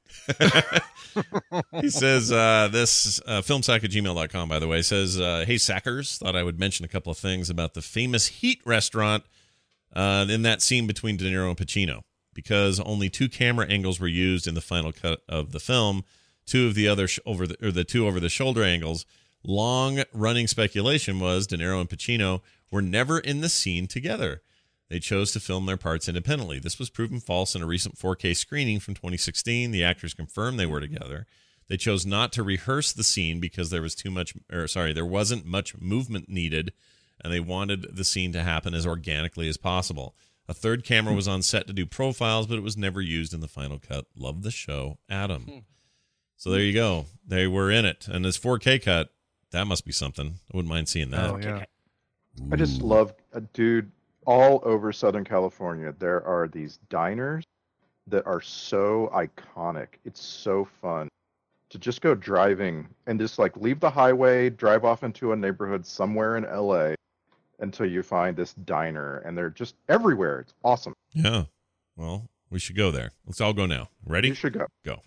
[1.80, 6.18] he says uh, this uh, filmsack at gmail.com by the way says uh, hey sackers
[6.18, 9.24] thought i would mention a couple of things about the famous heat restaurant
[9.94, 12.02] uh, in that scene between de niro and pacino
[12.34, 16.04] because only two camera angles were used in the final cut of the film
[16.46, 19.04] two of the other sh- over the or the two over the shoulder angles
[19.42, 24.42] long running speculation was de niro and pacino were never in the scene together
[24.88, 26.58] they chose to film their parts independently.
[26.58, 29.70] This was proven false in a recent 4K screening from 2016.
[29.70, 31.26] The actors confirmed they were together.
[31.68, 35.04] They chose not to rehearse the scene because there was too much, or sorry, there
[35.04, 36.72] wasn't much movement needed,
[37.22, 40.14] and they wanted the scene to happen as organically as possible.
[40.48, 43.40] A third camera was on set to do profiles, but it was never used in
[43.40, 44.06] the final cut.
[44.16, 45.64] Love the show, Adam.
[46.38, 47.04] So there you go.
[47.26, 49.10] They were in it, and this 4K cut,
[49.50, 50.38] that must be something.
[50.50, 51.30] I wouldn't mind seeing that.
[51.30, 51.64] Oh yeah.
[52.50, 53.92] I just love, uh, dude.
[54.28, 57.44] All over Southern California, there are these diners
[58.08, 59.86] that are so iconic.
[60.04, 61.08] It's so fun
[61.70, 65.86] to just go driving and just like leave the highway, drive off into a neighborhood
[65.86, 66.92] somewhere in LA
[67.60, 70.40] until you find this diner, and they're just everywhere.
[70.40, 70.92] It's awesome.
[71.14, 71.44] Yeah.
[71.96, 73.12] Well, we should go there.
[73.26, 73.88] Let's all go now.
[74.04, 74.28] Ready?
[74.28, 74.66] You should go.
[74.84, 75.00] Go.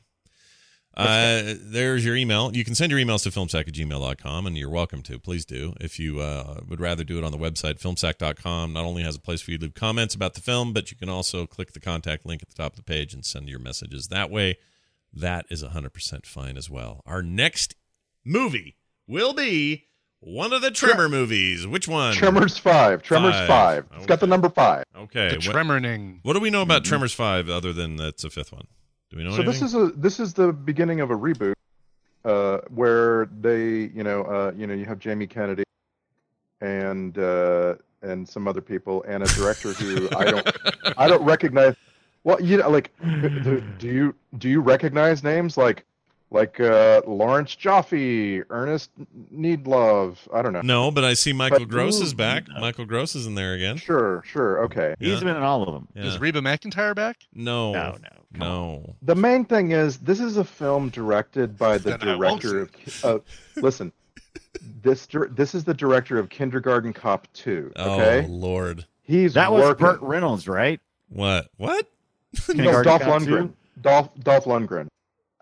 [0.97, 2.53] Uh, there's your email.
[2.55, 5.18] You can send your emails to filmsack at gmail.com, and you're welcome to.
[5.19, 5.73] Please do.
[5.80, 9.19] If you uh, would rather do it on the website, filmsack.com not only has a
[9.19, 11.80] place for you to leave comments about the film, but you can also click the
[11.80, 14.57] contact link at the top of the page and send your messages that way.
[15.13, 17.01] That is 100% fine as well.
[17.05, 17.76] Our next
[18.26, 18.76] movie
[19.07, 19.85] will be
[20.19, 21.65] one of the Tremor movies.
[21.65, 22.13] Which one?
[22.13, 23.01] Tremors five.
[23.01, 23.47] Tremors Five.
[23.47, 23.85] five.
[23.95, 24.84] It's got the number five.
[24.95, 25.30] Okay.
[25.30, 26.19] The what- Tremorning.
[26.23, 28.68] What do we know about Tremors 5 other than that's a fifth one?
[29.11, 29.51] Do we know so anything?
[29.51, 31.53] this is a this is the beginning of a reboot
[32.23, 35.63] uh, where they you know uh, you know you have Jamie Kennedy
[36.61, 40.51] and uh, and some other people and a director who I don't
[40.97, 41.75] I don't recognize.
[42.23, 45.85] Well, you know, like do, do you do you recognize names like
[46.29, 48.91] like uh, Lawrence Joffe, Ernest
[49.35, 50.15] Needlove?
[50.33, 50.61] I don't know.
[50.61, 52.47] No, but I see Michael But- Gross is Ooh, back.
[52.47, 53.75] Michael Gross is in there again.
[53.77, 54.95] Sure, sure, okay.
[54.99, 55.09] Yeah.
[55.09, 55.88] He's been in all of them.
[55.95, 56.05] Yeah.
[56.05, 57.17] Is Reba McEntire back?
[57.33, 57.73] No.
[57.73, 58.95] No, no, come No.
[59.02, 62.70] The main thing is this is a film directed by the Then director of.
[63.03, 63.20] Uh,
[63.58, 63.91] listen,
[64.82, 67.72] this this is the director of Kindergarten Cop Two.
[67.78, 68.86] Okay, Oh Lord.
[69.03, 69.86] he's That was working.
[69.86, 70.80] Burt Reynolds, right?
[71.10, 71.49] What?
[71.58, 71.88] What?
[72.49, 73.48] no, Kindergarten Dolph Cop Lundgren.
[73.48, 73.53] 2?
[73.82, 74.88] Dolph Dolph Lundgren.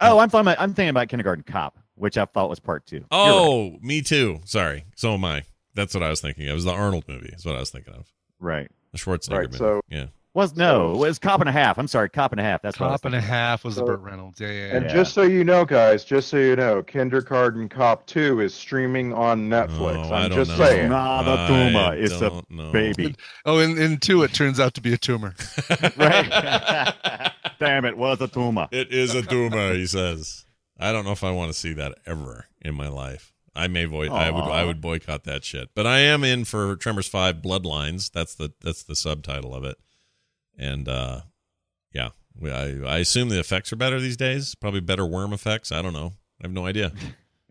[0.02, 2.96] Oh, I'm talking about, I'm thinking about Kindergarten Cop, which I thought was part two.
[2.98, 3.30] You're right.
[3.32, 4.40] Oh, me too.
[4.46, 4.86] Sorry.
[4.96, 5.44] So am I.
[5.76, 6.48] That's what I was thinking.
[6.48, 7.30] It was the Arnold movie.
[7.36, 8.08] Is what I was thinking of.
[8.40, 8.70] right.
[8.92, 9.58] The Schwarzenegger Right, movie.
[9.58, 10.06] so- yeah.
[10.40, 11.78] Was no, it was Cop and a Half.
[11.78, 12.62] I'm sorry, Cop and a Half.
[12.62, 14.40] That's what I was Cop and a half was the Burt Reynolds.
[14.40, 14.76] Yeah, yeah, yeah.
[14.78, 14.94] And Yeah.
[14.94, 19.50] just so you know, guys, just so you know, Kindergarten Cop Two is streaming on
[19.50, 20.08] Netflix.
[20.08, 20.66] Oh, I I'm don't just know.
[20.66, 20.90] saying.
[20.92, 21.96] Not a I tumor.
[21.98, 22.72] It's a don't know.
[22.72, 23.16] baby.
[23.46, 25.36] Oh, in, in two, it turns out to be a tumor.
[25.98, 26.94] right?
[27.60, 28.70] Damn it, was a tumor.
[28.72, 30.46] It is a tumor, he says.
[30.80, 33.34] I don't know if I want to see that ever in my life.
[33.54, 34.10] I may void.
[34.10, 34.44] I would.
[34.46, 35.72] I would boycott that shit.
[35.76, 38.10] But I am in for Tremors Five: Bloodlines.
[38.10, 39.76] That's the that's the subtitle of it.
[40.60, 41.22] And uh,
[41.94, 42.10] yeah,
[42.40, 44.54] we- I I assume the effects are better these days.
[44.56, 45.72] Probably better worm effects.
[45.72, 46.14] I don't know.
[46.42, 46.92] I have no idea.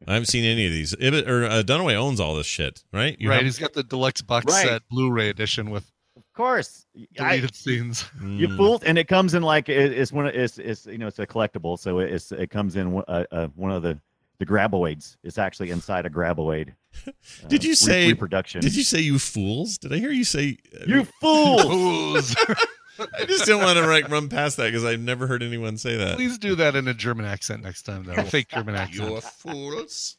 [0.06, 0.94] I haven't seen any of these.
[1.00, 3.16] Ibbott, or uh, Dunaway owns all this shit, right?
[3.18, 3.36] You right.
[3.36, 4.66] have- He's got the deluxe box Right.
[4.68, 6.86] set Blu-ray edition with Of course.
[7.18, 8.04] I, deleted scenes.
[8.22, 8.56] you Mm.
[8.56, 10.26] fooled, and it comes in like it, it's one.
[10.26, 13.24] of- It's it's you know it's a collectible, so it's it comes in one- uh,
[13.32, 13.98] uh, one of the
[14.38, 15.16] the graboids.
[15.24, 16.74] It's actually inside a graboid.
[17.06, 17.10] uh,
[17.48, 18.60] Did you say reproduction?
[18.60, 19.78] Did you say you fools?
[19.78, 21.58] Did I hear you say You fool!
[21.58, 22.36] Fools.
[22.98, 25.96] I just didn't want to like run past that because I've never heard anyone say
[25.96, 26.16] that.
[26.16, 28.22] Please do that in a German accent next time, though.
[28.24, 29.08] Fake German accent.
[29.10, 29.34] You accent.
[29.34, 30.16] fools.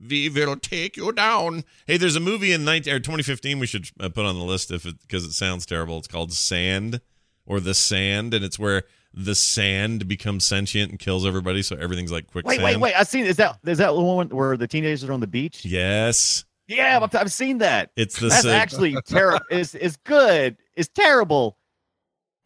[0.00, 1.64] We will take you down.
[1.86, 4.70] Hey, there's a movie in 19, or 2015 we should uh, put on the list
[4.70, 5.98] if it because it sounds terrible.
[5.98, 7.00] It's called Sand
[7.44, 12.12] or The Sand, and it's where the sand becomes sentient and kills everybody, so everything's
[12.12, 12.62] like quicksand.
[12.62, 12.94] Wait, wait, wait!
[12.94, 13.26] I've seen.
[13.26, 15.64] Is that is that the one where the teenagers are on the beach?
[15.64, 16.44] Yes.
[16.68, 17.90] Yeah, I've, I've seen that.
[17.96, 19.44] It's the That's sig- actually terrible.
[19.50, 20.56] is is good.
[20.76, 21.56] It's terrible,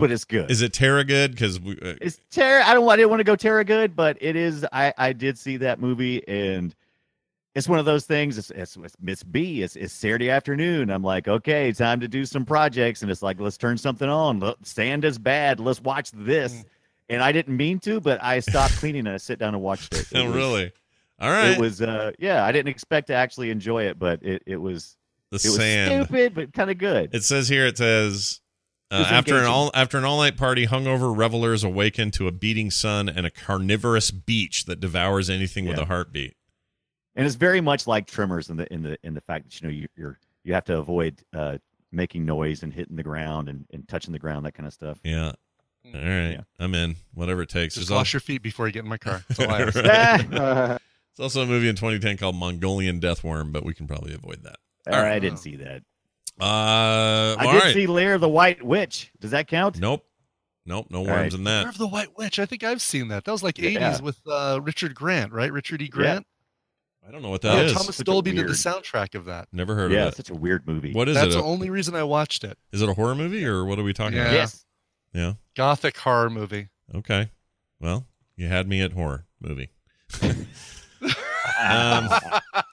[0.05, 0.51] but it's good.
[0.51, 1.31] Is it Terra good?
[1.31, 1.57] Because.
[1.59, 2.63] Uh, It's Terra.
[2.63, 2.87] I don't.
[2.87, 4.67] I didn't want to go Terra good, but it is.
[4.71, 6.75] I I did see that movie, and
[7.55, 8.37] it's one of those things.
[8.37, 9.63] It's it's, it's Miss B.
[9.63, 10.91] It's it's Saturday afternoon.
[10.91, 14.41] I'm like, okay, time to do some projects, and it's like, let's turn something on.
[14.41, 15.59] Look, Sand is bad.
[15.59, 16.67] Let's watch this.
[17.09, 19.95] And I didn't mean to, but I stopped cleaning and I sit down and watched
[19.95, 20.07] it.
[20.13, 20.73] It oh, was- really?
[21.19, 21.53] All right.
[21.53, 21.81] It was.
[21.81, 24.99] uh Yeah, I didn't expect to actually enjoy it, but it it was.
[25.31, 26.05] the it was sand.
[26.05, 27.15] stupid, but kind of good.
[27.15, 27.65] It says here.
[27.65, 28.43] It says.
[28.90, 32.28] Uh, It was after an all after an all night party, hungover revelers awaken to
[32.28, 36.36] a beating sun and a carnivorous beach that devours anything with a heartbeat.
[37.16, 39.69] and it's very much like Tremors in the in the in the fact that you
[39.69, 41.59] know you, you're you have to avoid uh
[41.93, 44.98] making noise and hitting the ground and, and touching the ground that kind of stuff.
[45.05, 45.32] Yeah.
[45.86, 46.40] All right.
[46.59, 46.97] I'm in.
[47.15, 47.74] Whatever it takes.
[47.74, 49.23] Just There's wash al- your feet before you get in my car.
[49.28, 50.31] That's all I ask.
[50.32, 50.78] Right.
[51.12, 54.56] It's also a movie in 2010 called Mongolian Deathworm, but we can probably avoid that.
[54.93, 55.85] All right, I didn't see that.
[56.41, 57.75] Uh, I all did right.
[57.75, 59.13] see Lair of the White Witch.
[59.21, 59.79] Does that count?
[59.79, 60.05] Nope.
[60.67, 60.87] Nope.
[60.91, 61.41] No All worms right.
[61.41, 61.69] in Year that.
[61.69, 62.39] of the White Witch.
[62.39, 63.25] I think I've seen that.
[63.25, 63.93] That was like Yeah.
[63.93, 65.53] 80s with uh, Richard Grant, right?
[65.53, 65.89] Richard E.
[65.89, 66.27] Grant.
[67.07, 67.73] I don't know what that yeah, is.
[67.75, 69.47] Thomas Such a Dolby did the soundtrack of that.
[69.53, 70.17] Never heard Yeah, of it.
[70.17, 70.93] such a weird movie.
[70.95, 71.29] What is That's it?
[71.31, 72.57] That's the only reason I watched it.
[72.73, 74.23] is it a horror movie or what are we talking Yeah.
[74.23, 74.33] about?
[74.33, 74.65] Yes.
[75.13, 75.35] Yeah.
[75.55, 76.69] Gothic horror movie.
[76.95, 77.31] Okay.
[77.79, 78.07] Well,
[78.37, 79.69] you had me at horror movie.
[80.23, 82.09] um,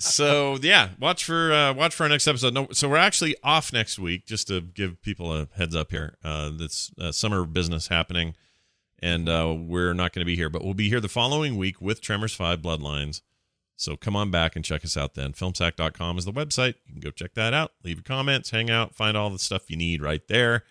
[0.00, 2.54] so yeah, watch for uh, watch for our next episode.
[2.54, 4.26] No, so we're actually off next week.
[4.26, 8.34] Just to give people a heads up here, uh, that's uh, summer business happening,
[8.98, 11.80] and uh, we're not going to be here, but we'll be here the following week
[11.80, 13.22] with Tremors Five Bloodlines.
[13.76, 15.32] So come on back and check us out then.
[15.32, 16.74] Filmsack.com is the website.
[16.84, 17.72] You can go check that out.
[17.82, 20.64] Leave your comments, hang out, find all the stuff you need right there.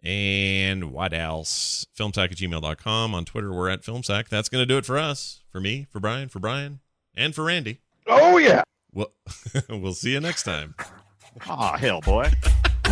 [0.00, 1.86] And what else?
[1.98, 3.14] Filmsack at gmail.com.
[3.14, 4.28] On Twitter, we're at Filmsack.
[4.28, 5.42] That's going to do it for us.
[5.50, 6.78] For me, for Brian, for Brian,
[7.16, 7.80] and for Randy.
[8.06, 8.62] Oh yeah.
[8.92, 9.12] Well,
[9.68, 10.74] we'll see you next time.
[11.48, 12.30] Oh hell, boy.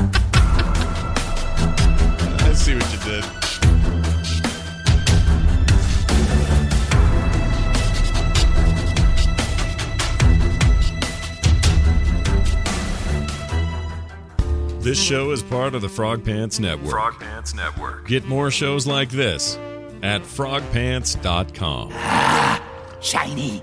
[2.43, 3.24] I see what you did.
[14.85, 16.91] This show is part of the Frog Pants Network.
[16.91, 18.07] Frog Pants Network.
[18.07, 19.57] Get more shows like this
[20.03, 21.91] at frogpants.com.
[23.01, 23.62] Shiny.